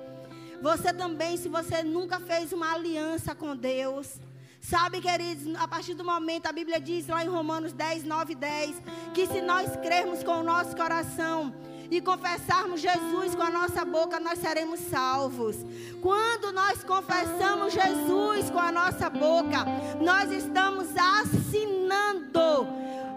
Você 0.60 0.92
também, 0.92 1.36
se 1.36 1.48
você 1.48 1.82
nunca 1.82 2.18
fez 2.20 2.52
uma 2.52 2.72
aliança 2.72 3.34
com 3.34 3.54
Deus. 3.54 4.18
Sabe, 4.60 5.00
queridos, 5.00 5.54
a 5.56 5.68
partir 5.68 5.92
do 5.92 6.02
momento, 6.02 6.46
a 6.46 6.52
Bíblia 6.52 6.80
diz 6.80 7.06
lá 7.06 7.22
em 7.22 7.28
Romanos 7.28 7.74
10, 7.74 8.04
9 8.04 8.34
10, 8.34 8.82
que 9.12 9.26
se 9.26 9.42
nós 9.42 9.76
crermos 9.76 10.22
com 10.22 10.40
o 10.40 10.42
nosso 10.42 10.74
coração 10.74 11.54
e 11.90 12.00
confessarmos 12.00 12.80
Jesus 12.80 13.34
com 13.34 13.42
a 13.42 13.50
nossa 13.50 13.84
boca, 13.84 14.18
nós 14.18 14.38
seremos 14.38 14.80
salvos. 14.80 15.56
Quando 16.00 16.50
nós 16.50 16.82
confessamos 16.82 17.74
Jesus 17.74 18.48
com 18.50 18.58
a 18.58 18.72
nossa 18.72 19.10
boca, 19.10 19.66
nós 20.00 20.32
estamos 20.32 20.88
assinando 20.96 22.66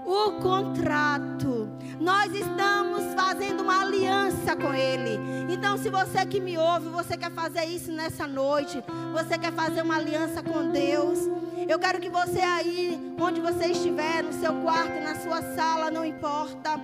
o 0.05 0.31
contrato. 0.41 1.56
Nós 1.99 2.31
estamos 2.33 3.13
fazendo 3.15 3.61
uma 3.61 3.81
aliança 3.81 4.55
com 4.55 4.73
Ele. 4.73 5.19
Então, 5.51 5.77
se 5.77 5.89
você 5.89 6.25
que 6.25 6.39
me 6.39 6.57
ouve, 6.57 6.89
você 6.89 7.17
quer 7.17 7.31
fazer 7.31 7.65
isso 7.65 7.91
nessa 7.91 8.27
noite, 8.27 8.83
você 9.11 9.37
quer 9.37 9.51
fazer 9.51 9.81
uma 9.81 9.95
aliança 9.95 10.43
com 10.43 10.69
Deus, 10.69 11.19
eu 11.67 11.79
quero 11.79 11.99
que 11.99 12.09
você 12.09 12.39
aí, 12.39 13.15
onde 13.19 13.41
você 13.41 13.67
estiver, 13.67 14.23
no 14.23 14.31
seu 14.33 14.53
quarto, 14.61 15.01
na 15.01 15.15
sua 15.15 15.41
sala, 15.55 15.89
não 15.89 16.05
importa, 16.05 16.79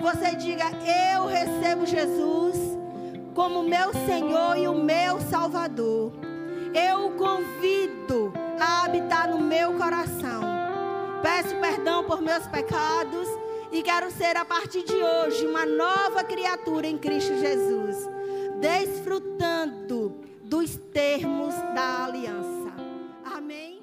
você 0.00 0.36
diga: 0.36 0.64
Eu 1.14 1.26
recebo 1.26 1.86
Jesus 1.86 2.56
como 3.34 3.62
meu 3.62 3.92
Senhor 3.92 4.56
e 4.56 4.68
o 4.68 4.74
meu 4.74 5.20
Salvador. 5.22 6.12
Eu 6.74 7.06
o 7.06 7.10
convido 7.12 8.32
a 8.60 8.84
habitar 8.84 9.28
no 9.28 9.38
meu 9.38 9.72
coração. 9.74 10.42
Peço 11.22 11.54
perdão 11.56 12.04
por 12.04 12.20
meus 12.20 12.46
pecados 12.46 13.28
e 13.70 13.82
quero 13.82 14.10
ser 14.10 14.36
a 14.36 14.44
partir 14.44 14.82
de 14.82 14.94
hoje 14.94 15.46
uma 15.46 15.66
nova 15.66 16.24
criatura 16.24 16.86
em 16.86 16.96
Cristo 16.96 17.38
Jesus, 17.38 17.96
desfrutando 18.60 20.20
dos 20.42 20.76
termos 20.92 21.54
da 21.74 22.06
aliança. 22.06 22.72
Amém. 23.24 23.77